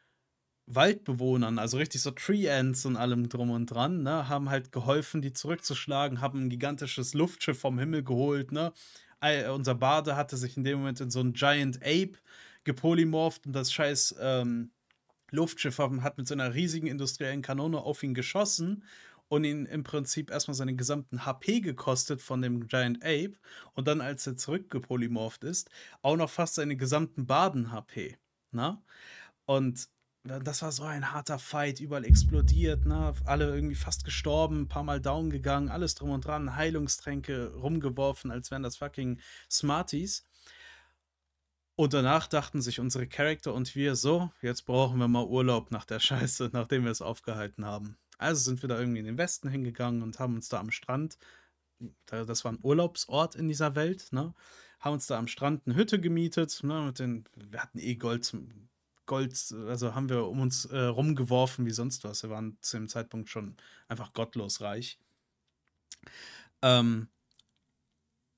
Waldbewohnern, 0.67 1.59
also 1.59 1.79
richtig 1.79 2.01
so 2.01 2.13
Tree 2.13 2.49
Ants 2.49 2.87
und 2.87 2.97
allem 2.97 3.29
drum 3.29 3.51
und 3.51 3.67
dran, 3.67 4.03
ne, 4.03 4.29
haben 4.29 4.51
halt 4.51 4.71
geholfen, 4.71 5.21
die 5.21 5.33
zurückzuschlagen, 5.33 6.21
haben 6.21 6.45
ein 6.45 6.51
gigantisches 6.51 7.13
Luftschiff 7.15 7.59
vom 7.59 7.79
Himmel 7.79 8.05
geholt, 8.05 8.53
ne. 8.53 8.73
unser 9.53 9.75
Bade 9.75 10.15
hatte 10.15 10.37
sich 10.37 10.57
in 10.57 10.63
dem 10.63 10.79
Moment 10.79 11.01
in 11.01 11.11
so 11.11 11.21
ein 11.21 11.33
Giant 11.33 11.79
Ape 11.79 12.19
gepolymorpht 12.64 13.46
und 13.46 13.53
das 13.53 13.73
scheiß 13.73 14.16
ähm, 14.20 14.70
Luftschiff 15.31 15.79
hat 15.79 16.18
mit 16.18 16.27
so 16.27 16.35
einer 16.35 16.55
riesigen 16.55 16.87
industriellen 16.87 17.42
Kanone 17.42 17.79
auf 17.79 18.03
ihn 18.03 18.14
geschossen 18.14 18.85
und 19.29 19.44
ihn 19.44 19.64
im 19.66 19.85
Prinzip 19.85 20.31
erstmal 20.31 20.57
seinen 20.57 20.77
gesamten 20.77 21.25
HP 21.25 21.61
gekostet 21.61 22.20
von 22.20 22.42
dem 22.42 22.66
Giant 22.66 22.99
Ape 23.03 23.35
und 23.75 23.87
dann, 23.87 24.01
als 24.01 24.27
er 24.27 24.37
zurückgepolymorpht 24.37 25.44
ist, 25.44 25.70
auch 26.03 26.16
noch 26.16 26.31
fast 26.31 26.57
seine 26.57 26.77
gesamten 26.77 27.27
Baden-HP. 27.27 28.18
Ne? 28.51 28.83
Und 29.46 29.88
das 30.25 30.62
war 30.62 30.73
so 30.73 30.83
ein 30.83 31.12
harter 31.12 31.38
Fight, 31.38 31.81
überall 31.81 32.05
explodiert, 32.05 32.85
ne? 32.85 33.14
Alle 33.25 33.55
irgendwie 33.55 33.75
fast 33.75 34.05
gestorben, 34.05 34.62
ein 34.62 34.68
paar 34.68 34.83
Mal 34.83 35.01
down 35.01 35.31
gegangen, 35.31 35.70
alles 35.70 35.94
drum 35.94 36.11
und 36.11 36.27
dran, 36.27 36.57
Heilungstränke 36.57 37.55
rumgeworfen, 37.55 38.31
als 38.31 38.51
wären 38.51 38.62
das 38.62 38.77
fucking 38.77 39.18
Smarties. 39.51 40.27
Und 41.81 41.95
danach 41.95 42.27
dachten 42.27 42.61
sich 42.61 42.79
unsere 42.79 43.07
Charakter 43.07 43.55
und 43.55 43.75
wir 43.75 43.97
so, 43.97 44.31
jetzt 44.43 44.66
brauchen 44.66 44.99
wir 44.99 45.09
mal 45.09 45.25
Urlaub 45.25 45.71
nach 45.71 45.87
der 45.87 45.99
Scheiße, 45.99 46.51
nachdem 46.53 46.85
wir 46.85 46.90
es 46.90 47.01
aufgehalten 47.01 47.64
haben. 47.64 47.97
Also 48.19 48.43
sind 48.43 48.61
wir 48.61 48.69
da 48.69 48.79
irgendwie 48.79 48.99
in 48.99 49.07
den 49.07 49.16
Westen 49.16 49.49
hingegangen 49.49 50.03
und 50.03 50.19
haben 50.19 50.35
uns 50.35 50.51
da 50.51 50.61
am 50.61 50.73
Strand, 50.73 51.16
das 52.05 52.44
war 52.44 52.52
ein 52.52 52.59
Urlaubsort 52.61 53.35
in 53.35 53.48
dieser 53.48 53.77
Welt, 53.77 54.09
ne? 54.11 54.35
haben 54.79 54.92
uns 54.92 55.07
da 55.07 55.19
am 55.19 55.27
Strand 55.27 55.63
eine 55.65 55.75
Hütte 55.75 55.98
gemietet. 55.98 56.63
Ne, 56.63 56.83
mit 56.83 56.98
den, 56.98 57.25
wir 57.35 57.63
hatten 57.63 57.79
eh 57.79 57.94
Gold, 57.94 58.31
Gold, 59.07 59.54
also 59.67 59.94
haben 59.94 60.11
wir 60.11 60.27
um 60.27 60.42
uns 60.42 60.67
äh, 60.67 60.79
rumgeworfen 60.81 61.65
wie 61.65 61.71
sonst 61.71 62.04
was. 62.04 62.23
Wir 62.23 62.29
waren 62.29 62.59
zu 62.61 62.77
dem 62.77 62.88
Zeitpunkt 62.90 63.31
schon 63.31 63.57
einfach 63.88 64.13
gottlos 64.13 64.61
reich. 64.61 64.98
Ähm, 66.61 67.09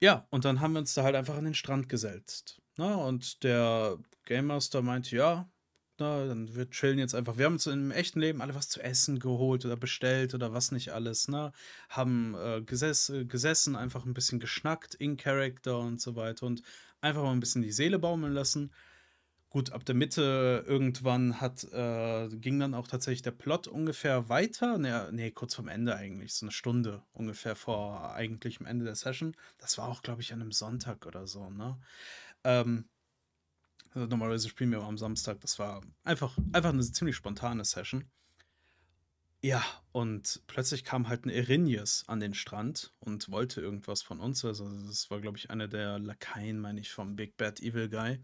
ja, 0.00 0.28
und 0.30 0.44
dann 0.44 0.60
haben 0.60 0.74
wir 0.74 0.78
uns 0.78 0.94
da 0.94 1.02
halt 1.02 1.16
einfach 1.16 1.34
an 1.34 1.44
den 1.44 1.54
Strand 1.54 1.88
gesetzt. 1.88 2.61
Ne? 2.76 2.96
Und 2.96 3.42
der 3.42 3.98
Game 4.24 4.46
Master 4.46 4.82
meinte, 4.82 5.14
ja, 5.16 5.48
ne, 5.98 6.26
dann 6.28 6.54
wir 6.54 6.70
chillen 6.70 6.98
jetzt 6.98 7.14
einfach. 7.14 7.38
Wir 7.38 7.46
haben 7.46 7.54
uns 7.54 7.66
im 7.66 7.90
echten 7.90 8.20
Leben 8.20 8.42
alle 8.42 8.54
was 8.54 8.68
zu 8.68 8.82
essen 8.82 9.18
geholt 9.18 9.64
oder 9.64 9.76
bestellt 9.76 10.34
oder 10.34 10.52
was 10.52 10.72
nicht 10.72 10.90
alles, 10.90 11.28
ne? 11.28 11.52
Haben, 11.88 12.34
äh, 12.34 12.62
gesess 12.62 13.12
gesessen, 13.28 13.76
einfach 13.76 14.04
ein 14.04 14.14
bisschen 14.14 14.40
geschnackt 14.40 14.94
in 14.94 15.16
Character 15.16 15.78
und 15.78 16.00
so 16.00 16.16
weiter 16.16 16.46
und 16.46 16.62
einfach 17.00 17.22
mal 17.22 17.32
ein 17.32 17.40
bisschen 17.40 17.62
die 17.62 17.72
Seele 17.72 17.98
baumeln 17.98 18.32
lassen. 18.32 18.72
Gut, 19.50 19.70
ab 19.70 19.84
der 19.84 19.94
Mitte 19.94 20.64
irgendwann 20.66 21.38
hat 21.38 21.64
äh, 21.64 22.28
ging 22.30 22.58
dann 22.58 22.72
auch 22.72 22.88
tatsächlich 22.88 23.20
der 23.20 23.32
Plot 23.32 23.66
ungefähr 23.68 24.30
weiter. 24.30 24.78
Ne, 24.78 25.10
ne, 25.12 25.30
kurz 25.30 25.54
vorm 25.54 25.68
Ende 25.68 25.94
eigentlich, 25.94 26.32
so 26.34 26.46
eine 26.46 26.52
Stunde 26.52 27.02
ungefähr 27.12 27.54
vor 27.54 28.14
eigentlichem 28.14 28.64
Ende 28.64 28.86
der 28.86 28.94
Session. 28.94 29.36
Das 29.58 29.76
war 29.76 29.88
auch, 29.88 30.02
glaube 30.02 30.22
ich, 30.22 30.32
an 30.32 30.40
einem 30.40 30.52
Sonntag 30.52 31.04
oder 31.04 31.26
so, 31.26 31.50
ne? 31.50 31.78
Ähm 32.44 32.88
also 33.94 34.06
normalerweise 34.06 34.48
spielen 34.48 34.70
wir 34.70 34.80
am 34.80 34.96
Samstag. 34.96 35.40
Das 35.40 35.58
war 35.58 35.82
einfach, 36.04 36.36
einfach 36.52 36.70
eine 36.70 36.80
ziemlich 36.80 37.16
spontane 37.16 37.64
Session. 37.64 38.10
Ja, 39.44 39.62
und 39.90 40.40
plötzlich 40.46 40.84
kam 40.84 41.08
halt 41.08 41.26
ein 41.26 41.30
Erinius 41.30 42.04
an 42.06 42.20
den 42.20 42.32
Strand 42.32 42.94
und 43.00 43.28
wollte 43.30 43.60
irgendwas 43.60 44.00
von 44.00 44.20
uns. 44.20 44.44
Also, 44.44 44.68
das 44.86 45.10
war, 45.10 45.20
glaube 45.20 45.36
ich, 45.36 45.50
einer 45.50 45.66
der 45.66 45.98
Lakaien, 45.98 46.60
meine 46.60 46.80
ich, 46.80 46.92
vom 46.92 47.16
Big 47.16 47.36
Bad 47.36 47.60
Evil 47.60 47.88
Guy. 47.88 48.20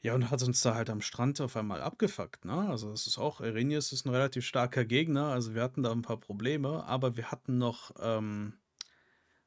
Ja, 0.00 0.14
und 0.14 0.30
hat 0.30 0.42
uns 0.42 0.62
da 0.62 0.74
halt 0.74 0.88
am 0.88 1.02
Strand 1.02 1.40
auf 1.40 1.54
einmal 1.56 1.82
abgefuckt, 1.82 2.46
ne? 2.46 2.68
Also, 2.70 2.92
es 2.92 3.06
ist 3.06 3.18
auch 3.18 3.42
Erinius 3.42 3.92
ist 3.92 4.06
ein 4.06 4.10
relativ 4.10 4.46
starker 4.46 4.86
Gegner. 4.86 5.26
Also, 5.26 5.54
wir 5.54 5.62
hatten 5.62 5.82
da 5.82 5.92
ein 5.92 6.02
paar 6.02 6.18
Probleme, 6.18 6.84
aber 6.86 7.16
wir 7.18 7.30
hatten 7.30 7.58
noch 7.58 7.90
ähm, 8.00 8.54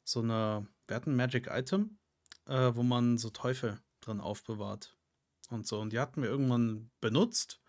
so 0.04 0.22
eine, 0.22 0.68
wir 0.88 0.96
hatten 0.96 1.14
ein 1.14 1.16
Magic 1.16 1.48
Item, 1.48 1.98
äh, 2.50 2.76
wo 2.76 2.84
man 2.84 3.18
so 3.18 3.30
Teufel 3.30 3.80
drin 4.02 4.20
aufbewahrt 4.20 4.98
und 5.50 5.68
so. 5.68 5.80
Und 5.80 5.94
die 5.94 6.00
hatten 6.00 6.22
wir 6.22 6.30
irgendwann 6.30 6.92
benutzt. 7.00 7.62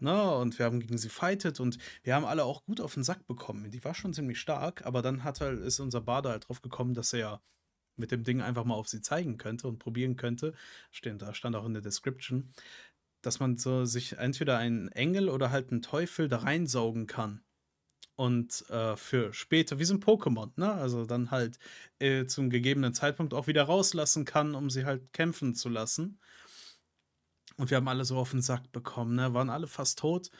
Ne, 0.00 0.34
und 0.36 0.58
wir 0.58 0.66
haben 0.66 0.80
gegen 0.80 0.98
sie 0.98 1.08
fightet 1.08 1.60
und 1.60 1.78
wir 2.02 2.16
haben 2.16 2.24
alle 2.24 2.44
auch 2.44 2.64
gut 2.64 2.80
auf 2.80 2.94
den 2.94 3.04
Sack 3.04 3.26
bekommen. 3.28 3.70
Die 3.70 3.84
war 3.84 3.94
schon 3.94 4.12
ziemlich 4.12 4.40
stark, 4.40 4.84
aber 4.84 5.02
dann 5.02 5.22
hat 5.22 5.40
halt, 5.40 5.60
ist 5.60 5.78
unser 5.78 6.00
Bade 6.00 6.30
halt 6.30 6.48
drauf 6.48 6.60
gekommen, 6.62 6.94
dass 6.94 7.12
er 7.12 7.18
ja 7.20 7.42
mit 7.96 8.10
dem 8.10 8.24
Ding 8.24 8.40
einfach 8.40 8.64
mal 8.64 8.74
auf 8.74 8.88
sie 8.88 9.00
zeigen 9.02 9.38
könnte 9.38 9.68
und 9.68 9.78
probieren 9.78 10.16
könnte. 10.16 10.52
Stehen, 10.90 11.18
da 11.18 11.32
stand 11.32 11.54
auch 11.54 11.64
in 11.64 11.74
der 11.74 11.82
Description, 11.82 12.52
dass 13.22 13.38
man 13.38 13.56
so 13.56 13.84
sich 13.84 14.18
entweder 14.18 14.58
einen 14.58 14.88
Engel 14.88 15.28
oder 15.28 15.50
halt 15.50 15.70
einen 15.70 15.80
Teufel 15.82 16.28
da 16.28 16.38
reinsaugen 16.38 17.06
kann. 17.06 17.44
Und 18.16 18.68
äh, 18.70 18.96
für 18.96 19.32
später, 19.32 19.78
wie 19.78 19.84
so 19.84 19.94
ein 19.94 20.00
Pokémon, 20.02 20.52
ne? 20.56 20.72
Also 20.72 21.04
dann 21.04 21.30
halt 21.30 21.58
äh, 21.98 22.26
zum 22.26 22.48
gegebenen 22.50 22.94
Zeitpunkt 22.94 23.34
auch 23.34 23.48
wieder 23.48 23.64
rauslassen 23.64 24.24
kann, 24.24 24.54
um 24.54 24.70
sie 24.70 24.84
halt 24.84 25.12
kämpfen 25.12 25.54
zu 25.54 25.68
lassen. 25.68 26.20
Und 27.56 27.70
wir 27.70 27.76
haben 27.76 27.88
alle 27.88 28.04
so 28.04 28.16
auf 28.18 28.30
den 28.30 28.42
Sack 28.42 28.70
bekommen, 28.72 29.16
ne? 29.16 29.34
Waren 29.34 29.50
alle 29.50 29.66
fast 29.66 29.98
tot. 29.98 30.30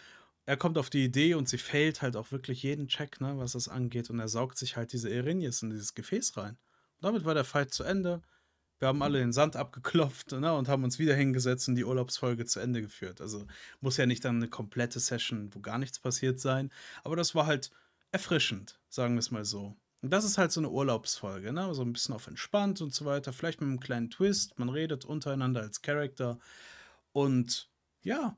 Er 0.46 0.56
kommt 0.56 0.78
auf 0.78 0.90
die 0.90 1.04
Idee 1.04 1.34
und 1.34 1.48
sie 1.48 1.58
failt 1.58 2.02
halt 2.02 2.16
auch 2.16 2.30
wirklich 2.30 2.62
jeden 2.62 2.88
Check, 2.88 3.20
ne, 3.20 3.38
was 3.38 3.52
das 3.52 3.68
angeht. 3.68 4.10
Und 4.10 4.20
er 4.20 4.28
saugt 4.28 4.58
sich 4.58 4.76
halt 4.76 4.92
diese 4.92 5.10
Erinius 5.10 5.62
in 5.62 5.70
dieses 5.70 5.94
Gefäß 5.94 6.36
rein. 6.36 6.58
Und 6.96 7.04
damit 7.04 7.24
war 7.24 7.34
der 7.34 7.44
Fight 7.44 7.72
zu 7.72 7.82
Ende. 7.82 8.22
Wir 8.78 8.88
haben 8.88 9.02
alle 9.02 9.18
den 9.18 9.32
Sand 9.32 9.56
abgeklopft 9.56 10.32
ne, 10.32 10.52
und 10.52 10.68
haben 10.68 10.84
uns 10.84 10.98
wieder 10.98 11.14
hingesetzt 11.14 11.68
und 11.68 11.76
die 11.76 11.84
Urlaubsfolge 11.84 12.44
zu 12.44 12.60
Ende 12.60 12.82
geführt. 12.82 13.20
Also 13.20 13.46
muss 13.80 13.96
ja 13.96 14.06
nicht 14.06 14.24
dann 14.24 14.36
eine 14.36 14.48
komplette 14.48 15.00
Session, 15.00 15.54
wo 15.54 15.60
gar 15.60 15.78
nichts 15.78 15.98
passiert 15.98 16.40
sein. 16.40 16.70
Aber 17.02 17.16
das 17.16 17.34
war 17.34 17.46
halt 17.46 17.70
erfrischend, 18.12 18.80
sagen 18.88 19.14
wir 19.14 19.20
es 19.20 19.30
mal 19.30 19.44
so. 19.44 19.76
Und 20.02 20.10
das 20.10 20.24
ist 20.24 20.36
halt 20.36 20.52
so 20.52 20.60
eine 20.60 20.68
Urlaubsfolge, 20.68 21.50
ne? 21.50 21.74
So 21.74 21.80
ein 21.80 21.94
bisschen 21.94 22.14
auf 22.14 22.26
entspannt 22.26 22.82
und 22.82 22.92
so 22.92 23.06
weiter. 23.06 23.32
Vielleicht 23.32 23.62
mit 23.62 23.68
einem 23.68 23.80
kleinen 23.80 24.10
Twist. 24.10 24.58
Man 24.58 24.68
redet 24.68 25.06
untereinander 25.06 25.62
als 25.62 25.80
Charakter. 25.80 26.38
Und 27.12 27.70
ja, 28.02 28.36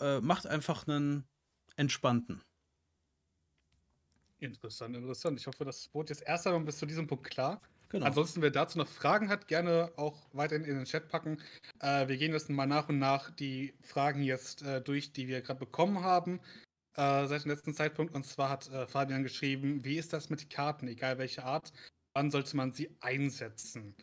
äh, 0.00 0.20
macht 0.20 0.46
einfach 0.46 0.86
einen 0.86 1.24
entspannten. 1.76 2.42
Interessant, 4.38 4.94
interessant. 4.96 5.40
Ich 5.40 5.46
hoffe, 5.46 5.64
das 5.64 5.88
wurde 5.94 6.12
jetzt 6.12 6.22
erst 6.22 6.46
einmal 6.46 6.62
bis 6.62 6.78
zu 6.78 6.84
diesem 6.84 7.06
Punkt 7.06 7.24
klar. 7.24 7.60
Genau. 7.90 8.04
Ansonsten, 8.04 8.42
wer 8.42 8.50
dazu 8.50 8.76
noch 8.76 8.86
Fragen 8.86 9.30
hat, 9.30 9.48
gerne 9.48 9.92
auch 9.96 10.28
weiterhin 10.32 10.64
in 10.64 10.76
den 10.76 10.84
Chat 10.84 11.08
packen. 11.08 11.40
Äh, 11.80 12.08
wir 12.08 12.18
gehen 12.18 12.32
jetzt 12.32 12.50
mal 12.50 12.66
nach 12.66 12.88
und 12.88 12.98
nach 12.98 13.30
die 13.30 13.72
Fragen 13.82 14.22
jetzt 14.22 14.62
äh, 14.62 14.82
durch, 14.82 15.12
die 15.12 15.26
wir 15.26 15.40
gerade 15.40 15.60
bekommen 15.60 16.02
haben 16.02 16.40
äh, 16.96 17.26
seit 17.26 17.44
dem 17.44 17.50
letzten 17.50 17.72
Zeitpunkt. 17.72 18.14
Und 18.14 18.26
zwar 18.26 18.50
hat 18.50 18.70
äh, 18.70 18.86
Fabian 18.86 19.22
geschrieben, 19.22 19.84
wie 19.84 19.96
ist 19.96 20.12
das 20.12 20.28
mit 20.28 20.50
Karten, 20.50 20.86
egal 20.88 21.16
welche 21.16 21.44
Art, 21.44 21.72
wann 22.12 22.30
sollte 22.30 22.56
man 22.56 22.72
sie 22.72 22.94
einsetzen? 23.00 23.94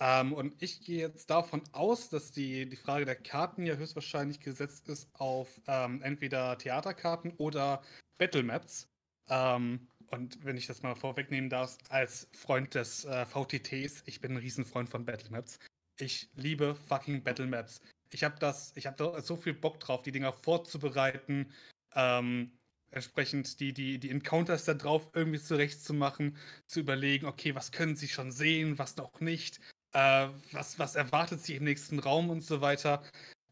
Ähm, 0.00 0.32
und 0.32 0.60
ich 0.62 0.80
gehe 0.80 0.98
jetzt 0.98 1.28
davon 1.30 1.62
aus, 1.72 2.08
dass 2.08 2.30
die, 2.30 2.68
die 2.68 2.76
Frage 2.76 3.04
der 3.04 3.16
Karten 3.16 3.66
ja 3.66 3.74
höchstwahrscheinlich 3.74 4.40
gesetzt 4.40 4.88
ist 4.88 5.08
auf 5.14 5.60
ähm, 5.66 6.02
entweder 6.02 6.56
Theaterkarten 6.56 7.32
oder 7.36 7.82
Battlemaps. 8.16 8.88
Ähm, 9.28 9.88
und 10.10 10.44
wenn 10.44 10.56
ich 10.56 10.66
das 10.66 10.82
mal 10.82 10.94
vorwegnehmen 10.94 11.50
darf, 11.50 11.78
als 11.88 12.28
Freund 12.32 12.74
des 12.74 13.04
äh, 13.04 13.26
VTTs, 13.26 14.02
ich 14.06 14.20
bin 14.20 14.32
ein 14.32 14.38
Riesenfreund 14.38 14.88
von 14.88 15.04
Battlemaps. 15.04 15.58
Ich 15.98 16.28
liebe 16.34 16.74
fucking 16.74 17.22
Battlemaps. 17.22 17.80
Ich 18.10 18.24
habe 18.24 18.36
das, 18.38 18.72
ich 18.76 18.86
habe 18.86 18.96
da 18.96 19.20
so 19.20 19.36
viel 19.36 19.54
Bock 19.54 19.80
drauf, 19.80 20.02
die 20.02 20.12
Dinger 20.12 20.32
vorzubereiten, 20.32 21.52
ähm, 21.94 22.52
entsprechend 22.90 23.60
die, 23.60 23.72
die, 23.72 23.98
die 23.98 24.10
Encounters 24.10 24.64
da 24.64 24.74
drauf 24.74 25.10
irgendwie 25.12 25.40
zurechtzumachen, 25.40 26.36
zu 26.66 26.80
überlegen, 26.80 27.26
okay, 27.26 27.54
was 27.54 27.72
können 27.72 27.96
sie 27.96 28.08
schon 28.08 28.32
sehen, 28.32 28.78
was 28.78 28.96
noch 28.96 29.20
nicht, 29.20 29.60
äh, 29.92 30.28
was, 30.52 30.78
was 30.78 30.94
erwartet 30.94 31.42
sie 31.42 31.56
im 31.56 31.64
nächsten 31.64 31.98
Raum 31.98 32.30
und 32.30 32.42
so 32.42 32.60
weiter. 32.60 33.02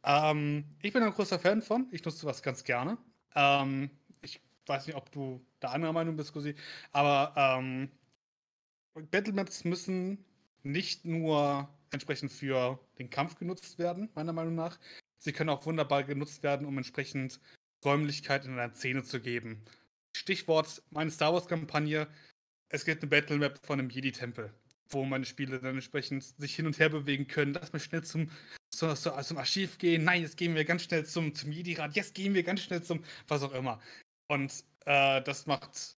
Ähm, 0.04 0.64
ich 0.80 0.92
bin 0.92 1.02
ein 1.02 1.12
großer 1.12 1.38
Fan 1.38 1.60
von, 1.60 1.88
ich 1.90 2.04
nutze 2.04 2.26
was 2.26 2.42
ganz 2.42 2.64
gerne. 2.64 2.96
Ähm, 3.34 3.90
weiß 4.66 4.86
nicht, 4.86 4.96
ob 4.96 5.10
du 5.12 5.44
da 5.60 5.68
anderer 5.68 5.92
Meinung 5.92 6.16
bist, 6.16 6.32
Cosi, 6.32 6.54
aber 6.92 7.32
ähm, 7.36 7.90
Battlemaps 9.10 9.64
müssen 9.64 10.24
nicht 10.62 11.04
nur 11.04 11.68
entsprechend 11.90 12.32
für 12.32 12.78
den 12.98 13.10
Kampf 13.10 13.38
genutzt 13.38 13.78
werden, 13.78 14.08
meiner 14.14 14.32
Meinung 14.32 14.54
nach. 14.54 14.78
Sie 15.18 15.32
können 15.32 15.50
auch 15.50 15.66
wunderbar 15.66 16.04
genutzt 16.04 16.42
werden, 16.42 16.66
um 16.66 16.76
entsprechend 16.76 17.40
Räumlichkeit 17.84 18.44
in 18.44 18.58
einer 18.58 18.74
Szene 18.74 19.04
zu 19.04 19.20
geben. 19.20 19.64
Stichwort 20.16 20.82
meine 20.90 21.10
Star 21.10 21.32
Wars-Kampagne: 21.32 22.08
Es 22.68 22.84
gibt 22.84 23.02
eine 23.02 23.10
Battlemap 23.10 23.64
von 23.64 23.78
einem 23.78 23.90
Jedi-Tempel 23.90 24.52
wo 24.90 25.04
meine 25.04 25.24
Spiele 25.24 25.58
dann 25.58 25.74
entsprechend 25.74 26.22
sich 26.22 26.54
hin 26.54 26.66
und 26.66 26.78
her 26.78 26.88
bewegen 26.88 27.26
können. 27.26 27.54
Lass 27.54 27.72
mal 27.72 27.78
schnell 27.78 28.02
zum, 28.02 28.30
zum, 28.70 28.94
zum 28.94 29.38
Archiv 29.38 29.78
gehen. 29.78 30.04
Nein, 30.04 30.22
jetzt 30.22 30.36
gehen 30.36 30.54
wir 30.54 30.64
ganz 30.64 30.82
schnell 30.82 31.04
zum, 31.04 31.34
zum 31.34 31.52
Jedi-Rat. 31.52 31.94
Jetzt 31.96 32.14
gehen 32.14 32.34
wir 32.34 32.42
ganz 32.42 32.60
schnell 32.60 32.82
zum 32.82 33.02
was 33.28 33.42
auch 33.42 33.52
immer. 33.52 33.80
Und 34.28 34.64
äh, 34.84 35.22
das 35.22 35.46
macht 35.46 35.96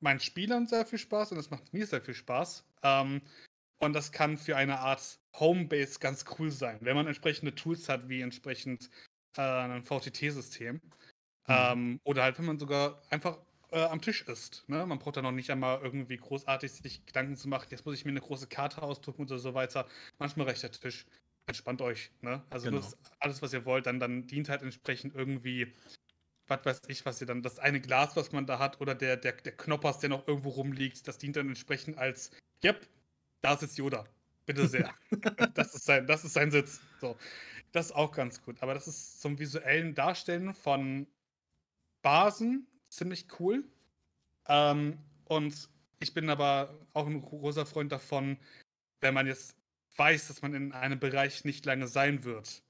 meinen 0.00 0.20
Spielern 0.20 0.66
sehr 0.66 0.86
viel 0.86 0.98
Spaß 0.98 1.32
und 1.32 1.36
das 1.36 1.50
macht 1.50 1.72
mir 1.72 1.86
sehr 1.86 2.00
viel 2.00 2.14
Spaß. 2.14 2.64
Ähm, 2.82 3.22
und 3.78 3.92
das 3.92 4.12
kann 4.12 4.36
für 4.36 4.56
eine 4.56 4.78
Art 4.80 5.18
Homebase 5.34 5.98
ganz 5.98 6.24
cool 6.38 6.50
sein, 6.50 6.78
wenn 6.80 6.96
man 6.96 7.06
entsprechende 7.06 7.54
Tools 7.54 7.88
hat, 7.88 8.08
wie 8.08 8.22
entsprechend 8.22 8.90
äh, 9.36 9.42
ein 9.42 9.82
VTT-System. 9.82 10.74
Mhm. 10.76 10.82
Ähm, 11.48 12.00
oder 12.04 12.22
halt, 12.22 12.38
wenn 12.38 12.46
man 12.46 12.58
sogar 12.58 13.02
einfach 13.10 13.38
äh, 13.70 13.82
am 13.82 14.00
Tisch 14.00 14.22
ist. 14.22 14.64
Ne? 14.68 14.86
Man 14.86 14.98
braucht 14.98 15.16
da 15.16 15.22
noch 15.22 15.32
nicht 15.32 15.50
einmal 15.50 15.80
irgendwie 15.82 16.16
großartig 16.16 16.72
sich 16.72 17.04
Gedanken 17.06 17.36
zu 17.36 17.48
machen, 17.48 17.68
jetzt 17.70 17.84
muss 17.84 17.96
ich 17.96 18.04
mir 18.04 18.12
eine 18.12 18.20
große 18.20 18.46
Karte 18.46 18.82
ausdrucken 18.82 19.22
oder 19.22 19.38
so 19.38 19.54
weiter. 19.54 19.86
Manchmal 20.18 20.46
reicht 20.46 20.62
der 20.62 20.72
Tisch. 20.72 21.06
Entspannt 21.48 21.80
euch. 21.80 22.10
Ne? 22.22 22.42
Also 22.50 22.70
genau. 22.70 22.84
alles, 23.20 23.40
was 23.40 23.52
ihr 23.52 23.64
wollt, 23.64 23.86
dann, 23.86 24.00
dann 24.00 24.26
dient 24.26 24.48
halt 24.48 24.62
entsprechend 24.62 25.14
irgendwie, 25.14 25.72
was 26.48 26.64
weiß 26.64 26.82
ich, 26.88 27.04
was 27.04 27.20
ihr 27.20 27.26
dann, 27.26 27.42
das 27.42 27.58
eine 27.58 27.80
Glas, 27.80 28.16
was 28.16 28.32
man 28.32 28.46
da 28.46 28.58
hat, 28.58 28.80
oder 28.80 28.94
der, 28.94 29.16
der, 29.16 29.32
der 29.32 29.52
Knoppers, 29.52 29.98
der 29.98 30.10
noch 30.10 30.26
irgendwo 30.28 30.50
rumliegt, 30.50 31.06
das 31.08 31.18
dient 31.18 31.36
dann 31.36 31.48
entsprechend 31.48 31.98
als, 31.98 32.30
yep, 32.64 32.86
da 33.40 33.56
sitzt 33.56 33.78
Yoda. 33.78 34.06
Bitte 34.46 34.68
sehr. 34.68 34.94
das, 35.54 35.74
ist 35.74 35.84
sein, 35.84 36.06
das 36.06 36.24
ist 36.24 36.34
sein 36.34 36.50
Sitz. 36.50 36.80
So. 37.00 37.16
Das 37.72 37.86
ist 37.86 37.92
auch 37.92 38.12
ganz 38.12 38.40
gut. 38.42 38.62
Aber 38.62 38.74
das 38.74 38.86
ist 38.86 39.20
zum 39.20 39.38
visuellen 39.38 39.94
Darstellen 39.94 40.54
von 40.54 41.06
Basen, 42.02 42.66
ziemlich 42.88 43.26
cool. 43.40 43.64
Ähm, 44.48 44.98
und 45.24 45.68
ich 45.98 46.14
bin 46.14 46.30
aber 46.30 46.78
auch 46.92 47.06
ein 47.06 47.20
großer 47.20 47.66
Freund 47.66 47.90
davon, 47.90 48.38
wenn 49.00 49.14
man 49.14 49.26
jetzt 49.26 49.56
weiß, 49.96 50.28
dass 50.28 50.42
man 50.42 50.54
in 50.54 50.72
einem 50.72 51.00
Bereich 51.00 51.44
nicht 51.44 51.66
lange 51.66 51.88
sein 51.88 52.24
wird, 52.24 52.62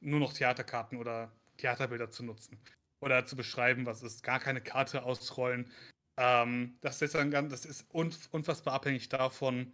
nur 0.00 0.20
noch 0.20 0.34
Theaterkarten 0.34 0.98
oder 0.98 1.32
Theaterbilder 1.56 2.10
zu 2.10 2.24
nutzen. 2.24 2.58
Oder 3.00 3.26
zu 3.26 3.36
beschreiben, 3.36 3.86
was 3.86 4.02
ist, 4.02 4.22
gar 4.22 4.40
keine 4.40 4.60
Karte 4.60 5.02
ausrollen. 5.02 5.70
Ähm, 6.16 6.78
das 6.80 7.02
ist 7.02 7.14
dann 7.14 7.30
ganz, 7.30 7.50
das 7.50 7.64
ist 7.64 7.86
unfassbar 7.92 8.74
abhängig 8.74 9.08
davon, 9.08 9.72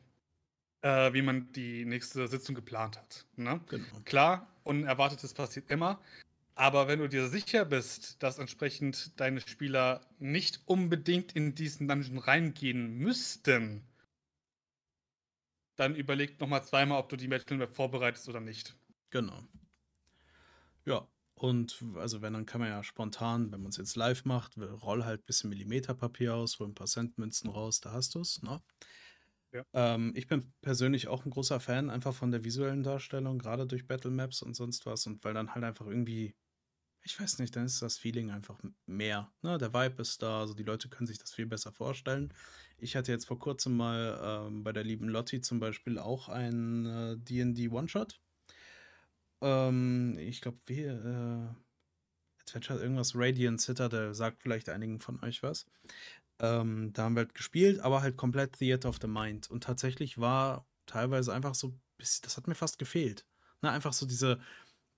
äh, 0.83 1.13
wie 1.13 1.23
man 1.23 1.53
die 1.53 1.85
nächste 1.85 2.27
Sitzung 2.29 2.55
geplant 2.55 2.99
hat. 2.99 3.27
Ne? 3.37 3.61
Genau. 3.69 4.01
Klar, 4.05 4.49
Unerwartetes 4.65 5.35
passiert 5.35 5.71
immer, 5.71 6.01
aber 6.55 6.89
wenn 6.89 6.99
du 6.99 7.09
dir 7.09 7.29
sicher 7.29 7.65
bist, 7.65 8.23
dass 8.23 8.39
entsprechend 8.39 9.19
deine 9.21 9.41
Spieler 9.41 10.07
nicht 10.19 10.61
unbedingt 10.67 11.33
in 11.33 11.55
diesen 11.55 11.89
Dungeon 11.89 12.19
reingehen 12.19 12.99
müssten, 12.99 13.83
dann 15.77 15.95
überleg 15.95 16.39
nochmal 16.41 16.63
zweimal, 16.63 17.01
ob 17.01 17.09
du 17.09 17.17
die 17.17 17.29
Battle 17.29 17.57
Map 17.57 17.75
vorbereitest 17.75 18.29
oder 18.29 18.41
nicht. 18.41 18.77
Genau. 19.11 19.43
Ja, 20.85 21.07
Und 21.41 21.83
also 21.95 22.21
wenn, 22.21 22.35
dann 22.35 22.45
kann 22.45 22.61
man 22.61 22.69
ja 22.69 22.83
spontan, 22.83 23.51
wenn 23.51 23.63
man 23.63 23.71
es 23.71 23.79
jetzt 23.79 23.97
live 23.97 24.27
macht, 24.27 24.59
roll 24.59 25.05
halt 25.07 25.23
ein 25.23 25.25
bisschen 25.25 25.49
Millimeterpapier 25.49 26.35
aus, 26.35 26.59
hol 26.59 26.69
ein 26.69 26.75
paar 26.75 26.87
Centmünzen 26.87 27.49
raus, 27.49 27.81
da 27.81 27.93
hast 27.93 28.15
du 28.15 28.21
es, 28.21 28.43
ne? 28.43 28.61
Ja. 29.51 29.65
Ähm, 29.73 30.13
ich 30.15 30.27
bin 30.27 30.53
persönlich 30.61 31.09
auch 31.09 31.25
ein 31.25 31.31
großer 31.31 31.59
Fan 31.59 31.89
einfach 31.89 32.15
von 32.15 32.31
der 32.31 32.45
visuellen 32.45 32.83
Darstellung, 32.83 33.39
gerade 33.39 33.67
durch 33.67 33.87
Battle 33.87 34.11
Maps 34.11 34.43
und 34.43 34.55
sonst 34.55 34.85
was. 34.85 35.07
Und 35.07 35.25
weil 35.25 35.33
dann 35.33 35.55
halt 35.55 35.65
einfach 35.65 35.87
irgendwie, 35.87 36.37
ich 37.05 37.19
weiß 37.19 37.39
nicht, 37.39 37.57
dann 37.57 37.65
ist 37.65 37.81
das 37.81 37.97
Feeling 37.97 38.31
einfach 38.31 38.61
mehr. 38.85 39.33
Ne? 39.41 39.57
Der 39.57 39.73
Vibe 39.73 40.03
ist 40.03 40.21
da, 40.23 40.41
also 40.41 40.53
die 40.53 40.63
Leute 40.63 40.91
können 40.91 41.07
sich 41.07 41.19
das 41.19 41.33
viel 41.33 41.47
besser 41.47 41.73
vorstellen. 41.73 42.35
Ich 42.77 42.97
hatte 42.97 43.13
jetzt 43.13 43.27
vor 43.27 43.39
kurzem 43.39 43.79
mal 43.79 44.47
ähm, 44.47 44.63
bei 44.63 44.73
der 44.75 44.85
lieben 44.85 45.09
Lotti 45.09 45.41
zum 45.41 45.59
Beispiel 45.59 45.99
auch 45.99 46.29
ein 46.29 46.85
äh, 46.85 47.17
D&D 47.17 47.71
One-Shot. 47.71 48.21
Ähm, 49.41 50.19
ich 50.19 50.41
glaube, 50.41 50.59
wie, 50.67 50.83
äh, 50.83 51.49
Adventure 52.51 52.81
irgendwas 52.81 53.13
Radiant 53.15 53.61
Citadel, 53.61 54.15
sagt 54.15 54.43
vielleicht 54.43 54.69
einigen 54.69 55.01
von 55.01 55.23
euch 55.23 55.43
was. 55.43 55.67
Ähm, 56.41 56.93
da 56.93 57.05
haben 57.05 57.15
wir 57.15 57.21
halt 57.23 57.35
gespielt, 57.35 57.81
aber 57.81 58.03
halt 58.03 58.17
komplett 58.17 58.59
Theater 58.59 58.89
of 58.89 58.99
the 59.01 59.09
Mind. 59.09 59.51
Und 59.51 59.65
tatsächlich 59.65 60.19
war 60.19 60.67
teilweise 60.87 61.33
einfach 61.33 61.55
so, 61.55 61.75
das 61.99 62.37
hat 62.37 62.49
mir 62.49 62.55
fast 62.55 62.79
gefehlt. 62.79 63.27
Ne, 63.63 63.71
einfach 63.71 63.93
so 63.93 64.07
diese, 64.07 64.41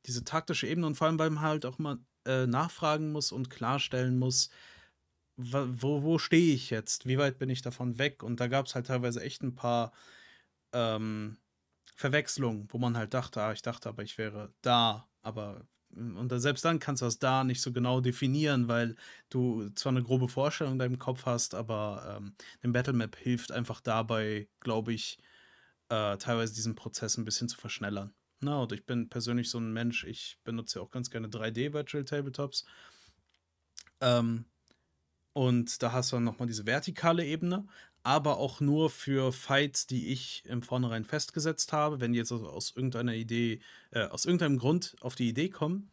diese 0.07 0.25
taktische 0.25 0.67
Ebene 0.67 0.87
und 0.87 0.95
vor 0.95 1.09
allem, 1.09 1.19
weil 1.19 1.31
man 1.31 1.43
halt 1.43 1.67
auch 1.67 1.79
mal 1.79 1.99
äh, 2.27 2.47
nachfragen 2.47 3.13
muss 3.13 3.33
und 3.33 3.51
klarstellen 3.51 4.19
muss, 4.19 4.51
wo, 5.37 6.03
wo 6.03 6.19
stehe 6.19 6.55
ich 6.55 6.71
jetzt? 6.71 7.07
Wie 7.07 7.19
weit 7.19 7.39
bin 7.39 7.51
ich 7.51 7.63
davon 7.63 7.99
weg? 7.99 8.23
Und 8.23 8.39
da 8.41 8.47
gab 8.47 8.67
es 8.67 8.75
halt 8.75 8.87
teilweise 8.87 9.21
echt 9.23 9.43
ein 9.43 9.55
paar 9.55 9.93
ähm, 10.73 11.39
Verwechslungen, 11.95 12.69
wo 12.71 12.79
man 12.79 12.97
halt 12.97 13.15
dachte, 13.15 13.43
ah, 13.43 13.53
ich 13.53 13.63
dachte 13.63 13.89
aber, 13.89 14.03
ich 14.03 14.19
wäre 14.19 14.53
da, 14.63 15.09
aber 15.23 15.67
und 15.95 16.33
selbst 16.41 16.65
dann 16.65 16.79
kannst 16.79 17.03
du 17.03 17.07
das 17.07 17.19
da 17.19 17.45
nicht 17.45 17.61
so 17.61 17.71
genau 17.71 18.01
definieren, 18.01 18.67
weil 18.67 18.97
du 19.29 19.69
zwar 19.75 19.91
eine 19.91 20.03
grobe 20.03 20.29
Vorstellung 20.29 20.75
in 20.75 20.79
deinem 20.79 20.99
Kopf 20.99 21.27
hast, 21.27 21.55
aber 21.55 22.17
ähm, 22.17 22.35
eine 22.63 22.73
Battle 22.73 22.95
Map 22.95 23.15
hilft 23.17 23.53
einfach 23.53 23.83
dabei, 23.83 24.49
glaube 24.61 24.95
ich, 24.95 25.19
äh, 25.91 26.17
teilweise 26.17 26.55
diesen 26.55 26.75
Prozess 26.75 27.19
ein 27.19 27.27
bisschen 27.27 27.49
zu 27.49 27.59
verschnellern. 27.59 28.15
Na, 28.41 28.63
und 28.63 28.73
ich 28.73 28.87
bin 28.87 29.09
persönlich 29.09 29.51
so 29.51 29.59
ein 29.59 29.73
Mensch, 29.73 30.05
ich 30.05 30.39
benutze 30.45 30.79
ja 30.79 30.85
auch 30.85 30.91
ganz 30.91 31.11
gerne 31.11 31.29
3D 31.29 31.75
Virtual 31.75 32.05
Tabletops. 32.05 32.65
Ähm, 34.01 34.47
und 35.35 35.83
da 35.83 35.93
hast 35.93 36.13
du 36.13 36.17
dann 36.17 36.25
nochmal 36.25 36.49
diese 36.49 36.67
vertikale 36.67 37.25
Ebene, 37.25 37.67
aber 38.03 38.39
auch 38.39 38.61
nur 38.61 38.91
für 38.91 39.33
Fights, 39.33 39.87
die 39.87 40.09
ich 40.09 40.45
im 40.47 40.63
Vornherein 40.63 41.05
festgesetzt 41.05 41.73
habe. 41.73 42.01
Wenn 42.01 42.13
die 42.13 42.19
jetzt 42.19 42.33
also 42.33 42.49
aus 42.49 42.73
irgendeiner 42.75 43.15
Idee, 43.15 43.61
äh, 43.91 44.07
aus 44.07 44.25
irgendeinem 44.25 44.59
Grund 44.59 44.97
auf 45.01 45.15
die 45.15 45.29
Idee 45.29 45.49
kommen, 45.49 45.91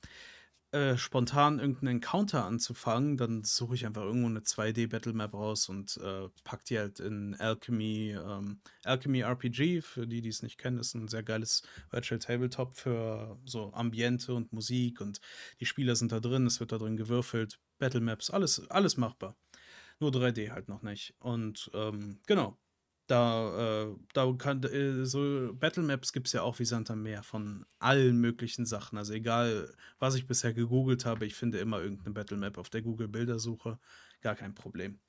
äh, 0.72 0.98
spontan 0.98 1.58
irgendeinen 1.58 1.96
Encounter 1.96 2.46
anzufangen, 2.46 3.18
dann 3.18 3.44
suche 3.44 3.74
ich 3.74 3.88
einfach 3.88 4.04
irgendwo 4.04 4.28
eine 4.28 4.42
2D-Battle-Map 4.42 5.34
raus 5.34 5.68
und 5.68 5.98
äh, 5.98 6.30
pack 6.44 6.64
die 6.66 6.78
halt 6.78 7.00
in 7.00 7.36
Alchemy. 7.40 8.12
Ähm, 8.12 8.60
Alchemy 8.84 9.22
RPG, 9.22 9.82
für 9.82 10.06
die, 10.06 10.22
die 10.22 10.30
es 10.30 10.44
nicht 10.44 10.60
kennen, 10.60 10.78
ist 10.78 10.94
ein 10.94 11.08
sehr 11.08 11.24
geiles 11.24 11.64
Virtual 11.90 12.20
Tabletop 12.20 12.76
für 12.76 13.40
so 13.46 13.74
Ambiente 13.74 14.36
und 14.36 14.54
Musik 14.54 15.02
und 15.02 15.22
die 15.60 15.66
Spieler 15.66 15.96
sind 15.96 16.12
da 16.12 16.20
drin, 16.20 16.46
es 16.46 16.60
wird 16.60 16.72
da 16.72 16.78
drin 16.78 16.98
gewürfelt, 16.98 17.60
Battle 17.80 18.02
Maps, 18.02 18.30
alles, 18.30 18.70
alles 18.70 18.96
machbar. 18.96 19.36
Nur 20.00 20.12
3D 20.12 20.52
halt 20.52 20.70
noch 20.70 20.82
nicht. 20.82 21.14
Und 21.20 21.70
ähm, 21.74 22.20
genau, 22.26 22.58
da, 23.10 23.88
äh, 23.88 23.96
da 24.14 24.32
kann, 24.38 24.64
äh, 24.64 25.04
so 25.04 25.52
Battle 25.54 25.84
Maps 25.84 26.14
gibt 26.14 26.28
es 26.28 26.34
ja 26.34 26.44
auch 26.44 26.60
wie 26.60 26.66
Santa 26.66 26.96
Meer 26.96 27.24
von 27.24 27.66
allen 27.80 28.18
möglichen 28.18 28.66
Sachen. 28.66 28.98
Also 28.98 29.14
egal, 29.14 29.74
was 29.98 30.16
ich 30.16 30.28
bisher 30.28 30.54
gegoogelt 30.54 31.06
habe, 31.06 31.26
ich 31.26 31.34
finde 31.36 31.58
immer 31.60 31.82
irgendeine 31.82 32.14
Battle 32.14 32.38
Map 32.38 32.58
auf 32.58 32.70
der 32.70 32.84
Google 32.84 33.08
Bildersuche. 33.08 33.80
Gar 34.22 34.36
kein 34.36 34.54
Problem. 34.54 35.00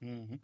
Mhm. 0.00 0.40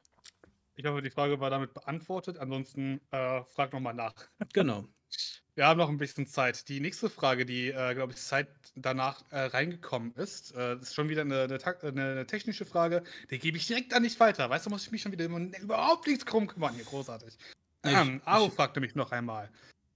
Ich 0.77 0.87
hoffe, 0.87 1.03
die 1.03 1.11
Frage 1.11 1.41
war 1.41 1.51
damit 1.51 1.75
beantwortet. 1.75 2.39
Ansonsten 2.39 3.01
äh, 3.11 3.43
frag 3.45 3.73
nochmal 3.73 3.95
nach. 3.95 4.15
Genau. 4.53 4.87
Wir 5.55 5.67
haben 5.67 5.79
noch 5.79 5.89
ein 5.89 5.99
bisschen 5.99 6.27
Zeit. 6.27 6.69
Die 6.69 6.81
nächste 6.81 7.11
Frage, 7.11 7.45
die, 7.45 7.69
äh, 7.69 7.95
glaube 7.95 8.13
ich, 8.13 8.19
Zeit 8.19 8.49
danach 8.77 9.23
äh, 9.31 9.41
reingekommen 9.41 10.15
ist, 10.15 10.55
äh, 10.55 10.77
ist 10.77 10.95
schon 10.95 11.09
wieder 11.09 11.23
eine, 11.23 11.43
eine, 11.43 11.83
eine, 11.83 12.27
technische 12.27 12.65
Frage. 12.65 13.03
Die 13.31 13.39
gebe 13.39 13.57
ich 13.57 13.67
direkt 13.67 13.93
an 13.93 14.03
dich 14.03 14.19
weiter. 14.21 14.49
Weißt 14.49 14.67
du, 14.67 14.71
muss 14.71 14.85
ich 14.85 14.93
mich 14.93 15.03
schon 15.03 15.13
wieder 15.13 15.27
überhaupt 15.27 16.07
nichts 16.07 16.25
drum 16.25 16.47
kümmern. 16.47 16.75
Hier, 16.75 16.85
großartig. 16.85 17.37
Ähm, 17.83 18.21
Aro 18.25 18.51
fragte 18.51 18.81
mich 18.81 18.95
noch 18.95 19.13
einmal. 19.13 19.51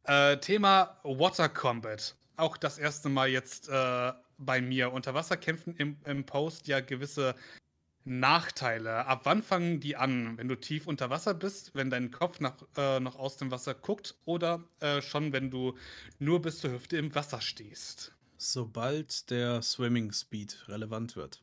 Äh, 0.04 0.38
Thema 0.38 0.98
Water 1.02 1.48
Combat. 1.48 2.14
Auch 2.36 2.56
das 2.56 2.78
erste 2.78 3.08
Mal 3.08 3.28
jetzt 3.28 3.68
äh, 3.68 4.12
bei 4.38 4.60
mir. 4.60 4.92
Unterwasserkämpfen 4.92 5.76
im, 5.76 5.96
im 6.04 6.24
Post 6.26 6.66
ja 6.66 6.80
gewisse 6.80 7.34
Nachteile. 8.04 9.06
Ab 9.06 9.22
wann 9.24 9.42
fangen 9.42 9.80
die 9.80 9.96
an? 9.96 10.36
Wenn 10.36 10.48
du 10.48 10.56
tief 10.56 10.86
unter 10.86 11.08
Wasser 11.10 11.34
bist, 11.34 11.74
wenn 11.74 11.90
dein 11.90 12.10
Kopf 12.10 12.38
nach, 12.40 12.56
äh, 12.76 13.00
noch 13.00 13.18
aus 13.18 13.38
dem 13.38 13.50
Wasser 13.50 13.74
guckt 13.74 14.14
oder 14.24 14.62
äh, 14.80 15.00
schon, 15.00 15.32
wenn 15.32 15.50
du 15.50 15.76
nur 16.18 16.42
bis 16.42 16.58
zur 16.58 16.72
Hüfte 16.72 16.98
im 16.98 17.14
Wasser 17.14 17.40
stehst? 17.40 18.12
Sobald 18.36 19.30
der 19.30 19.62
Swimming 19.62 20.12
Speed 20.12 20.68
relevant 20.68 21.16
wird. 21.16 21.42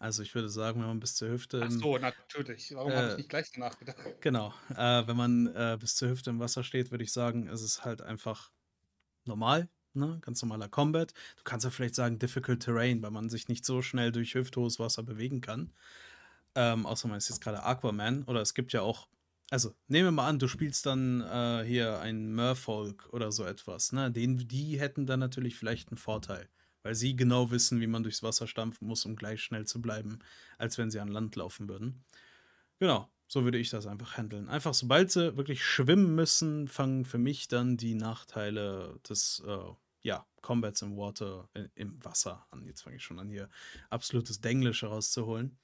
Also 0.00 0.24
ich 0.24 0.34
würde 0.34 0.48
sagen, 0.48 0.80
wenn 0.80 0.88
man 0.88 0.98
bis 0.98 1.14
zur 1.14 1.28
Hüfte. 1.28 1.62
Ach 1.64 1.70
so, 1.70 1.96
natürlich. 1.96 2.74
Warum 2.74 2.90
äh, 2.90 2.96
habe 2.96 3.10
ich 3.12 3.16
nicht 3.18 3.28
gleich 3.28 3.52
danach 3.54 3.78
gedacht? 3.78 3.98
Genau. 4.20 4.52
Äh, 4.70 5.06
wenn 5.06 5.16
man 5.16 5.46
äh, 5.54 5.78
bis 5.78 5.94
zur 5.94 6.08
Hüfte 6.08 6.30
im 6.30 6.40
Wasser 6.40 6.64
steht, 6.64 6.90
würde 6.90 7.04
ich 7.04 7.12
sagen, 7.12 7.46
ist 7.46 7.62
es 7.62 7.84
halt 7.84 8.02
einfach 8.02 8.50
normal. 9.24 9.68
Ne? 9.94 10.18
Ganz 10.22 10.42
normaler 10.42 10.68
Combat. 10.68 11.12
Du 11.36 11.42
kannst 11.44 11.64
ja 11.64 11.70
vielleicht 11.70 11.94
sagen 11.94 12.18
Difficult 12.18 12.60
Terrain, 12.60 13.02
weil 13.02 13.10
man 13.10 13.28
sich 13.28 13.48
nicht 13.48 13.64
so 13.64 13.82
schnell 13.82 14.12
durch 14.12 14.34
hüfthohes 14.34 14.78
Wasser 14.78 15.02
bewegen 15.02 15.40
kann. 15.40 15.70
Ähm, 16.54 16.86
außer 16.86 17.08
man 17.08 17.18
ist 17.18 17.28
jetzt 17.28 17.40
gerade 17.40 17.62
Aquaman. 17.62 18.24
Oder 18.24 18.40
es 18.40 18.54
gibt 18.54 18.72
ja 18.72 18.82
auch, 18.82 19.08
also 19.50 19.74
nehmen 19.88 20.06
wir 20.06 20.12
mal 20.12 20.28
an, 20.28 20.38
du 20.38 20.48
spielst 20.48 20.86
dann 20.86 21.20
äh, 21.20 21.64
hier 21.66 22.00
ein 22.00 22.34
Merfolk 22.34 23.08
oder 23.12 23.32
so 23.32 23.44
etwas. 23.44 23.92
Ne? 23.92 24.10
Den, 24.10 24.48
die 24.48 24.80
hätten 24.80 25.06
dann 25.06 25.20
natürlich 25.20 25.56
vielleicht 25.56 25.90
einen 25.90 25.98
Vorteil, 25.98 26.48
weil 26.82 26.94
sie 26.94 27.16
genau 27.16 27.50
wissen, 27.50 27.80
wie 27.80 27.86
man 27.86 28.02
durchs 28.02 28.22
Wasser 28.22 28.46
stampfen 28.46 28.88
muss, 28.88 29.04
um 29.04 29.16
gleich 29.16 29.42
schnell 29.42 29.66
zu 29.66 29.80
bleiben, 29.82 30.18
als 30.58 30.78
wenn 30.78 30.90
sie 30.90 31.00
an 31.00 31.08
Land 31.08 31.36
laufen 31.36 31.68
würden. 31.68 32.04
Genau. 32.78 33.08
So 33.32 33.44
würde 33.44 33.56
ich 33.56 33.70
das 33.70 33.86
einfach 33.86 34.18
handeln. 34.18 34.50
Einfach 34.50 34.74
sobald 34.74 35.10
sie 35.10 35.38
wirklich 35.38 35.64
schwimmen 35.64 36.14
müssen, 36.14 36.68
fangen 36.68 37.06
für 37.06 37.16
mich 37.16 37.48
dann 37.48 37.78
die 37.78 37.94
Nachteile 37.94 39.00
des 39.08 39.42
äh, 39.46 39.72
ja, 40.02 40.26
Combats 40.42 40.82
im 40.82 40.98
Water, 40.98 41.48
in, 41.54 41.70
im 41.74 42.04
Wasser 42.04 42.46
an. 42.50 42.66
Jetzt 42.66 42.82
fange 42.82 42.96
ich 42.96 43.02
schon 43.02 43.18
an, 43.18 43.30
hier 43.30 43.48
absolutes 43.88 44.42
Denglisch 44.42 44.82
herauszuholen. 44.82 45.58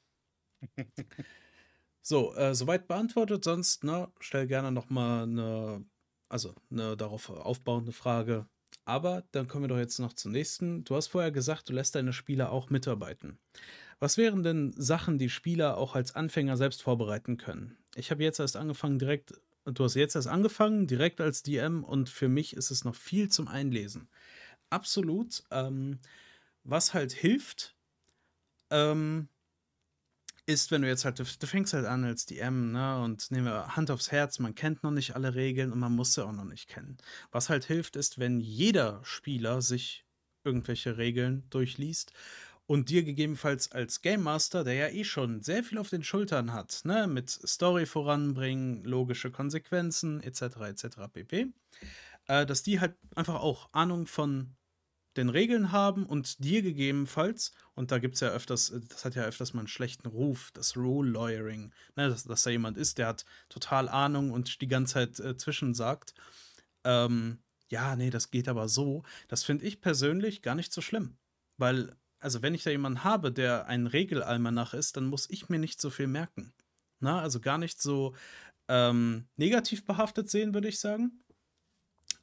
so, 2.00 2.34
äh, 2.36 2.54
soweit 2.54 2.88
beantwortet. 2.88 3.44
Sonst, 3.44 3.84
ne, 3.84 4.10
stell 4.18 4.46
gerne 4.46 4.72
nochmal 4.72 5.24
eine, 5.24 5.84
also 6.30 6.54
eine 6.70 6.96
darauf 6.96 7.28
aufbauende 7.28 7.92
Frage. 7.92 8.48
Aber 8.86 9.24
dann 9.32 9.46
kommen 9.46 9.64
wir 9.64 9.68
doch 9.68 9.76
jetzt 9.76 9.98
noch 9.98 10.14
zum 10.14 10.32
nächsten. 10.32 10.84
Du 10.84 10.96
hast 10.96 11.08
vorher 11.08 11.32
gesagt, 11.32 11.68
du 11.68 11.74
lässt 11.74 11.94
deine 11.94 12.14
Spieler 12.14 12.50
auch 12.50 12.70
mitarbeiten. 12.70 13.38
Was 14.00 14.16
wären 14.16 14.42
denn 14.42 14.72
Sachen, 14.76 15.18
die 15.18 15.30
Spieler 15.30 15.76
auch 15.76 15.94
als 15.94 16.14
Anfänger 16.14 16.56
selbst 16.56 16.82
vorbereiten 16.82 17.36
können? 17.36 17.76
Ich 17.96 18.10
habe 18.10 18.22
jetzt 18.22 18.38
erst 18.38 18.56
angefangen, 18.56 18.98
direkt, 18.98 19.34
du 19.64 19.84
hast 19.84 19.94
jetzt 19.94 20.14
erst 20.14 20.28
angefangen, 20.28 20.86
direkt 20.86 21.20
als 21.20 21.42
DM 21.42 21.82
und 21.82 22.08
für 22.08 22.28
mich 22.28 22.56
ist 22.56 22.70
es 22.70 22.84
noch 22.84 22.94
viel 22.94 23.28
zum 23.28 23.48
Einlesen 23.48 24.08
absolut. 24.70 25.42
Ähm, 25.50 25.98
was 26.64 26.94
halt 26.94 27.12
hilft, 27.12 27.76
ähm, 28.70 29.28
ist, 30.46 30.70
wenn 30.70 30.82
du 30.82 30.88
jetzt 30.88 31.04
halt, 31.04 31.18
du, 31.18 31.46
fängst 31.46 31.74
halt 31.74 31.86
an 31.86 32.04
als 32.04 32.26
DM, 32.26 32.72
ne, 32.72 33.02
und 33.02 33.30
nehmen 33.30 33.46
wir 33.46 33.76
Hand 33.76 33.90
aufs 33.90 34.12
Herz, 34.12 34.38
man 34.38 34.54
kennt 34.54 34.82
noch 34.82 34.90
nicht 34.90 35.14
alle 35.14 35.34
Regeln 35.34 35.72
und 35.72 35.78
man 35.78 35.94
muss 35.94 36.14
sie 36.14 36.24
auch 36.24 36.32
noch 36.32 36.44
nicht 36.44 36.68
kennen. 36.68 36.96
Was 37.30 37.50
halt 37.50 37.64
hilft, 37.64 37.96
ist, 37.96 38.18
wenn 38.18 38.40
jeder 38.40 39.00
Spieler 39.04 39.60
sich 39.60 40.06
irgendwelche 40.44 40.96
Regeln 40.96 41.44
durchliest 41.50 42.12
und 42.68 42.90
dir 42.90 43.02
gegebenenfalls 43.02 43.72
als 43.72 44.02
Game 44.02 44.22
Master, 44.22 44.62
der 44.62 44.74
ja 44.74 44.88
eh 44.88 45.02
schon 45.02 45.42
sehr 45.42 45.64
viel 45.64 45.78
auf 45.78 45.88
den 45.88 46.04
Schultern 46.04 46.52
hat, 46.52 46.82
ne, 46.84 47.06
mit 47.06 47.30
Story 47.30 47.86
voranbringen, 47.86 48.84
logische 48.84 49.30
Konsequenzen, 49.30 50.22
etc., 50.22 50.42
etc., 50.68 50.86
pp., 51.10 51.46
äh, 52.26 52.44
dass 52.44 52.62
die 52.62 52.78
halt 52.78 52.94
einfach 53.16 53.36
auch 53.36 53.72
Ahnung 53.72 54.06
von 54.06 54.54
den 55.16 55.30
Regeln 55.30 55.72
haben 55.72 56.04
und 56.04 56.44
dir 56.44 56.60
gegebenenfalls, 56.60 57.52
und 57.74 57.90
da 57.90 57.98
gibt 57.98 58.16
es 58.16 58.20
ja 58.20 58.28
öfters, 58.28 58.68
äh, 58.68 58.80
das 58.86 59.06
hat 59.06 59.14
ja 59.14 59.24
öfters 59.24 59.54
mal 59.54 59.62
einen 59.62 59.68
schlechten 59.68 60.06
Ruf, 60.06 60.50
das 60.52 60.76
Rule 60.76 61.10
Lawyering, 61.10 61.72
ne, 61.96 62.10
dass, 62.10 62.24
dass 62.24 62.42
da 62.42 62.50
jemand 62.50 62.76
ist, 62.76 62.98
der 62.98 63.06
hat 63.06 63.24
total 63.48 63.88
Ahnung 63.88 64.30
und 64.30 64.60
die 64.60 64.68
ganze 64.68 64.92
Zeit 64.92 65.20
äh, 65.20 65.38
zwischensagt, 65.38 66.12
ähm, 66.84 67.38
ja, 67.70 67.96
nee, 67.96 68.10
das 68.10 68.30
geht 68.30 68.46
aber 68.48 68.68
so. 68.68 69.04
Das 69.26 69.42
finde 69.42 69.64
ich 69.64 69.80
persönlich 69.80 70.42
gar 70.42 70.54
nicht 70.54 70.72
so 70.72 70.80
schlimm. 70.80 71.16
Weil, 71.58 71.96
also 72.20 72.42
wenn 72.42 72.54
ich 72.54 72.64
da 72.64 72.70
jemanden 72.70 73.04
habe, 73.04 73.32
der 73.32 73.66
ein 73.66 73.86
Regelalmanach 73.86 74.74
ist, 74.74 74.96
dann 74.96 75.06
muss 75.06 75.28
ich 75.30 75.48
mir 75.48 75.58
nicht 75.58 75.80
so 75.80 75.90
viel 75.90 76.06
merken. 76.06 76.52
Na, 77.00 77.20
also 77.20 77.40
gar 77.40 77.58
nicht 77.58 77.80
so 77.80 78.14
ähm, 78.68 79.26
negativ 79.36 79.84
behaftet 79.84 80.28
sehen, 80.30 80.54
würde 80.54 80.68
ich 80.68 80.80
sagen. 80.80 81.22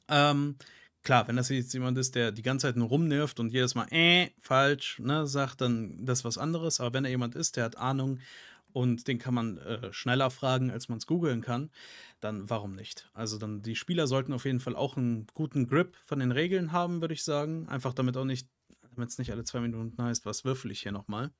Ähm, 0.08 0.56
klar, 1.02 1.26
wenn 1.28 1.36
das 1.36 1.48
jetzt 1.48 1.72
jemand 1.72 1.98
ist, 1.98 2.14
der 2.14 2.32
die 2.32 2.42
ganze 2.42 2.66
Zeit 2.66 2.76
nur 2.76 2.88
rumnervt 2.88 3.40
und 3.40 3.52
jedes 3.52 3.74
Mal 3.74 3.86
äh, 3.90 4.30
falsch, 4.40 4.98
ne, 4.98 5.26
sagt, 5.26 5.60
dann 5.60 6.04
das 6.04 6.20
ist 6.20 6.24
was 6.24 6.38
anderes. 6.38 6.80
Aber 6.80 6.92
wenn 6.92 7.04
er 7.04 7.10
jemand 7.10 7.34
ist, 7.34 7.56
der 7.56 7.64
hat 7.64 7.76
Ahnung 7.76 8.20
und 8.72 9.08
den 9.08 9.18
kann 9.18 9.32
man 9.32 9.56
äh, 9.58 9.92
schneller 9.92 10.30
fragen, 10.30 10.70
als 10.70 10.88
man 10.88 10.98
es 10.98 11.06
googeln 11.06 11.40
kann, 11.40 11.70
dann 12.20 12.50
warum 12.50 12.74
nicht? 12.74 13.08
Also 13.14 13.38
dann 13.38 13.62
die 13.62 13.76
Spieler 13.76 14.06
sollten 14.06 14.32
auf 14.32 14.44
jeden 14.44 14.60
Fall 14.60 14.76
auch 14.76 14.96
einen 14.96 15.26
guten 15.32 15.66
Grip 15.66 15.96
von 16.04 16.18
den 16.18 16.32
Regeln 16.32 16.72
haben, 16.72 17.00
würde 17.00 17.14
ich 17.14 17.24
sagen. 17.24 17.68
Einfach 17.68 17.94
damit 17.94 18.16
auch 18.16 18.24
nicht, 18.24 18.48
damit 18.96 19.10
es 19.10 19.18
nicht 19.18 19.30
alle 19.32 19.44
zwei 19.44 19.60
Minuten 19.60 20.02
heißt, 20.02 20.26
was 20.26 20.44
würfel 20.44 20.70
ich 20.70 20.82
hier 20.82 20.92
nochmal. 20.92 21.30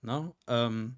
Na, 0.00 0.34
ähm, 0.46 0.96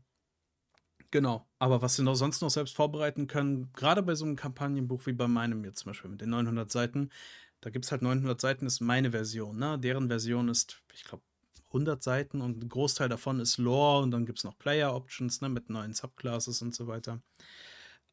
genau. 1.11 1.47
Aber 1.59 1.83
was 1.83 1.97
sie 1.97 2.03
noch 2.03 2.15
sonst 2.15 2.41
noch 2.43 2.51
selbst 2.51 2.77
vorbereiten 2.77 3.27
können, 3.27 3.73
gerade 3.73 4.03
bei 4.03 4.15
so 4.15 4.25
einem 4.25 4.37
Kampagnenbuch 4.37 5.07
wie 5.07 5.13
bei 5.13 5.29
meinem 5.29 5.65
jetzt 5.65 5.81
zum 5.81 5.91
Beispiel 5.91 6.11
mit 6.11 6.21
den 6.21 6.31
900 6.31 6.71
Seiten, 6.71 7.11
da 7.61 7.71
gibt 7.71 7.87
es 7.87 7.93
halt 7.93 8.03
900 8.03 8.41
Seiten, 8.41 8.67
ist 8.67 8.81
meine 8.81 9.11
Version. 9.11 9.59
Ne? 9.59 9.79
Deren 9.79 10.09
Version 10.09 10.49
ist, 10.49 10.83
ich 10.93 11.05
glaube, 11.05 11.25
100 11.69 12.03
Seiten 12.03 12.41
und 12.41 12.63
ein 12.63 12.69
Großteil 12.69 13.09
davon 13.09 13.41
ist 13.41 13.59
Lore 13.59 14.03
und 14.03 14.13
dann 14.13 14.27
gibt 14.27 14.39
es 14.39 14.45
noch 14.45 14.57
Player 14.59 14.95
Options 14.95 15.41
ne, 15.41 15.49
mit 15.49 15.71
neuen 15.71 15.93
Subclasses 15.93 16.63
und 16.63 16.75
so 16.75 16.87
weiter. 16.87 17.21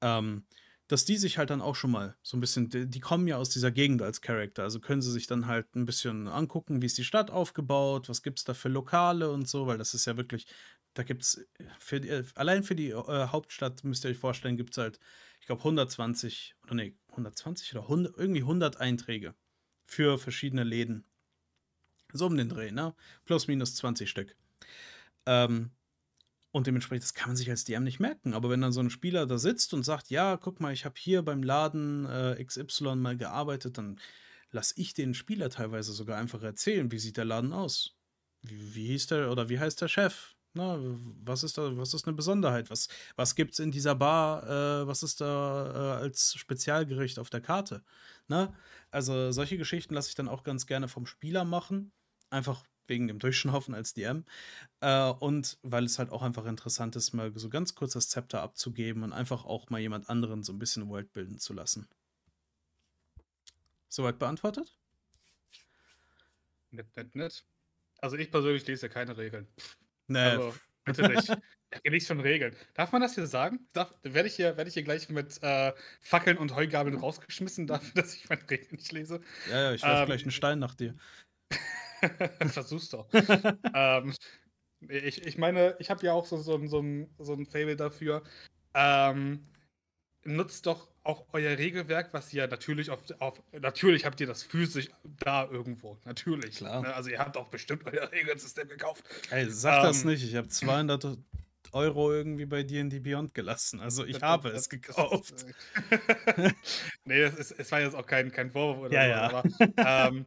Ähm, 0.02 0.46
dass 0.92 1.06
die 1.06 1.16
sich 1.16 1.38
halt 1.38 1.50
dann 1.50 1.62
auch 1.62 1.76
schon 1.76 1.92
mal 1.92 2.18
so 2.22 2.36
ein 2.36 2.42
bisschen, 2.42 2.70
die, 2.70 3.00
kommen 3.00 3.26
ja 3.26 3.38
aus 3.38 3.50
dieser 3.50 3.72
Gegend 3.72 4.02
als 4.02 4.20
Charakter, 4.20 4.64
also 4.64 4.82
können 4.82 5.02
sie 5.02 5.12
sich 5.12 5.26
dann 5.26 5.48
halt 5.48 5.74
ein 5.74 5.86
bisschen 5.86 6.28
angucken, 6.28 6.82
wie 6.82 6.86
ist 6.86 6.98
die 6.98 7.06
Stadt 7.06 7.32
aufgebaut, 7.32 8.10
was 8.10 8.24
gibt 8.24 8.40
es 8.40 8.44
da 8.44 8.54
für 8.54 8.68
Lokale 8.68 9.32
und 9.32 9.48
so, 9.48 9.68
weil 9.68 9.78
das 9.78 9.94
ist 9.94 10.06
ja 10.06 10.18
wirklich, 10.18 10.48
da 10.94 11.04
gibt 11.04 11.22
es, 11.22 11.48
allein 12.36 12.64
für 12.64 12.76
die 12.76 12.90
äh, 12.90 13.28
Hauptstadt, 13.28 13.86
müsst 13.86 14.04
ihr 14.04 14.12
euch 14.12 14.18
vorstellen, 14.18 14.58
gibt 14.58 14.72
es 14.72 14.80
halt, 14.80 15.00
ich 15.40 15.46
glaube, 15.46 15.62
120 15.62 16.56
oder 16.66 16.76
nee, 16.76 16.94
120 17.12 17.74
oder 17.74 17.84
100, 17.84 18.18
irgendwie 18.18 18.42
100 18.42 18.82
Einträge 18.82 19.34
für 19.86 20.18
verschiedene 20.18 20.66
Läden. 20.66 21.06
So 22.12 22.26
um 22.26 22.36
den 22.36 22.50
Dreh, 22.50 22.72
ne? 22.72 22.94
Plus 23.24 23.48
minus 23.48 23.76
20 23.76 24.10
Stück. 24.10 24.36
Ähm, 25.26 25.72
und 26.52 26.68
dementsprechend, 26.68 27.04
das 27.04 27.14
kann 27.14 27.30
man 27.30 27.38
sich 27.38 27.50
als 27.50 27.64
DM 27.64 27.84
nicht 27.84 28.00
merken. 28.00 28.34
Aber 28.34 28.50
wenn 28.50 28.62
dann 28.62 28.74
so 28.74 28.82
ein 28.82 28.90
Spieler 28.90 29.26
da 29.26 29.38
sitzt 29.38 29.74
und 29.74 29.84
sagt, 29.84 30.10
ja, 30.10 30.38
guck 30.38 30.60
mal, 30.60 30.74
ich 30.74 30.86
habe 30.86 30.96
hier 30.98 31.22
beim 31.22 31.44
Laden 31.44 32.06
äh, 32.06 32.44
XY 32.44 32.96
mal 32.96 33.18
gearbeitet, 33.18 33.78
dann 33.78 34.00
lasse 34.52 34.74
ich 34.78 34.94
den 34.94 35.14
Spieler 35.14 35.50
teilweise 35.50 35.94
sogar 35.94 36.18
einfach 36.18 36.44
erzählen, 36.44 36.92
wie 36.92 37.00
sieht 37.00 37.18
der 37.18 37.26
Laden 37.26 37.54
aus? 37.54 37.98
Wie, 38.42 38.76
wie 38.76 38.88
hieß 38.88 39.08
der 39.08 39.32
oder 39.32 39.48
wie 39.50 39.60
heißt 39.60 39.82
der 39.82 39.88
Chef? 39.88 40.36
Na, 40.54 40.78
was 41.24 41.44
ist 41.44 41.58
da, 41.58 41.78
was 41.78 41.94
ist 41.94 42.06
eine 42.06 42.16
Besonderheit? 42.18 42.70
Was, 42.70 42.90
was 43.16 43.36
gibt 43.36 43.54
es 43.54 43.60
in 43.60 43.72
dieser 43.72 43.96
Bar? 43.96 44.44
Äh, 44.82 44.88
was 44.88 45.02
ist 45.04 45.22
da 45.22 45.96
äh, 45.98 46.02
als 46.02 46.34
Spezialgericht 46.36 47.20
auf 47.20 47.30
der 47.30 47.40
Karte? 47.40 47.84
Na, 48.28 48.54
also 48.90 49.32
solche 49.32 49.58
Geschichten 49.58 49.94
lasse 49.94 50.10
ich 50.10 50.16
dann 50.16 50.28
auch 50.28 50.44
ganz 50.44 50.68
gerne 50.68 50.90
vom 50.90 51.06
Spieler 51.06 51.46
machen. 51.46 51.94
Einfach 52.30 52.66
wegen 52.88 53.08
dem 53.08 53.20
Durchschnaufen 53.20 53.74
als 53.74 53.94
DM. 53.94 54.26
Äh, 54.82 55.10
und 55.12 55.58
weil 55.62 55.86
es 55.86 56.00
halt 56.00 56.10
auch 56.12 56.22
einfach 56.22 56.46
interessant 56.46 56.96
ist, 56.96 57.14
mal 57.14 57.32
so 57.36 57.50
ganz 57.50 57.76
kurz 57.76 57.94
das 57.94 58.10
Zepter 58.10 58.42
abzugeben 58.42 59.04
und 59.04 59.14
einfach 59.14 59.46
auch 59.46 59.70
mal 59.70 59.80
jemand 59.80 60.10
anderen 60.10 60.44
so 60.44 60.54
ein 60.54 60.60
bisschen 60.60 60.90
World 60.90 61.14
bilden 61.14 61.40
zu 61.40 61.54
lassen. 61.54 61.88
Soweit 63.88 64.20
beantwortet? 64.20 64.78
Nett, 66.72 66.88
nett, 66.96 67.16
nett. 67.16 67.46
Also 68.00 68.18
ich 68.18 68.32
persönlich 68.32 68.66
lese 68.66 68.88
ja 68.88 68.94
keine 68.94 69.18
Regeln. 69.18 69.48
Nee. 70.08 70.20
Also, 70.20 70.56
bitte 70.86 71.08
nicht. 71.08 71.28
Ja, 71.28 71.92
nicht 71.92 72.08
schon 72.08 72.20
Regeln. 72.20 72.56
Darf 72.74 72.92
man 72.92 73.02
das 73.02 73.16
hier 73.16 73.28
sagen? 73.28 73.68
Darf, 73.74 73.94
werde, 74.04 74.28
ich 74.28 74.36
hier, 74.36 74.58
werde 74.58 74.68
ich 74.68 74.74
hier 74.74 74.84
gleich 74.84 75.08
mit 75.10 75.42
äh, 75.42 75.74
Fackeln 76.02 76.38
und 76.38 76.56
Heugabeln 76.56 76.98
rausgeschmissen 76.98 77.68
dafür, 77.68 77.92
dass 78.02 78.16
ich 78.16 78.28
meine 78.30 78.50
Regeln 78.50 78.76
nicht 78.76 78.92
lese? 78.92 79.22
Ja, 79.50 79.62
ja, 79.62 79.74
ich 79.74 79.84
werfe 79.84 80.02
ähm, 80.02 80.06
gleich 80.08 80.24
einen 80.24 80.32
Stein 80.32 80.60
nach 80.60 80.76
dir. 80.76 80.96
Versuch's 82.48 82.90
doch. 82.90 83.08
ähm, 83.74 84.14
ich, 84.90 85.26
ich 85.26 85.38
meine, 85.38 85.76
ich 85.80 85.90
habe 85.90 86.06
ja 86.06 86.14
auch 86.14 86.26
so, 86.26 86.38
so, 86.38 86.66
so, 86.68 86.80
ein, 86.80 87.10
so 87.20 87.34
ein 87.34 87.46
Fable 87.46 87.76
dafür. 87.76 88.24
Ähm, 88.74 89.46
nutzt 90.24 90.66
doch 90.66 90.90
auch 91.04 91.26
euer 91.34 91.58
Regelwerk, 91.58 92.14
was 92.14 92.32
ihr 92.34 92.48
natürlich 92.48 92.90
auf, 92.90 93.00
auf 93.20 93.42
natürlich 93.60 94.06
habt 94.06 94.20
ihr 94.22 94.28
das 94.28 94.44
physisch 94.44 94.90
da 95.20 95.48
irgendwo, 95.50 95.98
natürlich. 96.06 96.58
Klar. 96.58 96.82
Ne? 96.82 96.94
Also 96.94 97.10
ihr 97.10 97.20
habt 97.20 97.38
auch 97.38 97.48
bestimmt 97.48 97.86
euer 97.86 98.12
Regelsystem 98.12 98.68
gekauft. 98.68 99.04
Ey, 99.32 99.50
sag 99.50 99.78
ähm, 99.78 99.84
das 99.84 100.04
nicht, 100.04 100.24
ich 100.24 100.36
habe 100.36 100.48
200 100.48 101.18
Euro 101.74 102.12
irgendwie 102.12 102.46
bei 102.46 102.64
dir 102.64 102.82
in 102.82 102.90
die 102.90 103.00
Beyond 103.00 103.34
gelassen. 103.34 103.80
Also 103.80 104.06
ich 104.06 104.14
das, 104.14 104.22
habe 104.22 104.52
das, 104.52 104.62
es 104.62 104.70
gekauft. 104.70 105.46
Das, 106.36 106.54
nee, 107.06 107.22
es 107.22 107.72
war 107.72 107.82
jetzt 107.82 107.96
auch 107.96 108.06
kein, 108.06 108.32
kein 108.32 108.52
Vorwurf 108.52 108.86
oder 108.86 108.94
ja, 108.94 109.04
so, 109.04 109.10
ja. 109.10 109.76
aber 109.76 110.10
ähm, 110.10 110.26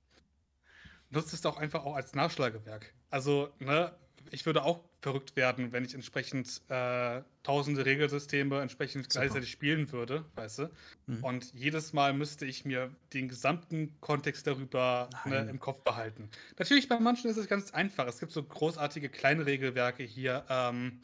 nutzt 1.14 1.32
es 1.32 1.40
doch 1.40 1.56
einfach 1.56 1.84
auch 1.84 1.94
als 1.94 2.14
Nachschlagewerk. 2.14 2.92
Also, 3.10 3.52
ne, 3.58 3.92
ich 4.30 4.46
würde 4.46 4.64
auch 4.64 4.80
verrückt 5.00 5.36
werden, 5.36 5.72
wenn 5.72 5.84
ich 5.84 5.94
entsprechend 5.94 6.62
äh, 6.68 7.22
tausende 7.42 7.84
Regelsysteme 7.84 8.60
entsprechend 8.60 9.04
Super. 9.04 9.20
gleichzeitig 9.20 9.50
spielen 9.50 9.92
würde, 9.92 10.24
weißt 10.34 10.60
du? 10.60 10.70
Mhm. 11.06 11.24
Und 11.24 11.54
jedes 11.54 11.92
Mal 11.92 12.14
müsste 12.14 12.46
ich 12.46 12.64
mir 12.64 12.90
den 13.12 13.28
gesamten 13.28 13.94
Kontext 14.00 14.46
darüber 14.46 15.10
ne, 15.26 15.46
im 15.50 15.60
Kopf 15.60 15.82
behalten. 15.82 16.30
Natürlich, 16.58 16.88
bei 16.88 16.98
manchen 16.98 17.30
ist 17.30 17.36
es 17.36 17.48
ganz 17.48 17.72
einfach. 17.72 18.06
Es 18.06 18.18
gibt 18.18 18.32
so 18.32 18.42
großartige 18.42 19.08
kleine 19.08 19.46
Regelwerke 19.46 20.02
hier, 20.02 20.44
ähm, 20.48 21.00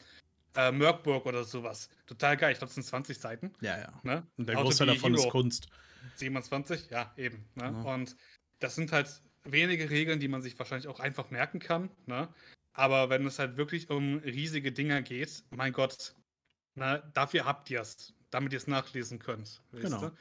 äh, 0.55 0.71
Merkburg 0.71 1.25
oder 1.25 1.43
sowas. 1.43 1.89
Total 2.07 2.35
geil. 2.37 2.51
Ich 2.51 2.57
glaube, 2.57 2.69
es 2.69 2.75
sind 2.75 2.83
20 2.83 3.17
Seiten. 3.17 3.53
Ja, 3.61 3.77
ja. 3.77 3.93
Ne? 4.03 4.27
Und 4.37 4.49
der 4.49 4.55
Großteil 4.55 4.87
davon 4.87 5.13
Hero. 5.13 5.23
ist 5.23 5.29
Kunst. 5.29 5.67
27, 6.15 6.89
ja, 6.89 7.13
eben. 7.17 7.45
Ne? 7.55 7.71
Mhm. 7.71 7.85
Und 7.85 8.15
das 8.59 8.75
sind 8.75 8.91
halt 8.91 9.21
wenige 9.43 9.89
Regeln, 9.89 10.19
die 10.19 10.27
man 10.27 10.41
sich 10.41 10.57
wahrscheinlich 10.59 10.87
auch 10.87 10.99
einfach 10.99 11.31
merken 11.31 11.59
kann. 11.59 11.89
Ne? 12.05 12.27
Aber 12.73 13.09
wenn 13.09 13.25
es 13.25 13.39
halt 13.39 13.57
wirklich 13.57 13.89
um 13.89 14.19
riesige 14.19 14.71
Dinger 14.71 15.01
geht, 15.01 15.43
mein 15.49 15.73
Gott, 15.73 16.15
ne, 16.75 17.03
dafür 17.13 17.45
habt 17.45 17.69
ihr 17.69 17.81
es, 17.81 18.13
damit 18.29 18.53
ihr 18.53 18.57
es 18.57 18.67
nachlesen 18.67 19.19
könnt. 19.19 19.61
Genau. 19.73 20.11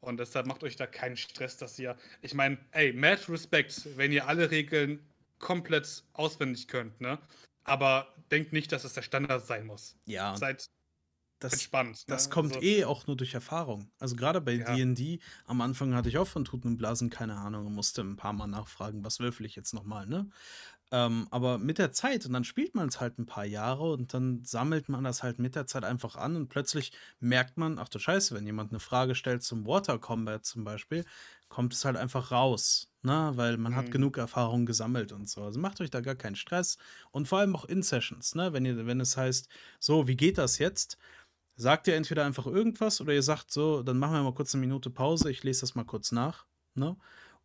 Und 0.00 0.18
deshalb 0.18 0.46
macht 0.46 0.64
euch 0.64 0.74
da 0.74 0.86
keinen 0.86 1.16
Stress, 1.16 1.56
dass 1.58 1.78
ihr. 1.78 1.96
Ich 2.22 2.34
meine, 2.34 2.58
ey, 2.72 2.92
mad 2.92 3.22
Respect, 3.28 3.96
wenn 3.96 4.10
ihr 4.10 4.26
alle 4.26 4.50
Regeln 4.50 4.98
komplett 5.38 6.02
auswendig 6.12 6.66
könnt, 6.66 7.00
ne? 7.00 7.18
Aber 7.64 8.12
denkt 8.32 8.52
nicht, 8.52 8.72
dass 8.72 8.82
es 8.82 8.94
der 8.94 9.02
Standard 9.02 9.46
sein 9.46 9.64
muss. 9.64 9.96
Ja. 10.06 10.36
Seid 10.36 10.66
das, 11.44 11.54
entspannt. 11.54 12.04
Das 12.08 12.26
ne? 12.26 12.34
kommt 12.34 12.54
also, 12.56 12.66
eh 12.66 12.84
auch 12.84 13.06
nur 13.06 13.16
durch 13.16 13.34
Erfahrung. 13.34 13.90
Also 13.98 14.16
gerade 14.16 14.40
bei 14.40 14.56
D&D, 14.56 15.02
ja. 15.02 15.18
am 15.46 15.60
Anfang 15.60 15.94
hatte 15.94 16.08
ich 16.08 16.18
auch 16.18 16.26
von 16.26 16.44
Tuten 16.44 16.68
und 16.68 16.76
Blasen 16.76 17.10
keine 17.10 17.36
Ahnung 17.36 17.66
und 17.66 17.74
musste 17.74 18.02
ein 18.02 18.16
paar 18.16 18.32
Mal 18.32 18.46
nachfragen, 18.46 19.04
was 19.04 19.20
würfel 19.20 19.46
ich 19.46 19.56
jetzt 19.56 19.74
nochmal, 19.74 20.06
ne? 20.06 20.30
Ähm, 20.92 21.26
aber 21.30 21.56
mit 21.56 21.78
der 21.78 21.92
Zeit, 21.92 22.26
und 22.26 22.34
dann 22.34 22.44
spielt 22.44 22.74
man 22.74 22.86
es 22.86 23.00
halt 23.00 23.18
ein 23.18 23.24
paar 23.24 23.46
Jahre 23.46 23.92
und 23.92 24.12
dann 24.12 24.44
sammelt 24.44 24.90
man 24.90 25.04
das 25.04 25.22
halt 25.22 25.38
mit 25.38 25.54
der 25.54 25.66
Zeit 25.66 25.84
einfach 25.84 26.16
an 26.16 26.36
und 26.36 26.48
plötzlich 26.48 26.92
merkt 27.18 27.56
man, 27.56 27.78
ach 27.78 27.88
du 27.88 27.98
Scheiße, 27.98 28.34
wenn 28.34 28.44
jemand 28.44 28.72
eine 28.72 28.78
Frage 28.78 29.14
stellt 29.14 29.42
zum 29.42 29.66
Water 29.66 29.98
Combat 29.98 30.44
zum 30.44 30.64
Beispiel, 30.64 31.06
kommt 31.48 31.72
es 31.72 31.86
halt 31.86 31.96
einfach 31.96 32.30
raus, 32.30 32.90
ne? 33.00 33.32
Weil 33.36 33.56
man 33.56 33.72
mhm. 33.72 33.76
hat 33.76 33.90
genug 33.90 34.18
Erfahrung 34.18 34.66
gesammelt 34.66 35.12
und 35.12 35.30
so. 35.30 35.42
Also 35.42 35.58
macht 35.58 35.80
euch 35.80 35.90
da 35.90 36.02
gar 36.02 36.14
keinen 36.14 36.36
Stress 36.36 36.76
und 37.10 37.26
vor 37.26 37.38
allem 37.38 37.56
auch 37.56 37.64
in 37.64 37.82
Sessions, 37.82 38.34
ne? 38.34 38.52
Wenn 38.52 38.66
ihr, 38.66 38.86
wenn 38.86 39.00
es 39.00 39.16
heißt, 39.16 39.48
so, 39.80 40.08
wie 40.08 40.16
geht 40.16 40.36
das 40.36 40.58
jetzt? 40.58 40.98
Sagt 41.56 41.86
ihr 41.86 41.96
entweder 41.96 42.24
einfach 42.24 42.46
irgendwas 42.46 43.00
oder 43.00 43.12
ihr 43.12 43.22
sagt 43.22 43.50
so, 43.50 43.82
dann 43.82 43.98
machen 43.98 44.14
wir 44.14 44.22
mal 44.22 44.34
kurz 44.34 44.54
eine 44.54 44.60
Minute 44.60 44.90
Pause, 44.90 45.30
ich 45.30 45.42
lese 45.42 45.62
das 45.62 45.74
mal 45.74 45.84
kurz 45.84 46.12
nach. 46.12 46.46
Ne? 46.74 46.96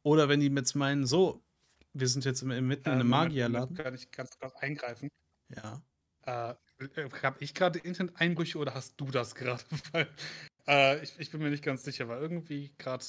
Oder 0.04 0.30
wenn 0.30 0.40
die 0.40 0.48
jetzt 0.48 0.76
meinen, 0.76 1.06
so, 1.06 1.42
wir 1.94 2.08
sind 2.08 2.26
jetzt 2.26 2.44
mitten 2.44 2.88
in 2.88 2.92
einem 2.92 3.10
Magierladen. 3.10 3.76
Kann 3.76 3.96
ich 3.96 4.10
ganz 4.12 4.38
kurz 4.40 4.56
eingreifen? 4.56 5.10
Ja. 5.50 5.82
Äh, 6.26 6.52
äh 6.80 7.10
habe 7.24 7.38
ich 7.40 7.54
gerade 7.54 7.80
Internet-Einbrüche 7.80 8.58
oder 8.58 8.74
hast 8.74 8.96
du 8.98 9.06
das 9.06 9.36
gerade? 9.36 9.64
äh, 10.68 11.04
ich, 11.04 11.14
ich, 11.20 11.32
bin 11.32 11.42
mir 11.42 11.50
nicht 11.50 11.64
ganz 11.64 11.84
sicher, 11.84 12.08
weil 12.08 12.22
irgendwie 12.22 12.72
gerade 12.78 13.04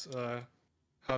äh, 1.07 1.13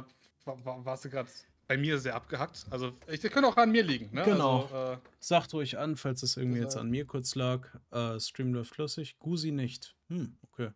war, 0.45 0.85
warst 0.85 1.05
du 1.05 1.11
gerade 1.11 1.31
bei 1.71 1.77
mir 1.77 2.01
sehr 2.01 2.17
abgehackt. 2.17 2.67
Also, 2.71 2.99
ich, 3.07 3.21
das 3.21 3.31
könnte 3.31 3.49
auch 3.49 3.57
an 3.57 3.71
mir 3.71 3.85
liegen. 3.85 4.13
Ne? 4.13 4.25
Genau. 4.25 4.63
Also, 4.65 4.95
äh, 4.95 4.99
Sagt 5.21 5.55
ruhig 5.55 5.79
an, 5.79 5.97
falls 5.97 6.25
es 6.25 6.37
irgendwie 6.37 6.59
jetzt 6.59 6.77
an 6.77 6.91
mir 6.91 7.07
kurz 7.07 7.37
lag. 7.37 7.69
Äh, 7.93 8.19
Stream 8.19 8.53
läuft 8.53 8.75
flüssig. 8.75 9.21
Gusi 9.21 9.53
nicht. 9.53 9.95
Hm, 10.09 10.37
okay. 10.51 10.71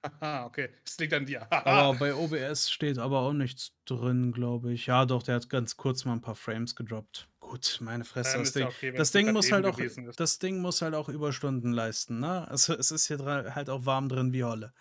Aha, 0.00 0.46
okay. 0.46 0.70
Es 0.86 0.96
liegt 0.96 1.12
an 1.12 1.26
dir. 1.26 1.46
aber 1.52 1.98
bei 1.98 2.14
OBS 2.14 2.70
steht 2.70 2.96
aber 2.96 3.18
auch 3.18 3.34
nichts 3.34 3.72
drin, 3.84 4.32
glaube 4.32 4.72
ich. 4.72 4.86
Ja, 4.86 5.04
doch, 5.04 5.22
der 5.22 5.34
hat 5.34 5.50
ganz 5.50 5.76
kurz 5.76 6.06
mal 6.06 6.14
ein 6.14 6.22
paar 6.22 6.34
Frames 6.34 6.74
gedroppt. 6.74 7.28
Gut, 7.40 7.76
meine 7.82 8.06
Fresse. 8.06 8.38
Ähm, 8.38 8.44
das 8.44 8.52
Ding, 8.54 8.66
okay, 8.68 8.92
das 8.92 9.12
Ding 9.12 9.32
muss 9.34 9.52
halt 9.52 9.66
auch, 9.66 9.78
das 10.16 10.38
Ding 10.38 10.62
muss 10.62 10.80
halt 10.80 10.94
auch 10.94 11.10
Überstunden 11.10 11.72
leisten, 11.72 12.20
ne? 12.20 12.48
Also 12.48 12.72
es 12.72 12.90
ist 12.90 13.06
hier 13.06 13.18
halt 13.54 13.68
auch 13.68 13.84
warm 13.84 14.08
drin 14.08 14.32
wie 14.32 14.44
Holle. 14.44 14.72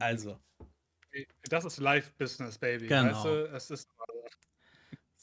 Also. 0.00 0.40
Das 1.48 1.64
ist 1.64 1.78
Live-Business, 1.78 2.58
Baby. 2.58 2.88
Genau. 2.88 3.12
Weißt 3.12 3.24
du, 3.24 3.54
es 3.54 3.70
ist 3.70 3.88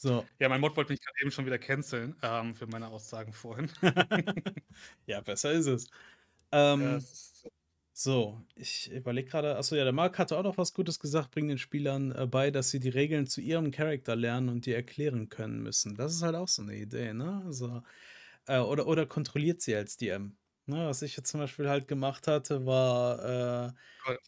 so. 0.01 0.27
Ja, 0.39 0.49
mein 0.49 0.61
Mod 0.61 0.75
wollte 0.77 0.91
mich 0.93 1.01
gerade 1.01 1.17
eben 1.21 1.31
schon 1.31 1.45
wieder 1.45 1.59
canceln 1.59 2.15
ähm, 2.23 2.55
für 2.55 2.67
meine 2.67 2.87
Aussagen 2.87 3.33
vorhin. 3.33 3.71
ja, 5.05 5.21
besser 5.21 5.51
ist 5.51 5.67
es. 5.67 5.87
Ähm, 6.51 6.81
ja, 6.81 6.97
ist 6.97 7.49
So, 7.93 8.41
ich 8.55 8.91
überlege 8.91 9.29
gerade, 9.29 9.57
achso, 9.57 9.75
ja, 9.75 9.83
der 9.83 9.93
Marc 9.93 10.17
hatte 10.19 10.37
auch 10.37 10.43
noch 10.43 10.57
was 10.57 10.73
Gutes 10.73 10.99
gesagt, 10.99 11.31
bringt 11.31 11.49
den 11.51 11.57
Spielern 11.59 12.11
äh, 12.13 12.27
bei, 12.27 12.51
dass 12.51 12.71
sie 12.71 12.79
die 12.79 12.89
Regeln 12.89 13.27
zu 13.27 13.41
ihrem 13.41 13.71
Charakter 13.71 14.15
lernen 14.15 14.49
und 14.49 14.65
die 14.65 14.73
erklären 14.73 15.29
können 15.29 15.61
müssen. 15.63 15.95
Das 15.95 16.13
ist 16.13 16.23
halt 16.23 16.35
auch 16.35 16.47
so 16.47 16.63
eine 16.63 16.75
Idee, 16.77 17.13
ne? 17.13 17.43
Also, 17.45 17.83
äh, 18.47 18.59
oder, 18.59 18.87
oder 18.87 19.05
kontrolliert 19.07 19.61
sie 19.61 19.75
als 19.75 19.97
DM. 19.97 20.37
Ne, 20.71 20.87
was 20.87 21.01
ich 21.01 21.17
jetzt 21.17 21.29
zum 21.29 21.41
Beispiel 21.41 21.67
halt 21.67 21.89
gemacht 21.89 22.27
hatte, 22.27 22.65
war. 22.65 23.19
Äh 23.19 23.71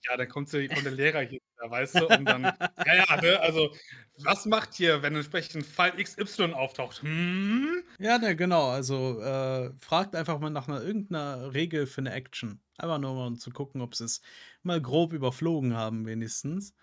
ja, 0.09 0.17
dann 0.17 0.27
kommt, 0.27 0.49
sie, 0.49 0.67
kommt 0.67 0.83
der 0.83 0.91
Lehrer 0.91 1.21
hier, 1.21 1.39
weißt 1.57 1.95
du, 1.95 2.07
und 2.09 2.25
dann. 2.25 2.43
ja, 2.43 2.95
ja, 2.95 3.21
ne, 3.21 3.39
also, 3.39 3.73
was 4.17 4.45
macht 4.45 4.73
hier, 4.73 5.01
wenn 5.01 5.15
entsprechend 5.15 5.65
Fall 5.65 5.93
XY 5.95 6.51
auftaucht? 6.51 7.01
Hm? 7.01 7.81
Ja, 7.97 8.17
ne, 8.17 8.35
genau. 8.35 8.71
Also, 8.71 9.21
äh, 9.21 9.71
fragt 9.79 10.17
einfach 10.17 10.37
mal 10.39 10.49
nach 10.49 10.67
einer 10.67 10.81
irgendeiner 10.83 11.53
Regel 11.53 11.87
für 11.87 12.01
eine 12.01 12.11
Action. 12.11 12.59
Einfach 12.77 12.97
nur 12.97 13.15
mal 13.15 13.27
um 13.27 13.39
zu 13.39 13.49
gucken, 13.49 13.79
ob 13.79 13.95
sie 13.95 14.03
es 14.03 14.21
mal 14.63 14.81
grob 14.81 15.13
überflogen 15.13 15.77
haben, 15.77 16.05
wenigstens. 16.05 16.73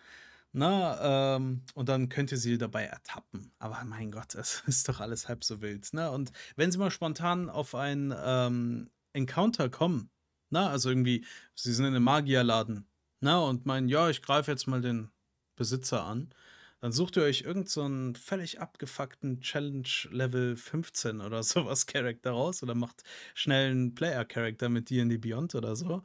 Na, 0.52 1.36
ähm, 1.36 1.62
und 1.74 1.88
dann 1.90 2.08
könnt 2.08 2.32
ihr 2.32 2.38
sie 2.38 2.56
dabei 2.56 2.84
ertappen. 2.84 3.52
Aber 3.58 3.84
mein 3.84 4.10
Gott, 4.10 4.34
es 4.34 4.62
ist 4.66 4.88
doch 4.88 5.00
alles 5.00 5.28
halb 5.28 5.44
so 5.44 5.60
wild. 5.60 5.92
Ne? 5.92 6.10
Und 6.10 6.32
wenn 6.56 6.72
sie 6.72 6.78
mal 6.78 6.90
spontan 6.90 7.50
auf 7.50 7.74
ein 7.74 8.14
ähm, 8.24 8.90
Encounter 9.12 9.68
kommen, 9.68 10.10
na, 10.50 10.68
also 10.68 10.90
irgendwie, 10.90 11.24
sie 11.54 11.72
sind 11.72 11.86
in 11.86 11.94
einem 11.94 12.04
Magierladen, 12.04 12.88
na, 13.20 13.38
und 13.40 13.66
meinen, 13.66 13.88
ja, 13.88 14.08
ich 14.10 14.22
greife 14.22 14.50
jetzt 14.50 14.66
mal 14.66 14.80
den 14.80 15.10
Besitzer 15.56 16.04
an, 16.04 16.34
dann 16.80 16.92
sucht 16.92 17.16
ihr 17.16 17.22
euch 17.24 17.42
irgendeinen 17.42 18.14
so 18.14 18.20
völlig 18.20 18.60
abgefuckten 18.60 19.40
Challenge 19.42 19.88
Level 20.10 20.56
15 20.56 21.20
oder 21.20 21.42
sowas 21.44 21.86
Charakter 21.86 22.30
raus 22.30 22.62
oder 22.62 22.74
macht 22.74 23.02
schnell 23.34 23.70
einen 23.70 23.94
Player-Charakter 23.94 24.68
mit 24.68 24.90
D&D 24.90 25.18
Beyond 25.18 25.54
oder 25.54 25.76
so. 25.76 26.02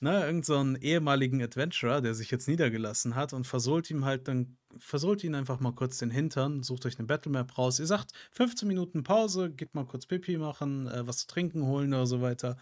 Ne, 0.00 0.24
irgend 0.24 0.44
so 0.44 0.56
einen 0.56 0.76
ehemaligen 0.76 1.42
Adventurer, 1.42 2.00
der 2.00 2.14
sich 2.14 2.30
jetzt 2.30 2.46
niedergelassen 2.46 3.16
hat 3.16 3.32
und 3.32 3.46
versohlt 3.46 3.90
ihm 3.90 4.04
halt 4.04 4.28
dann, 4.28 4.56
versohlt 4.78 5.24
ihn 5.24 5.34
einfach 5.34 5.60
mal 5.60 5.72
kurz 5.72 5.98
den 5.98 6.10
Hintern, 6.10 6.62
sucht 6.62 6.86
euch 6.86 6.98
eine 6.98 7.06
Battlemap 7.06 7.58
raus. 7.58 7.80
Ihr 7.80 7.86
sagt 7.86 8.12
15 8.32 8.68
Minuten 8.68 9.02
Pause, 9.02 9.50
geht 9.50 9.74
mal 9.74 9.86
kurz 9.86 10.06
Pipi 10.06 10.36
machen, 10.36 10.86
äh, 10.88 11.06
was 11.06 11.18
zu 11.18 11.26
trinken 11.26 11.64
holen 11.64 11.92
oder 11.92 12.06
so 12.06 12.20
weiter. 12.20 12.56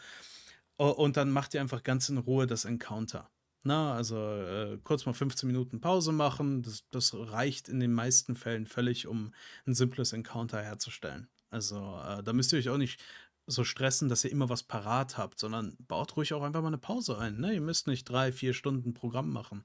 Und 0.76 1.16
dann 1.16 1.30
macht 1.30 1.54
ihr 1.54 1.60
einfach 1.62 1.82
ganz 1.82 2.08
in 2.10 2.18
Ruhe 2.18 2.46
das 2.46 2.64
Encounter. 2.66 3.30
Na, 3.66 3.94
also 3.94 4.16
äh, 4.16 4.78
kurz 4.84 5.06
mal 5.06 5.12
15 5.12 5.48
Minuten 5.48 5.80
Pause 5.80 6.12
machen, 6.12 6.62
das, 6.62 6.84
das 6.92 7.12
reicht 7.14 7.68
in 7.68 7.80
den 7.80 7.92
meisten 7.92 8.36
Fällen 8.36 8.64
völlig, 8.64 9.08
um 9.08 9.34
ein 9.66 9.74
simples 9.74 10.12
Encounter 10.12 10.62
herzustellen. 10.62 11.26
Also 11.50 12.00
äh, 12.06 12.22
da 12.22 12.32
müsst 12.32 12.52
ihr 12.52 12.60
euch 12.60 12.68
auch 12.68 12.76
nicht 12.76 13.00
so 13.48 13.64
stressen, 13.64 14.08
dass 14.08 14.22
ihr 14.22 14.30
immer 14.30 14.48
was 14.48 14.62
parat 14.62 15.18
habt, 15.18 15.40
sondern 15.40 15.76
baut 15.80 16.16
ruhig 16.16 16.32
auch 16.32 16.44
einfach 16.44 16.62
mal 16.62 16.68
eine 16.68 16.78
Pause 16.78 17.18
ein. 17.18 17.40
Ne? 17.40 17.54
Ihr 17.54 17.60
müsst 17.60 17.88
nicht 17.88 18.04
drei, 18.04 18.30
vier 18.30 18.54
Stunden 18.54 18.94
Programm 18.94 19.32
machen, 19.32 19.64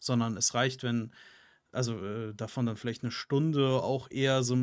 sondern 0.00 0.38
es 0.38 0.54
reicht, 0.54 0.82
wenn, 0.82 1.12
also 1.72 2.02
äh, 2.02 2.34
davon 2.34 2.64
dann 2.64 2.78
vielleicht 2.78 3.02
eine 3.02 3.12
Stunde 3.12 3.82
auch 3.82 4.10
eher 4.10 4.42
so 4.42 4.56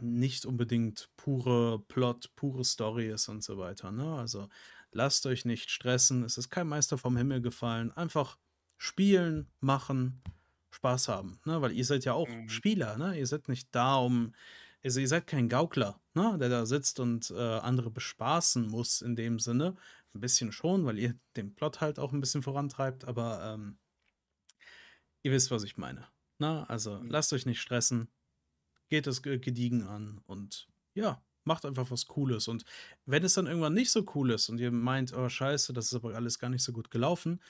nicht 0.00 0.46
unbedingt 0.46 1.10
pure 1.18 1.80
Plot, 1.80 2.34
pure 2.34 2.64
Story 2.64 3.10
ist 3.10 3.28
und 3.28 3.44
so 3.44 3.58
weiter. 3.58 3.92
Ne? 3.92 4.14
Also 4.14 4.48
lasst 4.92 5.26
euch 5.26 5.44
nicht 5.44 5.70
stressen, 5.70 6.24
es 6.24 6.38
ist 6.38 6.50
kein 6.50 6.68
Meister 6.68 6.98
vom 6.98 7.16
Himmel 7.16 7.40
gefallen. 7.40 7.92
Einfach 7.92 8.38
spielen, 8.78 9.48
machen, 9.60 10.22
Spaß 10.70 11.08
haben. 11.08 11.40
Ne? 11.44 11.60
Weil 11.60 11.72
ihr 11.72 11.84
seid 11.84 12.04
ja 12.04 12.14
auch 12.14 12.28
mhm. 12.28 12.48
Spieler, 12.48 12.96
ne? 12.96 13.18
Ihr 13.18 13.26
seid 13.26 13.48
nicht 13.48 13.68
da, 13.72 13.96
um 13.96 14.32
also 14.84 15.00
ihr 15.00 15.08
seid 15.08 15.26
kein 15.26 15.48
Gaukler, 15.48 16.00
ne, 16.14 16.36
der 16.38 16.48
da 16.48 16.66
sitzt 16.66 16.98
und 16.98 17.30
äh, 17.30 17.58
andere 17.58 17.90
bespaßen 17.90 18.66
muss 18.66 19.00
in 19.00 19.14
dem 19.14 19.38
Sinne. 19.38 19.76
Ein 20.14 20.20
bisschen 20.20 20.52
schon, 20.52 20.84
weil 20.84 20.98
ihr 20.98 21.14
den 21.36 21.54
Plot 21.54 21.80
halt 21.80 21.98
auch 21.98 22.12
ein 22.12 22.20
bisschen 22.20 22.42
vorantreibt, 22.42 23.04
aber 23.04 23.54
ähm, 23.54 23.78
ihr 25.22 25.32
wisst, 25.32 25.50
was 25.50 25.62
ich 25.62 25.76
meine. 25.76 26.06
Ne? 26.38 26.68
Also 26.68 26.98
mhm. 26.98 27.10
lasst 27.10 27.32
euch 27.32 27.46
nicht 27.46 27.60
stressen, 27.60 28.08
geht 28.88 29.06
es 29.06 29.22
gediegen 29.22 29.84
an 29.86 30.20
und 30.26 30.68
ja, 30.94 31.22
macht 31.44 31.64
einfach 31.64 31.90
was 31.90 32.06
Cooles. 32.06 32.48
Und 32.48 32.64
wenn 33.06 33.24
es 33.24 33.34
dann 33.34 33.46
irgendwann 33.46 33.74
nicht 33.74 33.90
so 33.90 34.04
cool 34.14 34.30
ist 34.30 34.48
und 34.48 34.58
ihr 34.58 34.70
meint, 34.70 35.12
oh 35.12 35.28
scheiße, 35.28 35.72
das 35.72 35.86
ist 35.86 35.94
aber 35.94 36.14
alles 36.14 36.38
gar 36.38 36.50
nicht 36.50 36.62
so 36.62 36.72
gut 36.72 36.90
gelaufen, 36.90 37.40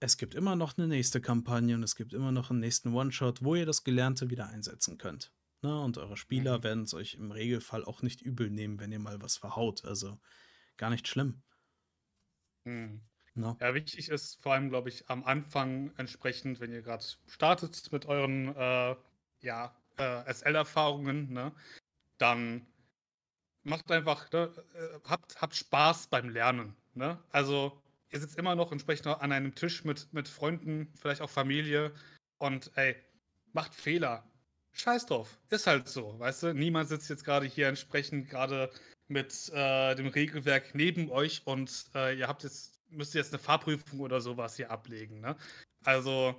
es 0.00 0.16
gibt 0.16 0.34
immer 0.34 0.54
noch 0.54 0.78
eine 0.78 0.86
nächste 0.86 1.20
Kampagne 1.20 1.74
und 1.74 1.82
es 1.82 1.96
gibt 1.96 2.12
immer 2.12 2.32
noch 2.32 2.50
einen 2.50 2.60
nächsten 2.60 2.94
One-Shot, 2.94 3.42
wo 3.42 3.54
ihr 3.54 3.66
das 3.66 3.82
Gelernte 3.82 4.30
wieder 4.30 4.48
einsetzen 4.48 4.96
könnt. 4.96 5.32
Ne? 5.62 5.80
Und 5.80 5.98
eure 5.98 6.16
Spieler 6.16 6.58
mhm. 6.58 6.62
werden 6.62 6.82
es 6.84 6.94
euch 6.94 7.14
im 7.14 7.32
Regelfall 7.32 7.84
auch 7.84 8.02
nicht 8.02 8.22
übel 8.22 8.50
nehmen, 8.50 8.78
wenn 8.78 8.92
ihr 8.92 9.00
mal 9.00 9.20
was 9.20 9.36
verhaut. 9.36 9.84
Also 9.84 10.18
gar 10.76 10.90
nicht 10.90 11.08
schlimm. 11.08 11.42
Mhm. 12.64 13.00
No. 13.34 13.56
Ja, 13.60 13.72
wichtig 13.72 14.08
ist 14.08 14.42
vor 14.42 14.54
allem, 14.54 14.68
glaube 14.68 14.88
ich, 14.88 15.08
am 15.08 15.22
Anfang 15.22 15.92
entsprechend, 15.96 16.58
wenn 16.58 16.72
ihr 16.72 16.82
gerade 16.82 17.04
startet 17.28 17.90
mit 17.92 18.06
euren 18.06 18.54
äh, 18.56 18.96
ja, 19.40 19.76
äh, 19.96 20.32
SL-Erfahrungen, 20.32 21.32
ne, 21.32 21.52
dann 22.18 22.66
macht 23.68 23.90
einfach, 23.90 24.30
ne, 24.32 24.52
äh, 24.74 24.98
habt, 25.08 25.40
habt 25.40 25.54
Spaß 25.54 26.08
beim 26.08 26.28
Lernen. 26.28 26.74
Ne? 26.94 27.18
Also 27.30 27.80
ihr 28.10 28.20
sitzt 28.20 28.38
immer 28.38 28.54
noch 28.54 28.72
entsprechend 28.72 29.06
an 29.06 29.32
einem 29.32 29.54
Tisch 29.54 29.84
mit, 29.84 30.12
mit 30.12 30.28
Freunden, 30.28 30.92
vielleicht 30.94 31.20
auch 31.20 31.30
Familie 31.30 31.92
und 32.38 32.70
ey, 32.76 32.96
macht 33.52 33.74
Fehler 33.74 34.24
scheiß 34.72 35.06
drauf. 35.06 35.38
Ist 35.50 35.66
halt 35.66 35.88
so, 35.88 36.18
weißt 36.18 36.44
du? 36.44 36.54
Niemand 36.54 36.88
sitzt 36.88 37.10
jetzt 37.10 37.24
gerade 37.24 37.46
hier 37.46 37.68
entsprechend 37.68 38.28
gerade 38.28 38.70
mit 39.08 39.50
äh, 39.54 39.94
dem 39.94 40.08
Regelwerk 40.08 40.74
neben 40.74 41.10
euch 41.10 41.42
und 41.46 41.86
äh, 41.94 42.18
ihr 42.18 42.28
habt 42.28 42.44
jetzt, 42.44 42.78
müsst 42.90 43.14
jetzt 43.14 43.32
eine 43.32 43.42
Fahrprüfung 43.42 44.00
oder 44.00 44.20
sowas 44.20 44.56
hier 44.56 44.70
ablegen, 44.70 45.20
ne? 45.20 45.36
Also 45.84 46.34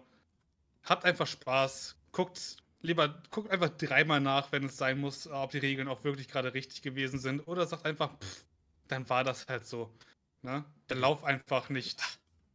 habt 0.84 1.06
einfach 1.06 1.28
Spaß, 1.28 1.96
guckt 2.12 2.58
lieber, 2.82 3.22
guckt 3.32 3.50
einfach 3.52 3.70
dreimal 3.70 4.22
nach, 4.22 4.52
wenn 4.52 4.66
es 4.66 4.78
sein 4.78 5.00
muss, 5.00 5.28
ob 5.28 5.52
die 5.52 5.58
Regeln 5.60 5.88
auch 5.88 6.04
wirklich 6.04 6.28
gerade 6.28 6.54
richtig 6.54 6.82
gewesen 6.82 7.20
sind 7.20 7.42
oder 7.48 7.66
sagt 7.68 7.86
einfach, 7.86 8.18
pff, 8.20 8.46
dann 8.88 9.10
war 9.10 9.24
das 9.24 9.48
halt 9.48 9.66
so. 9.66 9.94
Ne? 10.42 10.66
Dann 10.88 11.00
lauf 11.00 11.24
einfach 11.24 11.70
nicht 11.70 12.02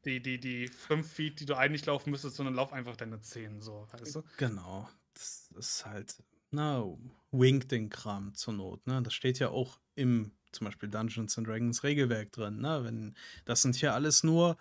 die, 0.04 0.20
die, 0.20 0.38
die 0.38 0.68
fünf 0.68 1.10
Feet, 1.10 1.40
die 1.40 1.46
du 1.46 1.54
eigentlich 1.54 1.86
laufen 1.86 2.10
müsstest, 2.10 2.36
sondern 2.36 2.54
lauf 2.54 2.72
einfach 2.72 2.96
deine 2.96 3.20
zehn, 3.20 3.60
so, 3.60 3.86
weißt 3.92 4.16
du? 4.16 4.22
Genau 4.36 4.88
das 5.14 5.50
ist 5.56 5.86
halt, 5.86 6.16
na, 6.50 6.84
wink 7.30 7.68
den 7.68 7.88
Kram 7.88 8.34
zur 8.34 8.54
Not, 8.54 8.86
ne? 8.86 9.02
Das 9.02 9.14
steht 9.14 9.38
ja 9.38 9.48
auch 9.48 9.78
im 9.94 10.32
zum 10.52 10.66
Beispiel 10.66 10.88
Dungeons 10.88 11.36
and 11.36 11.48
Dragons 11.48 11.82
Regelwerk 11.82 12.30
drin, 12.32 12.60
ne? 12.60 12.84
Wenn, 12.84 13.14
das 13.44 13.62
sind 13.62 13.76
hier 13.76 13.94
alles 13.94 14.22
nur 14.22 14.56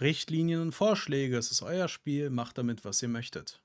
Richtlinien 0.00 0.60
und 0.60 0.72
Vorschläge. 0.72 1.36
Es 1.36 1.50
ist 1.50 1.62
euer 1.62 1.88
Spiel, 1.88 2.30
macht 2.30 2.58
damit, 2.58 2.84
was 2.84 3.02
ihr 3.02 3.08
möchtet. 3.08 3.60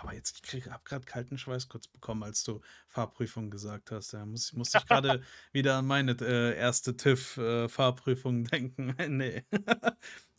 Aber 0.00 0.14
jetzt, 0.14 0.34
ich 0.36 0.42
krieg, 0.42 0.70
hab 0.70 0.84
gerade 0.86 1.04
kalten 1.04 1.36
Schweiß 1.36 1.68
kurz 1.68 1.86
bekommen, 1.86 2.22
als 2.22 2.42
du 2.42 2.62
Fahrprüfung 2.88 3.50
gesagt 3.50 3.90
hast. 3.90 4.14
Da 4.14 4.24
muss, 4.24 4.54
musste 4.54 4.78
ich 4.78 4.86
gerade 4.86 5.22
wieder 5.52 5.76
an 5.76 5.86
meine 5.86 6.12
äh, 6.20 6.56
erste 6.56 6.96
TÜV-Fahrprüfung 6.96 8.46
äh, 8.46 8.48
denken. 8.50 8.94
nee. 9.08 9.44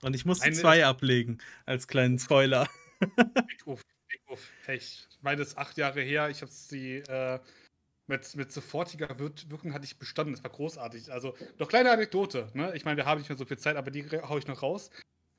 Und 0.01 0.16
ich 0.16 0.26
musste 0.26 0.45
Eine 0.45 0.55
zwei 0.55 0.86
ablegen, 0.86 1.38
als 1.66 1.88
kleinen 1.88 2.18
Spoiler. 2.18 2.68
Uff, 3.66 3.82
uff, 4.28 4.51
echt 4.66 5.12
meine, 5.22 5.43
ist 5.43 5.57
acht 5.57 5.78
Jahre 5.78 6.01
her. 6.01 6.30
Ich 6.30 6.41
habe 6.41 6.51
sie 6.51 6.97
äh, 6.97 7.39
mit, 8.07 8.36
mit 8.36 8.51
sofortiger 8.51 9.18
Wirkung 9.20 9.74
hatte 9.74 9.86
ich 9.86 9.99
bestanden. 9.99 10.34
Das 10.34 10.43
war 10.43 10.51
großartig. 10.51 11.12
Also, 11.12 11.36
noch 11.59 11.68
kleine 11.68 11.91
Anekdote. 11.91 12.49
Ne? 12.53 12.76
Ich 12.76 12.84
meine, 12.84 12.97
wir 12.97 13.05
haben 13.05 13.20
nicht 13.20 13.30
mehr 13.30 13.38
so 13.38 13.45
viel 13.45 13.59
Zeit, 13.59 13.78
aber 13.78 13.91
die 13.91 14.03
haue 14.09 14.39
ich 14.39 14.47
noch 14.47 14.64
raus. 14.64 14.89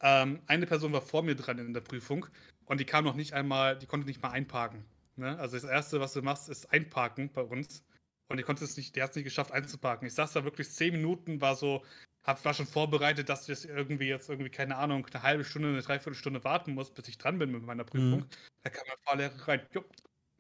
Ähm, 0.03 0.41
eine 0.47 0.67
Person 0.67 0.93
war 0.93 1.01
vor 1.01 1.23
mir 1.23 1.37
dran 1.37 1.59
in 1.59 1.73
der 1.73 1.81
Prüfung 1.81 2.27
und 2.67 2.81
die 2.81 2.85
kam 2.85 3.05
noch 3.05 3.15
nicht 3.15 3.33
einmal, 3.33 3.79
die 3.79 3.87
konnte 3.87 4.07
nicht 4.07 4.23
mal 4.23 4.31
einparken. 4.31 4.85
Ne? 5.17 5.39
Also 5.39 5.57
das 5.57 5.65
Erste, 5.65 6.01
was 6.01 6.13
du 6.13 6.23
machst, 6.23 6.49
ist 6.49 6.73
einparken 6.73 7.31
bei 7.33 7.43
uns. 7.43 7.85
Und 8.29 8.39
die 8.39 8.45
konnte 8.45 8.65
es 8.65 8.77
nicht, 8.77 8.97
der 8.97 9.05
hat 9.05 9.11
es 9.11 9.17
nicht 9.17 9.25
geschafft 9.25 9.53
einzuparken. 9.53 10.07
Ich 10.07 10.15
saß 10.15 10.33
da 10.33 10.45
wirklich 10.45 10.71
zehn 10.71 10.93
Minuten, 10.93 11.41
war 11.41 11.55
so, 11.55 11.85
hab, 12.25 12.45
war 12.45 12.55
schon 12.55 12.67
vorbereitet, 12.67 13.29
dass 13.29 13.47
wir 13.47 13.57
irgendwie 13.69 14.09
jetzt 14.09 14.31
irgendwie, 14.31 14.51
keine 14.51 14.77
Ahnung, 14.77 15.07
eine 15.13 15.23
halbe 15.23 15.45
Stunde, 15.45 15.69
eine 15.69 15.83
Dreiviertelstunde 15.83 16.43
warten 16.43 16.73
muss, 16.73 16.91
bis 16.91 17.09
ich 17.09 17.19
dran 17.19 17.39
bin 17.39 17.53
mit 17.53 17.63
meiner 17.63 17.85
Prüfung. 17.85 18.21
Mhm. 18.21 18.27
Da 18.63 18.71
kam 18.71 18.85
mein 18.89 18.97
Fahrlehrer 19.05 19.49
rein, 19.49 19.67
jo, 19.73 19.85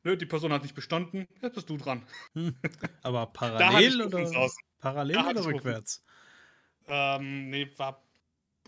nö, 0.05 0.17
die 0.17 0.27
Person 0.27 0.53
hat 0.53 0.63
nicht 0.63 0.75
bestanden, 0.75 1.27
jetzt 1.43 1.55
bist 1.55 1.69
du 1.69 1.77
dran. 1.77 2.03
Hm. 2.35 2.57
Aber 3.03 3.27
parallel 3.33 4.03
oder, 4.03 4.51
parallel 4.79 5.19
oder 5.19 5.45
rückwärts? 5.45 6.03
Ähm, 6.87 7.51
nee, 7.51 7.71
war 7.77 8.03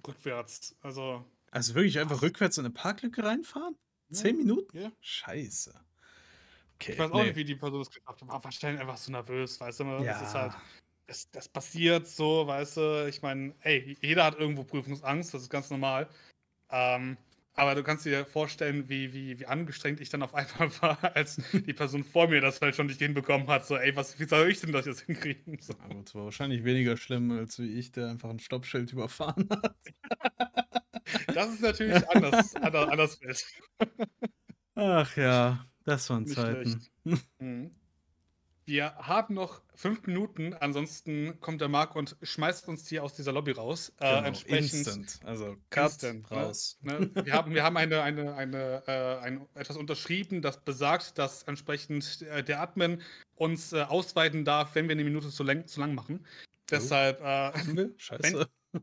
rückwärts. 0.07 0.76
Also, 0.80 1.24
also 1.50 1.74
wirklich 1.74 1.98
einfach 1.98 2.22
rückwärts 2.22 2.59
in 2.59 2.64
eine 2.64 2.74
Parklücke 2.74 3.24
reinfahren? 3.24 3.76
Zehn 4.11 4.36
Minuten? 4.36 4.78
Ja. 4.78 4.92
Scheiße. 5.00 5.74
Okay, 6.74 6.92
ich 6.92 6.98
weiß 6.98 7.11
auch 7.11 7.16
nee. 7.16 7.24
nicht, 7.24 7.36
wie 7.36 7.44
die 7.44 7.55
Person 7.55 7.80
das 7.80 7.90
geschafft 7.90 8.20
hat. 8.20 8.28
War 8.28 8.44
wahrscheinlich 8.44 8.80
einfach 8.80 8.96
so 8.96 9.11
nervös, 9.11 9.61
weißt 9.61 9.80
du? 9.80 9.84
Ja. 9.84 10.02
Das 10.02 10.22
ist 10.22 10.34
halt 10.34 10.52
das, 11.07 11.30
das 11.30 11.48
passiert 11.48 12.07
so, 12.07 12.46
weißt 12.46 12.76
du, 12.76 13.07
ich 13.09 13.22
meine, 13.22 13.55
ey, 13.61 13.96
jeder 14.00 14.24
hat 14.24 14.38
irgendwo 14.38 14.64
Prüfungsangst, 14.64 15.34
das 15.34 15.42
ist 15.42 15.50
ganz 15.50 15.70
normal. 15.70 16.09
Ähm, 16.70 17.16
aber 17.55 17.74
du 17.74 17.82
kannst 17.82 18.05
dir 18.05 18.24
vorstellen, 18.26 18.88
wie, 18.88 19.12
wie, 19.12 19.38
wie 19.38 19.46
angestrengt 19.46 20.00
ich 20.00 20.09
dann 20.09 20.22
auf 20.22 20.34
einmal 20.34 20.70
war, 20.82 21.16
als 21.16 21.40
die 21.52 21.72
Person 21.72 22.05
vor 22.05 22.28
mir 22.28 22.40
das 22.40 22.61
halt 22.61 22.74
schon 22.74 22.86
nicht 22.86 22.98
hinbekommen 22.98 23.46
hat. 23.48 23.66
So, 23.66 23.76
ey, 23.76 23.94
was, 23.94 24.18
wie 24.18 24.24
soll 24.24 24.50
ich 24.50 24.61
denn 24.61 24.72
das 24.72 24.86
jetzt 24.86 25.02
hinkriegen? 25.02 25.59
So. 25.61 25.72
Ja, 25.72 25.94
das 26.02 26.14
war 26.14 26.24
wahrscheinlich 26.24 26.64
weniger 26.64 26.96
schlimm, 26.96 27.30
als 27.30 27.59
wie 27.59 27.78
ich, 27.78 27.92
der 27.92 28.09
einfach 28.09 28.30
ein 28.30 28.40
Stoppschild 28.40 28.92
überfahren 28.92 29.48
hat. 29.50 29.76
Das 31.34 31.52
ist 31.52 31.61
natürlich 31.61 32.09
anders, 32.09 32.57
anders, 32.57 33.20
anders. 33.20 33.46
Ach 34.74 35.16
ja, 35.16 35.66
das 35.84 36.09
waren 36.09 36.26
Zeiten. 36.26 36.82
Mhm. 37.38 37.70
Wir 38.66 38.94
haben 38.96 39.34
noch 39.34 39.60
fünf 39.74 40.06
Minuten, 40.06 40.54
ansonsten 40.54 41.38
kommt 41.40 41.60
der 41.60 41.68
Marc 41.68 41.96
und 41.96 42.16
schmeißt 42.22 42.66
uns 42.68 42.88
hier 42.88 43.04
aus 43.04 43.14
dieser 43.14 43.32
Lobby 43.32 43.52
raus. 43.52 43.92
Äh, 44.00 44.14
Genau, 44.14 44.26
entsprechend 44.28 44.72
instant. 44.72 45.20
Also 45.24 45.56
Cut 45.68 45.92
Instant, 45.92 46.30
raus. 46.30 46.78
Ne? 46.80 47.10
Wir 47.24 47.34
haben, 47.34 47.54
wir 47.54 47.62
haben 47.62 47.76
eine, 47.76 48.02
eine, 48.02 48.34
eine, 48.34 48.82
äh, 48.86 49.18
ein, 49.18 49.46
etwas 49.54 49.76
unterschrieben, 49.76 50.40
das 50.40 50.64
besagt, 50.64 51.18
dass 51.18 51.42
entsprechend 51.42 52.22
äh, 52.22 52.42
der 52.42 52.62
Admin 52.62 53.02
uns 53.36 53.72
äh, 53.72 53.82
ausweiten 53.82 54.44
darf, 54.44 54.74
wenn 54.74 54.88
wir 54.88 54.92
eine 54.92 55.04
Minute 55.04 55.28
zu 55.28 55.42
lang, 55.42 55.66
zu 55.66 55.80
lang 55.80 55.94
machen. 55.94 56.24
Deshalb, 56.70 57.20
äh, 57.20 57.24
Haben 57.24 57.54
wir? 57.76 57.94
Scheiße. 57.98 58.48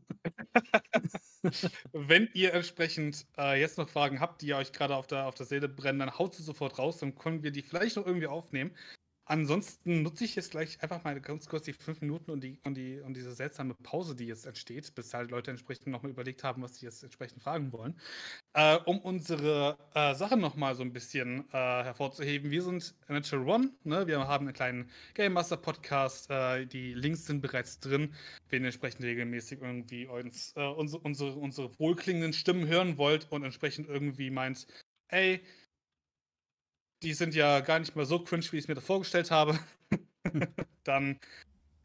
wenn 1.92 2.28
ihr 2.34 2.54
entsprechend 2.54 3.26
äh, 3.36 3.60
jetzt 3.60 3.78
noch 3.78 3.88
Fragen 3.88 4.20
habt, 4.20 4.42
die 4.42 4.54
euch 4.54 4.72
gerade 4.72 4.94
auf 4.94 5.06
der, 5.06 5.26
auf 5.26 5.34
der 5.34 5.46
Seele 5.46 5.68
brennen, 5.68 5.98
dann 5.98 6.18
haut 6.18 6.34
sie 6.34 6.42
sofort 6.42 6.78
raus, 6.78 6.98
dann 6.98 7.14
können 7.14 7.42
wir 7.42 7.50
die 7.50 7.62
vielleicht 7.62 7.96
noch 7.96 8.06
irgendwie 8.06 8.28
aufnehmen. 8.28 8.70
Ansonsten 9.32 10.02
nutze 10.02 10.24
ich 10.24 10.36
jetzt 10.36 10.50
gleich 10.50 10.82
einfach 10.82 11.04
mal 11.04 11.18
ganz 11.18 11.48
kurz 11.48 11.64
die 11.64 11.72
fünf 11.72 12.02
Minuten 12.02 12.30
und, 12.30 12.44
die, 12.44 12.60
und, 12.64 12.74
die, 12.74 13.00
und 13.00 13.16
diese 13.16 13.32
seltsame 13.32 13.72
Pause, 13.72 14.14
die 14.14 14.26
jetzt 14.26 14.44
entsteht, 14.44 14.94
bis 14.94 15.14
halt 15.14 15.30
Leute 15.30 15.50
entsprechend 15.50 15.86
nochmal 15.86 16.12
überlegt 16.12 16.44
haben, 16.44 16.60
was 16.60 16.74
sie 16.74 16.84
jetzt 16.84 17.02
entsprechend 17.02 17.42
fragen 17.42 17.72
wollen, 17.72 17.98
äh, 18.52 18.76
um 18.84 18.98
unsere 18.98 19.78
äh, 19.94 20.14
Sachen 20.14 20.38
nochmal 20.38 20.74
so 20.74 20.82
ein 20.82 20.92
bisschen 20.92 21.46
äh, 21.50 21.56
hervorzuheben. 21.56 22.50
Wir 22.50 22.60
sind 22.60 22.94
Natural 23.08 23.48
One, 23.48 23.70
ne? 23.84 24.06
wir 24.06 24.18
haben 24.18 24.46
einen 24.46 24.54
kleinen 24.54 24.90
Game 25.14 25.32
Master 25.32 25.56
Podcast, 25.56 26.28
äh, 26.28 26.66
die 26.66 26.92
Links 26.92 27.24
sind 27.24 27.40
bereits 27.40 27.80
drin, 27.80 28.14
wenn 28.50 28.64
ihr 28.64 28.66
entsprechend 28.66 29.02
regelmäßig 29.02 29.62
irgendwie 29.62 30.08
uns, 30.08 30.52
äh, 30.56 30.66
unsere, 30.66 31.00
unsere, 31.04 31.32
unsere 31.36 31.70
wohlklingenden 31.78 32.34
Stimmen 32.34 32.66
hören 32.66 32.98
wollt 32.98 33.32
und 33.32 33.44
entsprechend 33.44 33.88
irgendwie 33.88 34.28
meint, 34.28 34.66
ey, 35.08 35.40
die 37.02 37.14
sind 37.14 37.34
ja 37.34 37.60
gar 37.60 37.78
nicht 37.78 37.94
mal 37.96 38.06
so 38.06 38.18
cringe, 38.20 38.44
wie 38.52 38.56
ich 38.58 38.64
es 38.64 38.68
mir 38.68 38.74
das 38.74 38.84
vorgestellt 38.84 39.30
habe, 39.30 39.58
dann 40.84 41.18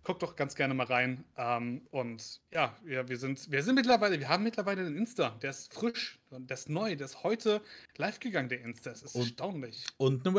guckt 0.03 0.23
doch 0.23 0.35
ganz 0.37 0.55
gerne 0.55 0.73
mal 0.73 0.85
rein. 0.85 1.25
Ähm, 1.35 1.81
und 1.91 2.39
ja, 2.53 2.75
ja, 2.85 3.07
wir 3.09 3.17
sind, 3.17 3.51
wir 3.51 3.61
sind 3.63 3.75
mittlerweile, 3.75 4.19
wir 4.19 4.29
haben 4.29 4.43
mittlerweile 4.43 4.81
einen 4.85 4.95
Insta, 4.95 5.31
der 5.41 5.49
ist 5.49 5.73
frisch 5.73 6.17
der 6.49 6.55
ist 6.55 6.69
neu, 6.69 6.95
der 6.95 7.05
ist 7.05 7.23
heute 7.23 7.61
live 7.97 8.19
gegangen, 8.19 8.47
der 8.49 8.61
Insta. 8.61 8.91
Das 8.91 9.03
ist 9.03 9.15
Und 9.15 9.21
erstaunlich. 9.23 9.85
Und 9.97 10.25
eine 10.25 10.35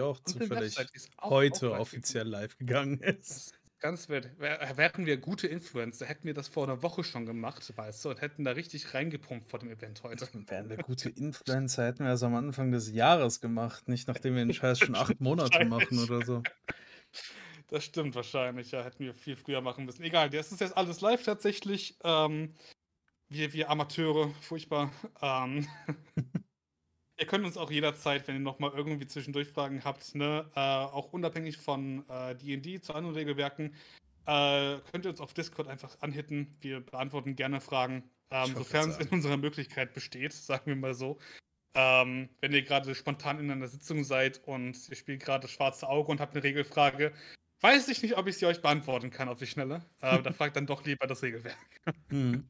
auch 0.00 0.18
Und 0.18 0.28
zufällig 0.28 0.76
Website, 0.76 0.90
die 0.94 0.98
auch- 1.18 1.30
heute 1.30 1.72
offiziell 1.72 2.26
live 2.26 2.58
gegangen 2.58 3.00
ist. 3.00 3.54
Ganz 3.86 4.08
wild. 4.08 4.36
Wär- 4.40 4.76
Wären 4.76 5.06
wir 5.06 5.16
gute 5.16 5.46
Influencer, 5.46 6.06
hätten 6.06 6.24
wir 6.26 6.34
das 6.34 6.48
vor 6.48 6.64
einer 6.64 6.82
Woche 6.82 7.04
schon 7.04 7.24
gemacht, 7.24 7.72
weißt 7.76 8.04
du, 8.04 8.10
und 8.10 8.20
hätten 8.20 8.42
da 8.42 8.50
richtig 8.50 8.92
reingepumpt 8.92 9.48
vor 9.48 9.60
dem 9.60 9.70
Event 9.70 10.02
heute. 10.02 10.28
Wären 10.48 10.68
wir 10.68 10.78
gute 10.78 11.08
Influencer, 11.08 11.86
hätten 11.86 12.02
wir 12.02 12.10
das 12.10 12.24
am 12.24 12.34
Anfang 12.34 12.72
des 12.72 12.90
Jahres 12.90 13.40
gemacht, 13.40 13.86
nicht 13.86 14.08
nachdem 14.08 14.34
wir 14.34 14.44
den 14.44 14.52
Scheiß 14.52 14.80
schon 14.80 14.96
acht 14.96 15.20
Monate 15.20 15.64
machen 15.66 16.00
oder 16.00 16.26
so. 16.26 16.42
Das 17.68 17.84
stimmt 17.84 18.16
wahrscheinlich, 18.16 18.72
ja, 18.72 18.82
hätten 18.82 19.04
wir 19.04 19.14
viel 19.14 19.36
früher 19.36 19.60
machen 19.60 19.84
müssen. 19.84 20.02
Egal, 20.02 20.30
das 20.30 20.50
ist 20.50 20.60
jetzt 20.60 20.76
alles 20.76 21.00
live 21.00 21.22
tatsächlich. 21.22 21.96
Ähm, 22.02 22.52
wir, 23.28 23.52
wir 23.52 23.70
Amateure, 23.70 24.30
furchtbar. 24.40 24.90
Ähm, 25.22 25.64
ihr 27.18 27.26
könnt 27.26 27.44
uns 27.44 27.56
auch 27.56 27.70
jederzeit, 27.70 28.26
wenn 28.28 28.36
ihr 28.36 28.40
nochmal 28.40 28.72
irgendwie 28.74 29.06
zwischendurch 29.06 29.48
Fragen 29.48 29.84
habt, 29.84 30.14
ne, 30.14 30.50
äh, 30.54 30.60
auch 30.60 31.12
unabhängig 31.12 31.56
von 31.58 32.08
äh, 32.08 32.34
D&D 32.34 32.80
zu 32.80 32.94
anderen 32.94 33.16
Regelwerken, 33.16 33.74
äh, 34.26 34.78
könnt 34.90 35.04
ihr 35.04 35.10
uns 35.10 35.20
auf 35.20 35.34
Discord 35.34 35.68
einfach 35.68 35.96
anhitten. 36.00 36.56
Wir 36.60 36.80
beantworten 36.80 37.36
gerne 37.36 37.60
Fragen, 37.60 38.02
ähm, 38.30 38.54
sofern 38.54 38.90
es 38.90 38.98
in 38.98 39.08
unserer 39.08 39.36
Möglichkeit 39.36 39.94
besteht, 39.94 40.32
sagen 40.32 40.66
wir 40.66 40.76
mal 40.76 40.94
so. 40.94 41.18
Ähm, 41.74 42.30
wenn 42.40 42.52
ihr 42.52 42.62
gerade 42.62 42.94
spontan 42.94 43.38
in 43.38 43.50
einer 43.50 43.68
Sitzung 43.68 44.02
seid 44.02 44.40
und 44.46 44.88
ihr 44.88 44.96
spielt 44.96 45.22
gerade 45.22 45.46
Schwarze 45.46 45.88
Auge 45.88 46.10
und 46.10 46.20
habt 46.20 46.34
eine 46.34 46.42
Regelfrage, 46.42 47.12
weiß 47.60 47.88
ich 47.88 48.02
nicht, 48.02 48.16
ob 48.16 48.26
ich 48.26 48.38
sie 48.38 48.46
euch 48.46 48.62
beantworten 48.62 49.10
kann 49.10 49.28
auf 49.28 49.38
die 49.38 49.46
Schnelle. 49.46 49.84
Äh, 50.00 50.22
da 50.22 50.32
fragt 50.32 50.56
dann 50.56 50.66
doch 50.66 50.84
lieber 50.84 51.06
das 51.06 51.22
Regelwerk. 51.22 51.56
Mhm. 52.08 52.48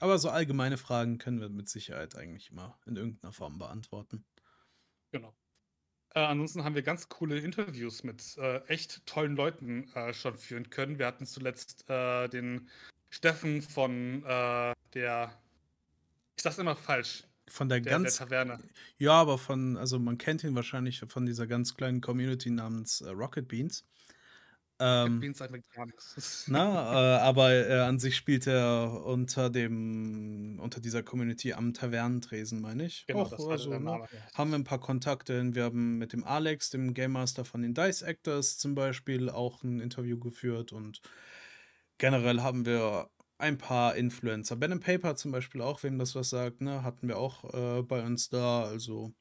Aber 0.00 0.18
so 0.18 0.30
allgemeine 0.30 0.78
Fragen 0.78 1.18
können 1.18 1.40
wir 1.40 1.50
mit 1.50 1.68
Sicherheit 1.68 2.16
eigentlich 2.16 2.50
immer 2.50 2.78
in 2.86 2.96
irgendeiner 2.96 3.32
Form 3.32 3.58
beantworten. 3.58 4.24
Genau. 5.12 5.34
Äh, 6.14 6.20
ansonsten 6.20 6.64
haben 6.64 6.74
wir 6.74 6.82
ganz 6.82 7.08
coole 7.08 7.38
Interviews 7.38 8.02
mit 8.02 8.36
äh, 8.38 8.64
echt 8.66 9.04
tollen 9.06 9.36
Leuten 9.36 9.88
äh, 9.94 10.12
schon 10.14 10.36
führen 10.36 10.70
können. 10.70 10.98
Wir 10.98 11.06
hatten 11.06 11.26
zuletzt 11.26 11.88
äh, 11.88 12.28
den 12.28 12.68
Steffen 13.10 13.62
von 13.62 14.24
äh, 14.24 14.74
der, 14.94 15.38
ich 16.36 16.42
sag's 16.42 16.58
immer 16.58 16.76
falsch, 16.76 17.24
Von 17.48 17.68
der 17.68 17.80
der, 17.80 17.98
der 17.98 18.00
ganz, 18.00 18.16
Taverne. 18.16 18.60
ja, 18.98 19.12
aber 19.12 19.38
von, 19.38 19.76
also 19.76 19.98
man 19.98 20.18
kennt 20.18 20.44
ihn 20.44 20.54
wahrscheinlich 20.54 21.00
von 21.00 21.26
dieser 21.26 21.46
ganz 21.46 21.74
kleinen 21.74 22.00
Community 22.00 22.50
namens 22.50 23.02
äh, 23.02 23.10
Rocket 23.10 23.48
Beans. 23.48 23.84
Ähm, 24.80 25.20
Beans 25.20 25.38
sagt 25.38 25.52
mir 25.52 25.62
gar 25.74 25.86
nichts. 25.86 26.44
Na, 26.48 27.18
äh, 27.18 27.20
aber 27.20 27.50
äh, 27.52 27.80
an 27.80 27.98
sich 27.98 28.16
spielt 28.16 28.46
er 28.46 29.04
unter 29.04 29.50
dem, 29.50 30.58
unter 30.60 30.80
dieser 30.80 31.02
Community 31.02 31.52
am 31.52 31.74
Tavernentresen, 31.74 32.60
meine 32.60 32.86
ich. 32.86 33.06
Genau, 33.06 33.20
Auch, 33.22 33.30
das 33.30 33.44
also, 33.46 33.70
der 33.70 33.78
ne, 33.80 33.84
Name. 33.84 34.08
ja. 34.10 34.18
haben 34.34 34.50
wir 34.50 34.58
ein 34.58 34.64
paar 34.64 34.80
Kontakte. 34.80 35.54
Wir 35.54 35.64
haben 35.64 35.98
mit 35.98 36.12
dem 36.12 36.24
Alex, 36.24 36.70
dem 36.70 36.94
Game 36.94 37.12
Master 37.12 37.44
von 37.44 37.62
den 37.62 37.74
Dice 37.74 38.02
Actors 38.02 38.58
zum 38.58 38.74
Beispiel, 38.74 39.28
auch 39.30 39.62
ein 39.62 39.80
Interview 39.80 40.18
geführt 40.18 40.72
und 40.72 41.00
generell 41.98 42.40
haben 42.40 42.64
wir 42.66 43.10
ein 43.38 43.58
paar 43.58 43.96
Influencer. 43.96 44.56
Ben 44.56 44.72
and 44.72 44.84
Paper 44.84 45.16
zum 45.16 45.32
Beispiel 45.32 45.60
auch, 45.62 45.82
wem 45.82 45.98
das 45.98 46.14
was 46.14 46.30
sagt, 46.30 46.60
ne, 46.60 46.82
hatten 46.82 47.08
wir 47.08 47.18
auch 47.18 47.44
äh, 47.54 47.82
bei 47.82 48.02
uns 48.04 48.28
da. 48.28 48.64
Also, 48.64 49.14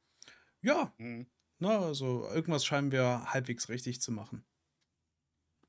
ja, 0.62 0.94
Mhm. 0.98 1.28
ne, 1.60 1.70
also 1.80 2.28
irgendwas 2.30 2.66
scheinen 2.66 2.92
wir 2.92 3.26
halbwegs 3.34 3.70
richtig 3.70 4.02
zu 4.02 4.12
machen. 4.12 4.46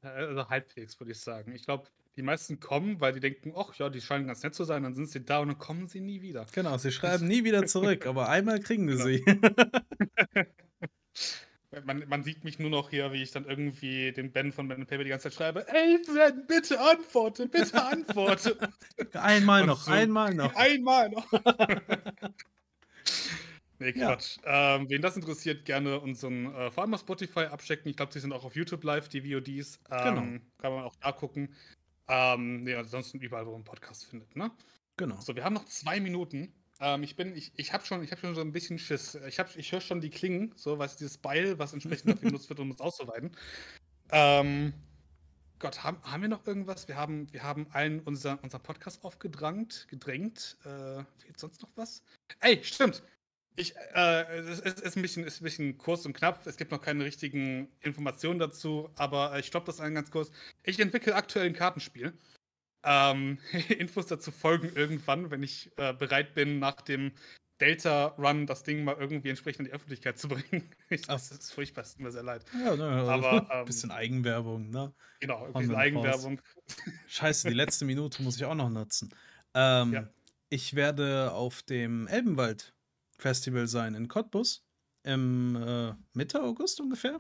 Also 0.03 0.49
halbwegs, 0.49 0.99
würde 0.99 1.13
ich 1.13 1.21
sagen. 1.21 1.55
Ich 1.55 1.65
glaube, 1.65 1.89
die 2.17 2.23
meisten 2.23 2.59
kommen, 2.59 3.01
weil 3.01 3.13
die 3.13 3.21
denken, 3.21 3.53
ach 3.57 3.75
ja, 3.77 3.89
die 3.91 4.01
scheinen 4.01 4.27
ganz 4.27 4.43
nett 4.43 4.55
zu 4.55 4.65
sein, 4.65 4.83
dann 4.83 4.95
sind 4.95 5.09
sie 5.11 5.25
da 5.25 5.39
und 5.41 5.49
dann 5.49 5.59
kommen 5.59 5.89
sie 5.89 6.01
nie 6.01 6.23
wieder. 6.23 6.47
Genau, 6.53 6.77
sie 6.79 6.91
schreiben 6.93 7.29
nie 7.29 7.45
wieder 7.45 7.67
zurück, 7.67 8.07
aber 8.07 8.29
einmal 8.29 8.61
kriegen 8.61 8.89
wir 8.89 8.97
Genau. 8.97 9.07
sie. 9.07 9.25
Man, 11.85 12.05
man 12.09 12.25
sieht 12.25 12.43
mich 12.43 12.59
nur 12.59 12.69
noch 12.69 12.91
hier, 12.91 13.13
wie 13.13 13.23
ich 13.23 13.31
dann 13.31 13.45
irgendwie 13.45 14.11
den 14.11 14.33
Ben 14.33 14.51
von 14.51 14.67
Ben 14.67 14.87
Paper 14.87 15.05
die 15.05 15.11
ganze 15.11 15.31
Zeit 15.31 15.35
schreibe, 15.35 15.69
ey 15.69 15.99
Ben, 16.05 16.45
bitte 16.49 16.81
antworte, 16.81 17.47
bitte 17.47 17.81
antworte. 17.81 18.59
einmal 19.13 19.65
noch, 19.67 19.83
so- 19.83 19.93
einmal 19.93 20.35
noch. 20.35 20.53
Einmal 20.57 21.11
noch. 21.11 21.31
Nee, 23.81 23.91
Ja. 23.97 24.09
Quatsch. 24.15 24.39
Ähm, 24.45 24.89
wen 24.89 25.03
das 25.03 25.17
interessiert, 25.17 25.65
gerne 25.65 25.99
unseren, 26.01 26.55
äh, 26.55 26.71
vor 26.71 26.85
allem 26.85 26.95
auf 26.95 27.01
Spotify 27.01 27.41
abchecken. 27.41 27.91
Ich 27.91 27.97
glaube, 27.97 28.13
die 28.13 28.21
sind 28.21 28.33
auch 28.33 28.45
auf 28.45 28.55
YouTube 28.55 28.85
live, 28.85 29.09
die 29.09 29.23
VODs. 29.23 29.81
Ähm, 29.91 29.99
Genau. 30.05 30.23
Kann 30.59 30.73
man 30.73 30.85
auch 30.85 30.95
da 30.97 31.13
gucken. 31.13 31.55
Ähm, 32.09 32.63
nee, 32.65 32.75
ansonsten 32.75 33.19
überall, 33.21 33.47
wo 33.47 33.51
man 33.51 33.57
einen 33.57 33.65
Podcast 33.65 34.07
findet, 34.07 34.35
ne? 34.37 34.51
Genau. 34.97 35.21
So, 35.21 35.35
wir 35.35 35.45
haben 35.45 35.55
noch 35.55 35.65
zwei 35.67 36.01
Minuten. 36.01 36.53
Ähm, 36.81 37.03
ich 37.03 37.15
bin, 37.17 37.35
ich, 37.37 37.53
ich 37.57 37.73
habe 37.73 37.85
schon, 37.85 38.03
ich 38.03 38.11
habe 38.11 38.21
schon 38.21 38.35
so 38.35 38.41
ein 38.41 38.53
bisschen 38.53 38.79
Schiss. 38.79 39.15
Ich 39.29 39.39
habe, 39.39 39.51
ich 39.57 39.71
höre 39.73 39.81
schon 39.81 40.01
die 40.01 40.11
Klingen, 40.11 40.53
so 40.57 40.79
was 40.79 40.97
dieses 40.97 41.19
Beil, 41.19 41.59
was 41.59 41.73
entsprechend 41.73 42.11
dafür 42.11 42.29
genutzt 42.31 42.49
wird, 42.49 42.59
um 42.61 42.71
uns 42.71 42.81
auszuweiten. 42.81 43.31
Ähm, 44.11 44.73
Gott, 45.59 45.85
haben, 45.85 45.99
haben 46.03 46.23
wir 46.23 46.29
noch 46.31 46.47
irgendwas? 46.47 46.89
Wir 46.89 46.97
haben, 46.97 47.31
wir 47.33 47.43
haben 47.43 47.67
allen 47.73 48.01
unser, 48.01 48.43
unser 48.43 48.59
Podcast 48.59 49.05
aufgedrängt, 49.05 49.87
gedrängt. 49.89 50.57
Äh, 50.65 51.05
fehlt 51.19 51.39
sonst 51.39 51.61
noch 51.63 51.71
was? 51.77 52.03
Ey, 52.41 52.65
stimmt. 52.65 53.03
Ich, 53.57 53.75
äh, 53.95 54.39
es 54.39 54.61
ist, 54.61 54.81
ist, 54.81 54.97
ein 54.97 55.03
bisschen, 55.03 55.25
ist 55.25 55.41
ein 55.41 55.45
bisschen 55.45 55.79
kurz 55.79 56.07
und 56.07 56.15
knapp. 56.15 56.47
Es 56.47 56.57
gibt 56.57 56.71
noch 56.71 56.81
keine 56.81 57.05
richtigen 57.05 57.69
Informationen 57.81 58.39
dazu, 58.39 58.91
aber 58.97 59.39
ich 59.39 59.47
stoppe 59.47 59.67
das 59.67 59.81
an 59.81 59.95
ganz 59.95 60.11
kurz. 60.11 60.31
Ich 60.63 60.81
entwickle 60.81 61.15
aktuell 61.15 61.47
ein 61.47 61.53
Kartenspiel. 61.53 62.13
Ähm, 62.83 63.39
Infos 63.79 64.07
dazu 64.07 64.31
folgen 64.31 64.73
irgendwann, 64.75 65.31
wenn 65.31 65.43
ich 65.43 65.71
äh, 65.77 65.93
bereit 65.93 66.35
bin, 66.35 66.59
nach 66.59 66.81
dem 66.81 67.13
Delta-Run 67.61 68.47
das 68.47 68.63
Ding 68.63 68.85
mal 68.85 68.97
irgendwie 68.99 69.29
entsprechend 69.29 69.61
in 69.61 69.65
die 69.67 69.73
Öffentlichkeit 69.73 70.19
zu 70.19 70.29
bringen. 70.29 70.71
Ich, 70.89 71.03
das 71.03 71.31
ist 71.31 71.53
furchtbar, 71.53 71.83
es 71.83 71.93
tut 71.93 72.03
mir 72.03 72.11
sehr 72.11 72.23
leid. 72.23 72.45
Ja, 72.55 72.75
ne, 72.75 72.85
also 72.85 73.11
Aber, 73.11 73.33
ein 73.33 73.47
ähm, 73.61 73.65
bisschen 73.67 73.91
Eigenwerbung, 73.91 74.71
ne? 74.71 74.95
Genau, 75.21 75.45
ein 75.45 75.53
bisschen. 75.53 75.75
Eigenwerbung. 75.75 76.41
Scheiße, 77.07 77.49
die 77.49 77.55
letzte 77.55 77.85
Minute 77.85 78.23
muss 78.23 78.37
ich 78.37 78.45
auch 78.45 78.55
noch 78.55 78.71
nutzen. 78.71 79.15
Ähm, 79.55 79.93
Ja. 79.93 80.09
Ich 80.53 80.75
werde 80.75 81.31
auf 81.31 81.63
dem 81.63 82.09
Elbenwald 82.09 82.75
Festival 83.21 83.67
sein 83.67 83.95
in 83.95 84.09
Cottbus 84.09 84.65
im 85.03 85.57
äh, 85.57 85.95
Mitte 86.13 86.43
August 86.43 86.81
ungefähr. 86.81 87.19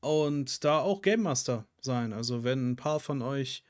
Und 0.00 0.64
da 0.64 0.80
auch 0.80 1.00
Game 1.02 1.22
Master 1.22 1.66
sein. 1.80 2.12
Also 2.12 2.44
wenn 2.44 2.72
ein 2.72 2.76
paar 2.76 3.00
von 3.00 3.22
euch 3.22 3.64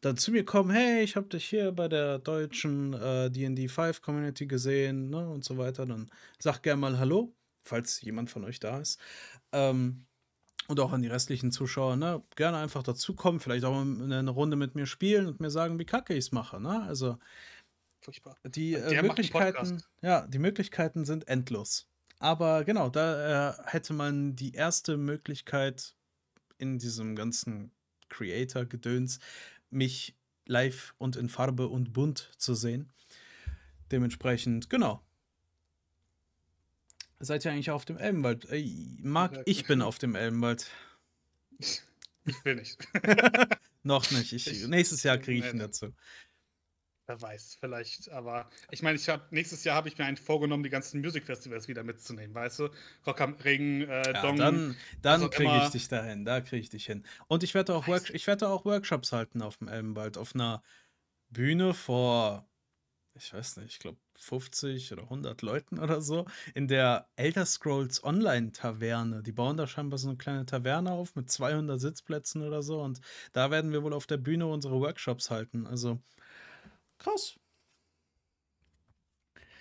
dann 0.00 0.16
zu 0.16 0.30
mir 0.30 0.44
kommen, 0.44 0.70
hey, 0.70 1.02
ich 1.02 1.16
habe 1.16 1.26
dich 1.28 1.46
hier 1.46 1.72
bei 1.72 1.88
der 1.88 2.18
deutschen 2.18 2.92
äh, 2.94 3.30
D&D 3.30 3.68
5 3.68 4.02
Community 4.02 4.46
gesehen, 4.46 5.10
ne, 5.10 5.28
und 5.28 5.44
so 5.44 5.58
weiter, 5.58 5.86
dann 5.86 6.10
sag 6.38 6.62
gerne 6.62 6.80
mal 6.80 6.98
Hallo, 6.98 7.34
falls 7.64 8.00
jemand 8.02 8.30
von 8.30 8.44
euch 8.44 8.60
da 8.60 8.78
ist. 8.78 9.00
Ähm, 9.52 10.06
und 10.68 10.80
auch 10.80 10.92
an 10.92 11.02
die 11.02 11.08
restlichen 11.08 11.52
Zuschauer, 11.52 11.96
ne, 11.96 12.22
gerne 12.36 12.58
einfach 12.58 12.82
dazukommen, 12.82 13.40
vielleicht 13.40 13.64
auch 13.64 13.80
eine 13.80 14.30
Runde 14.30 14.56
mit 14.56 14.74
mir 14.74 14.86
spielen 14.86 15.26
und 15.26 15.40
mir 15.40 15.50
sagen, 15.50 15.78
wie 15.78 15.84
kacke 15.84 16.12
ich 16.12 16.26
es 16.26 16.32
mache, 16.32 16.60
ne? 16.60 16.82
Also 16.82 17.18
furchtbar. 18.00 18.36
Die 18.44 18.74
äh, 18.74 19.02
Möglichkeiten, 19.02 19.82
ja, 20.02 20.26
die 20.26 20.38
Möglichkeiten 20.38 21.04
sind 21.04 21.28
endlos. 21.28 21.88
Aber 22.18 22.64
genau, 22.64 22.88
da 22.88 23.50
äh, 23.50 23.62
hätte 23.66 23.92
man 23.92 24.36
die 24.36 24.52
erste 24.54 24.96
Möglichkeit 24.96 25.94
in 26.58 26.78
diesem 26.78 27.14
ganzen 27.14 27.72
Creator-Gedöns, 28.08 29.18
mich 29.70 30.16
live 30.46 30.94
und 30.98 31.16
in 31.16 31.28
Farbe 31.28 31.68
und 31.68 31.92
bunt 31.92 32.30
zu 32.38 32.54
sehen. 32.54 32.92
Dementsprechend, 33.90 34.70
genau. 34.70 35.02
Seid 37.18 37.44
ihr 37.44 37.52
eigentlich 37.52 37.70
auf 37.70 37.84
dem 37.84 37.98
Elbenwald? 37.98 38.50
Äh, 38.50 38.68
Marc, 39.00 39.42
ich 39.46 39.66
bin 39.66 39.82
auf 39.82 39.98
dem 39.98 40.14
Elbenwald. 40.14 40.70
Ich 41.58 42.44
will 42.44 42.56
nicht. 42.56 42.78
Noch 43.82 44.10
nicht. 44.10 44.32
Ich, 44.32 44.66
nächstes 44.66 45.02
Jahr 45.02 45.16
kriege 45.16 45.46
ich 45.46 45.52
ihn 45.52 45.60
dazu. 45.60 45.94
Wer 47.08 47.22
weiß, 47.22 47.58
vielleicht, 47.60 48.10
aber 48.10 48.50
ich 48.72 48.82
meine, 48.82 48.96
ich 48.96 49.08
habe 49.08 49.22
nächstes 49.30 49.62
Jahr 49.62 49.76
habe 49.76 49.88
ich 49.88 49.96
mir 49.96 50.04
eigentlich 50.06 50.26
vorgenommen, 50.26 50.64
die 50.64 50.70
ganzen 50.70 51.00
Musikfestivals 51.00 51.68
wieder 51.68 51.84
mitzunehmen, 51.84 52.34
weißt 52.34 52.58
du? 52.58 52.68
Rock 53.06 53.20
am 53.20 53.34
Ring, 53.34 53.82
äh, 53.82 54.12
Ja, 54.12 54.22
Dong. 54.22 54.36
dann 54.36 54.76
dann 55.02 55.30
kriege 55.30 55.60
ich 55.64 55.70
dich 55.70 55.86
dahin. 55.86 56.24
Da 56.24 56.40
kriege 56.40 56.62
ich 56.62 56.68
dich 56.70 56.84
hin. 56.86 57.04
Und 57.28 57.44
ich 57.44 57.54
werde 57.54 57.76
auch, 57.76 57.86
Work 57.86 58.10
ich 58.10 58.26
werde 58.26 58.48
auch 58.48 58.64
Workshops 58.64 59.12
halten 59.12 59.40
auf 59.40 59.56
dem 59.58 59.68
Elbenwald. 59.68 60.18
Auf 60.18 60.34
einer 60.34 60.64
Bühne 61.30 61.74
vor, 61.74 62.48
ich 63.14 63.32
weiß 63.32 63.58
nicht, 63.58 63.74
ich 63.74 63.78
glaube 63.78 63.98
50 64.18 64.92
oder 64.92 65.02
100 65.04 65.42
Leuten 65.42 65.78
oder 65.78 66.00
so. 66.00 66.26
In 66.54 66.66
der 66.66 67.08
Elder 67.14 67.46
Scrolls 67.46 68.02
Online 68.02 68.50
Taverne. 68.50 69.22
Die 69.22 69.32
bauen 69.32 69.56
da 69.56 69.68
scheinbar 69.68 69.98
so 70.00 70.08
eine 70.08 70.16
kleine 70.18 70.44
Taverne 70.46 70.90
auf 70.90 71.14
mit 71.14 71.30
200 71.30 71.80
Sitzplätzen 71.80 72.42
oder 72.42 72.62
so. 72.64 72.80
Und 72.82 73.00
da 73.32 73.52
werden 73.52 73.70
wir 73.70 73.84
wohl 73.84 73.92
auf 73.92 74.06
der 74.08 74.16
Bühne 74.16 74.46
unsere 74.48 74.80
Workshops 74.80 75.30
halten. 75.30 75.66
Also 75.68 76.00
krass. 76.98 77.38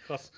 Krass. 0.06 0.32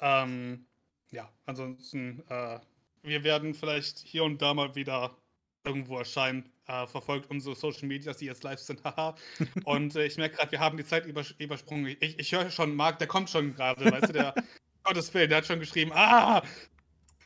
Ähm, 0.00 0.66
ja, 1.10 1.30
ansonsten, 1.46 2.22
äh, 2.28 2.58
wir 3.02 3.24
werden 3.24 3.54
vielleicht 3.54 3.98
hier 3.98 4.24
und 4.24 4.40
da 4.42 4.54
mal 4.54 4.74
wieder 4.74 5.16
irgendwo 5.64 5.98
erscheinen. 5.98 6.50
Äh, 6.66 6.86
verfolgt 6.86 7.30
unsere 7.30 7.56
Social 7.56 7.88
Medias, 7.88 8.18
die 8.18 8.26
jetzt 8.26 8.44
live 8.44 8.60
sind. 8.60 8.82
Haha. 8.84 9.16
und 9.64 9.96
äh, 9.96 10.06
ich 10.06 10.16
merke 10.16 10.36
gerade, 10.36 10.52
wir 10.52 10.60
haben 10.60 10.76
die 10.76 10.84
Zeit 10.84 11.06
übers 11.06 11.32
übersprungen. 11.32 11.96
Ich, 12.00 12.18
ich 12.18 12.32
höre 12.32 12.50
schon, 12.50 12.74
Marc, 12.74 12.98
der 12.98 13.08
kommt 13.08 13.28
schon 13.30 13.54
gerade, 13.54 13.90
weißt 13.90 14.08
du, 14.08 14.12
der 14.12 14.34
Gottes 14.84 15.12
Willen, 15.12 15.28
der 15.28 15.38
hat 15.38 15.46
schon 15.46 15.60
geschrieben, 15.60 15.92
ah! 15.92 16.42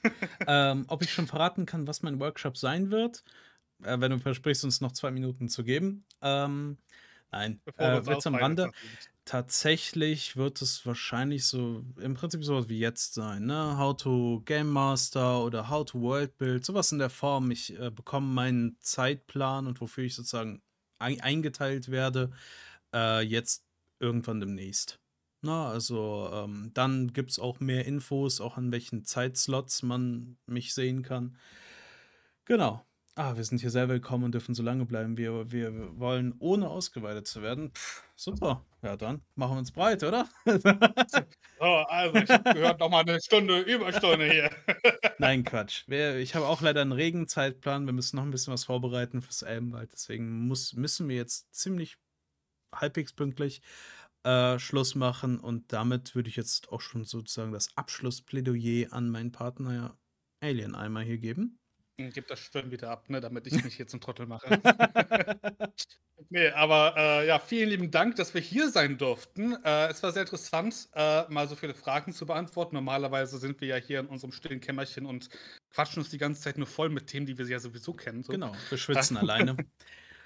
ähm, 0.46 0.84
ob 0.88 1.02
ich 1.02 1.12
schon 1.12 1.26
verraten 1.26 1.66
kann, 1.66 1.86
was 1.86 2.02
mein 2.02 2.20
Workshop 2.20 2.56
sein 2.56 2.90
wird, 2.90 3.24
äh, 3.82 3.98
wenn 4.00 4.10
du 4.10 4.18
versprichst, 4.18 4.64
uns 4.64 4.80
noch 4.80 4.92
zwei 4.92 5.10
Minuten 5.10 5.48
zu 5.48 5.64
geben. 5.64 6.04
Ähm, 6.20 6.78
nein, 7.34 7.60
äh, 7.76 8.06
Witz 8.06 8.26
am 8.26 8.34
Rande. 8.34 8.70
Tatsächlich 9.24 10.36
wird 10.36 10.60
es 10.60 10.84
wahrscheinlich 10.84 11.46
so 11.46 11.82
im 11.98 12.14
Prinzip 12.14 12.44
sowas 12.44 12.68
wie 12.68 12.78
jetzt 12.78 13.14
sein, 13.14 13.46
ne? 13.46 13.78
How 13.78 13.96
to 13.96 14.42
Game 14.44 14.68
Master 14.68 15.42
oder 15.42 15.70
How 15.70 15.86
to 15.86 16.00
World 16.00 16.36
Build, 16.36 16.64
sowas 16.64 16.92
in 16.92 16.98
der 16.98 17.08
Form. 17.08 17.50
Ich 17.50 17.78
äh, 17.78 17.90
bekomme 17.90 18.26
meinen 18.26 18.76
Zeitplan 18.80 19.66
und 19.66 19.80
wofür 19.80 20.04
ich 20.04 20.14
sozusagen 20.14 20.62
ein 20.98 21.20
eingeteilt 21.20 21.90
werde, 21.90 22.32
äh, 22.94 23.22
jetzt 23.22 23.64
irgendwann 23.98 24.40
demnächst. 24.40 25.00
Na, 25.40 25.70
also 25.70 26.30
ähm, 26.32 26.70
dann 26.74 27.12
gibt 27.12 27.30
es 27.30 27.38
auch 27.38 27.60
mehr 27.60 27.86
Infos, 27.86 28.40
auch 28.40 28.56
an 28.56 28.72
welchen 28.72 29.04
Zeitslots 29.04 29.82
man 29.82 30.36
mich 30.46 30.74
sehen 30.74 31.02
kann. 31.02 31.36
Genau. 32.44 32.84
Ah, 33.16 33.36
wir 33.36 33.44
sind 33.44 33.60
hier 33.60 33.70
sehr 33.70 33.88
willkommen 33.88 34.24
und 34.24 34.32
dürfen 34.32 34.56
so 34.56 34.62
lange 34.64 34.86
bleiben, 34.86 35.16
wie 35.16 35.22
wir, 35.22 35.52
wir 35.52 35.98
wollen, 36.00 36.34
ohne 36.40 36.68
ausgeweitet 36.68 37.28
zu 37.28 37.42
werden. 37.42 37.70
Pff, 37.70 38.02
super. 38.16 38.66
Ja, 38.82 38.96
dann 38.96 39.22
machen 39.36 39.54
wir 39.54 39.58
uns 39.58 39.70
breit, 39.70 40.02
oder? 40.02 40.28
So, 41.60 41.66
also, 41.66 42.18
ich 42.18 42.28
habe 42.28 42.52
gehört, 42.52 42.80
noch 42.80 42.90
mal 42.90 43.02
eine 43.02 43.20
Stunde, 43.22 43.60
Überstunde 43.60 44.28
hier. 44.28 44.50
Nein, 45.18 45.44
Quatsch. 45.44 45.84
Wir, 45.86 46.16
ich 46.16 46.34
habe 46.34 46.48
auch 46.48 46.60
leider 46.60 46.82
einen 46.82 46.90
regen 46.90 47.28
Zeitplan. 47.28 47.86
Wir 47.86 47.92
müssen 47.92 48.16
noch 48.16 48.24
ein 48.24 48.32
bisschen 48.32 48.52
was 48.52 48.64
vorbereiten 48.64 49.22
fürs 49.22 49.42
Elbenwald. 49.42 49.92
Deswegen 49.92 50.48
muss, 50.48 50.72
müssen 50.72 51.08
wir 51.08 51.14
jetzt 51.14 51.54
ziemlich 51.54 51.96
halbwegs 52.74 53.12
pünktlich 53.12 53.62
äh, 54.24 54.58
Schluss 54.58 54.96
machen. 54.96 55.38
Und 55.38 55.72
damit 55.72 56.16
würde 56.16 56.28
ich 56.28 56.36
jetzt 56.36 56.70
auch 56.70 56.80
schon 56.80 57.04
sozusagen 57.04 57.52
das 57.52 57.74
Abschlussplädoyer 57.76 58.92
an 58.92 59.08
meinen 59.08 59.30
Partner 59.30 59.96
Alien 60.40 60.74
einmal 60.74 61.04
hier 61.04 61.18
geben. 61.18 61.60
Gib 61.96 62.26
das 62.26 62.40
Stören 62.40 62.72
wieder 62.72 62.90
ab, 62.90 63.08
ne, 63.08 63.20
damit 63.20 63.46
ich 63.46 63.62
mich 63.62 63.76
hier 63.76 63.86
zum 63.86 64.00
Trottel 64.00 64.26
mache. 64.26 64.48
nee, 66.28 66.48
aber 66.48 66.94
äh, 66.96 67.26
ja, 67.28 67.38
vielen 67.38 67.68
lieben 67.68 67.90
Dank, 67.92 68.16
dass 68.16 68.34
wir 68.34 68.40
hier 68.40 68.68
sein 68.68 68.98
durften. 68.98 69.52
Äh, 69.64 69.90
es 69.90 70.02
war 70.02 70.10
sehr 70.10 70.22
interessant, 70.22 70.88
äh, 70.94 71.22
mal 71.28 71.46
so 71.46 71.54
viele 71.54 71.72
Fragen 71.72 72.12
zu 72.12 72.26
beantworten. 72.26 72.74
Normalerweise 72.74 73.38
sind 73.38 73.60
wir 73.60 73.68
ja 73.68 73.76
hier 73.76 74.00
in 74.00 74.06
unserem 74.06 74.32
stillen 74.32 74.60
Kämmerchen 74.60 75.06
und 75.06 75.28
quatschen 75.70 76.02
uns 76.02 76.10
die 76.10 76.18
ganze 76.18 76.40
Zeit 76.40 76.58
nur 76.58 76.66
voll 76.66 76.88
mit 76.88 77.06
Themen, 77.06 77.26
die 77.26 77.38
wir 77.38 77.46
ja 77.46 77.60
sowieso 77.60 77.92
kennen. 77.92 78.24
So. 78.24 78.32
Genau, 78.32 78.52
wir 78.70 78.78
schwitzen 78.78 79.16
alleine. 79.16 79.56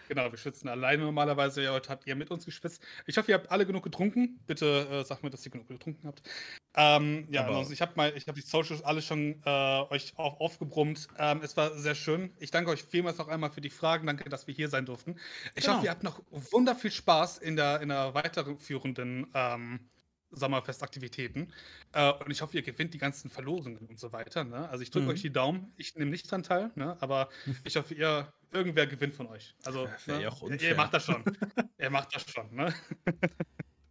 Genau, 0.08 0.30
wir 0.30 0.38
schwitzen 0.38 0.68
alleine 0.68 1.04
normalerweise. 1.04 1.62
Ja, 1.62 1.72
heute 1.72 1.90
habt 1.90 2.06
ihr 2.06 2.16
mit 2.16 2.30
uns 2.30 2.44
geschwitzt. 2.46 2.82
Ich 3.06 3.16
hoffe, 3.18 3.30
ihr 3.30 3.34
habt 3.34 3.50
alle 3.50 3.66
genug 3.66 3.82
getrunken. 3.84 4.40
Bitte 4.46 4.88
äh, 4.90 5.04
sagt 5.04 5.22
mir, 5.22 5.30
dass 5.30 5.44
ihr 5.44 5.52
genug 5.52 5.68
getrunken 5.68 6.06
habt. 6.06 6.22
Ähm, 6.74 7.28
ja, 7.30 7.40
Aber- 7.42 7.50
ansonsten, 7.50 7.74
ich 7.74 7.82
habe 7.82 7.92
mal, 7.96 8.12
ich 8.16 8.26
habe 8.26 8.40
die 8.40 8.46
Socials 8.46 8.82
alle 8.82 9.02
schon 9.02 9.42
äh, 9.44 9.82
euch 9.90 10.14
auf, 10.16 10.40
aufgebrummt. 10.40 11.08
Ähm, 11.18 11.40
es 11.42 11.56
war 11.56 11.76
sehr 11.78 11.94
schön. 11.94 12.32
Ich 12.38 12.50
danke 12.50 12.70
euch 12.70 12.82
vielmals 12.82 13.18
noch 13.18 13.28
einmal 13.28 13.50
für 13.50 13.60
die 13.60 13.70
Fragen. 13.70 14.06
Danke, 14.06 14.28
dass 14.30 14.46
wir 14.46 14.54
hier 14.54 14.68
sein 14.68 14.86
durften. 14.86 15.16
Ich 15.54 15.64
Genau. 15.64 15.76
hoffe, 15.76 15.86
ihr 15.86 15.90
habt 15.90 16.02
noch 16.02 16.22
wunder 16.30 16.74
viel 16.74 16.90
Spaß 16.90 17.38
in 17.38 17.56
der, 17.56 17.80
in 17.80 17.90
der 17.90 18.14
weiterführenden 18.14 19.26
ähm, 19.34 19.80
Sommerfestaktivitäten. 20.30 21.52
Äh, 21.92 22.12
und 22.12 22.30
ich 22.30 22.42
hoffe, 22.42 22.56
ihr 22.56 22.62
gewinnt 22.62 22.94
die 22.94 22.98
ganzen 22.98 23.30
Verlosungen 23.30 23.86
und 23.86 23.98
so 23.98 24.12
weiter. 24.12 24.44
Ne? 24.44 24.68
Also 24.68 24.82
ich 24.82 24.90
drücke 24.90 25.06
Mhm. 25.06 25.12
euch 25.12 25.22
die 25.22 25.32
Daumen. 25.32 25.72
Ich 25.76 25.94
nehme 25.96 26.10
nicht 26.10 26.30
dran 26.30 26.42
teil, 26.42 26.70
ne? 26.74 26.96
aber 27.00 27.28
ich 27.64 27.76
hoffe, 27.76 27.94
ihr 27.94 28.32
irgendwer 28.52 28.86
gewinnt 28.86 29.14
von 29.14 29.26
euch. 29.28 29.54
Also 29.64 29.86
ne? 30.06 30.22
ja 30.22 30.32
ihr, 30.60 30.74
macht 30.74 30.94
das 30.94 31.04
schon. 31.04 31.22
ihr 31.78 31.90
macht 31.90 32.14
das 32.14 32.30
schon. 32.30 32.54
Ne? 32.54 32.74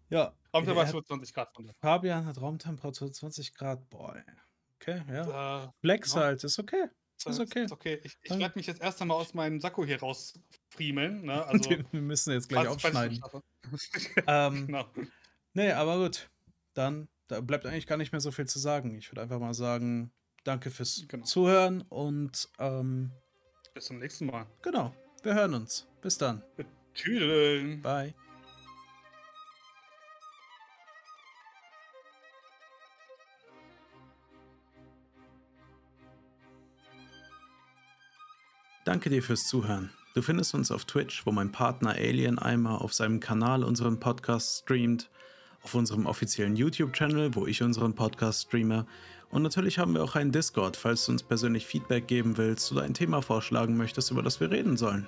Ja, 0.10 0.34
er 0.54 0.76
hat- 0.76 0.90
25 0.90 1.34
Grad 1.34 1.52
von 1.54 1.70
Fabian 1.82 2.26
hat 2.26 2.40
Raumtemperatur 2.40 3.12
20 3.12 3.54
Grad. 3.54 3.90
Boah, 3.90 4.16
ey. 4.16 4.24
Okay, 4.80 5.02
ja. 5.10 5.66
Äh, 5.66 5.70
Flex 5.82 6.14
ja. 6.14 6.22
halt, 6.22 6.44
ist 6.44 6.60
okay. 6.60 6.86
ist 7.26 7.40
okay. 7.40 7.66
Ist 7.66 7.72
okay. 7.72 8.00
Ich, 8.04 8.18
ich 8.22 8.38
werde 8.38 8.58
mich 8.58 8.68
jetzt 8.68 8.80
erst 8.82 9.02
einmal 9.02 9.18
aus 9.18 9.34
meinem 9.34 9.60
Sakko 9.60 9.84
hier 9.84 10.00
rausfriemeln. 10.00 11.24
Ne? 11.24 11.46
Also, 11.48 11.70
wir 11.92 12.02
müssen 12.02 12.32
jetzt 12.32 12.48
gleich 12.48 12.68
aufschneiden. 12.68 13.22
Ähm, 14.28 14.68
genau. 14.68 14.86
Nee, 15.58 15.72
aber 15.72 15.98
gut. 15.98 16.30
Dann 16.76 17.08
da 17.28 17.42
bleibt 17.42 17.66
eigentlich 17.66 17.88
gar 17.88 17.98
nicht 17.98 18.12
mehr 18.12 18.22
so 18.22 18.30
viel 18.30 18.46
zu 18.46 18.60
sagen. 18.60 18.96
Ich 18.96 19.12
würde 19.12 19.24
einfach 19.24 19.40
mal 19.40 19.56
sagen, 19.56 20.12
danke 20.44 20.70
fürs 20.70 21.06
Genau. 21.08 21.26
Zuhören 21.26 21.82
und 21.90 22.48
ähm, 22.60 23.12
Bis 23.74 23.86
zum 23.86 23.98
nächsten 23.98 24.28
Mal. 24.28 24.46
genau, 24.62 24.94
wir 25.24 25.34
hören 25.34 25.56
uns. 25.56 25.88
Bis 26.00 26.16
dann. 26.20 26.44
Tüdeln. 26.94 27.82
Bye. 27.82 28.14
Danke 38.86 39.10
dir 39.10 39.24
fürs 39.24 39.48
Zuhören. 39.48 39.90
Du 40.14 40.22
findest 40.22 40.54
uns 40.54 40.72
auf 40.72 40.86
Twitch, 40.86 41.26
wo 41.26 41.32
mein 41.32 41.52
Partner 41.52 41.92
Alien 41.92 42.40
Eimer 42.40 42.82
auf 42.82 42.94
seinem 42.94 43.20
Kanal 43.20 43.64
unseren 43.64 44.00
Podcast 44.00 44.60
streamt, 44.62 45.10
auf 45.68 45.76
unserem 45.76 46.06
offiziellen 46.06 46.56
YouTube-Channel, 46.56 47.36
wo 47.36 47.46
ich 47.46 47.62
unseren 47.62 47.94
Podcast 47.94 48.44
streame. 48.44 48.86
Und 49.30 49.42
natürlich 49.42 49.80
haben 49.80 49.94
wir 49.94 50.02
auch 50.02 50.16
einen 50.16 50.32
Discord, 50.32 50.78
falls 50.78 51.06
du 51.06 51.12
uns 51.12 51.24
persönlich 51.24 51.66
Feedback 51.66 52.08
geben 52.08 52.38
willst 52.38 52.72
oder 52.72 52.84
ein 52.84 52.94
Thema 52.94 53.22
vorschlagen 53.22 53.76
möchtest, 53.76 54.10
über 54.12 54.24
das 54.24 54.40
wir 54.40 54.50
reden 54.50 54.78
sollen. 54.78 55.06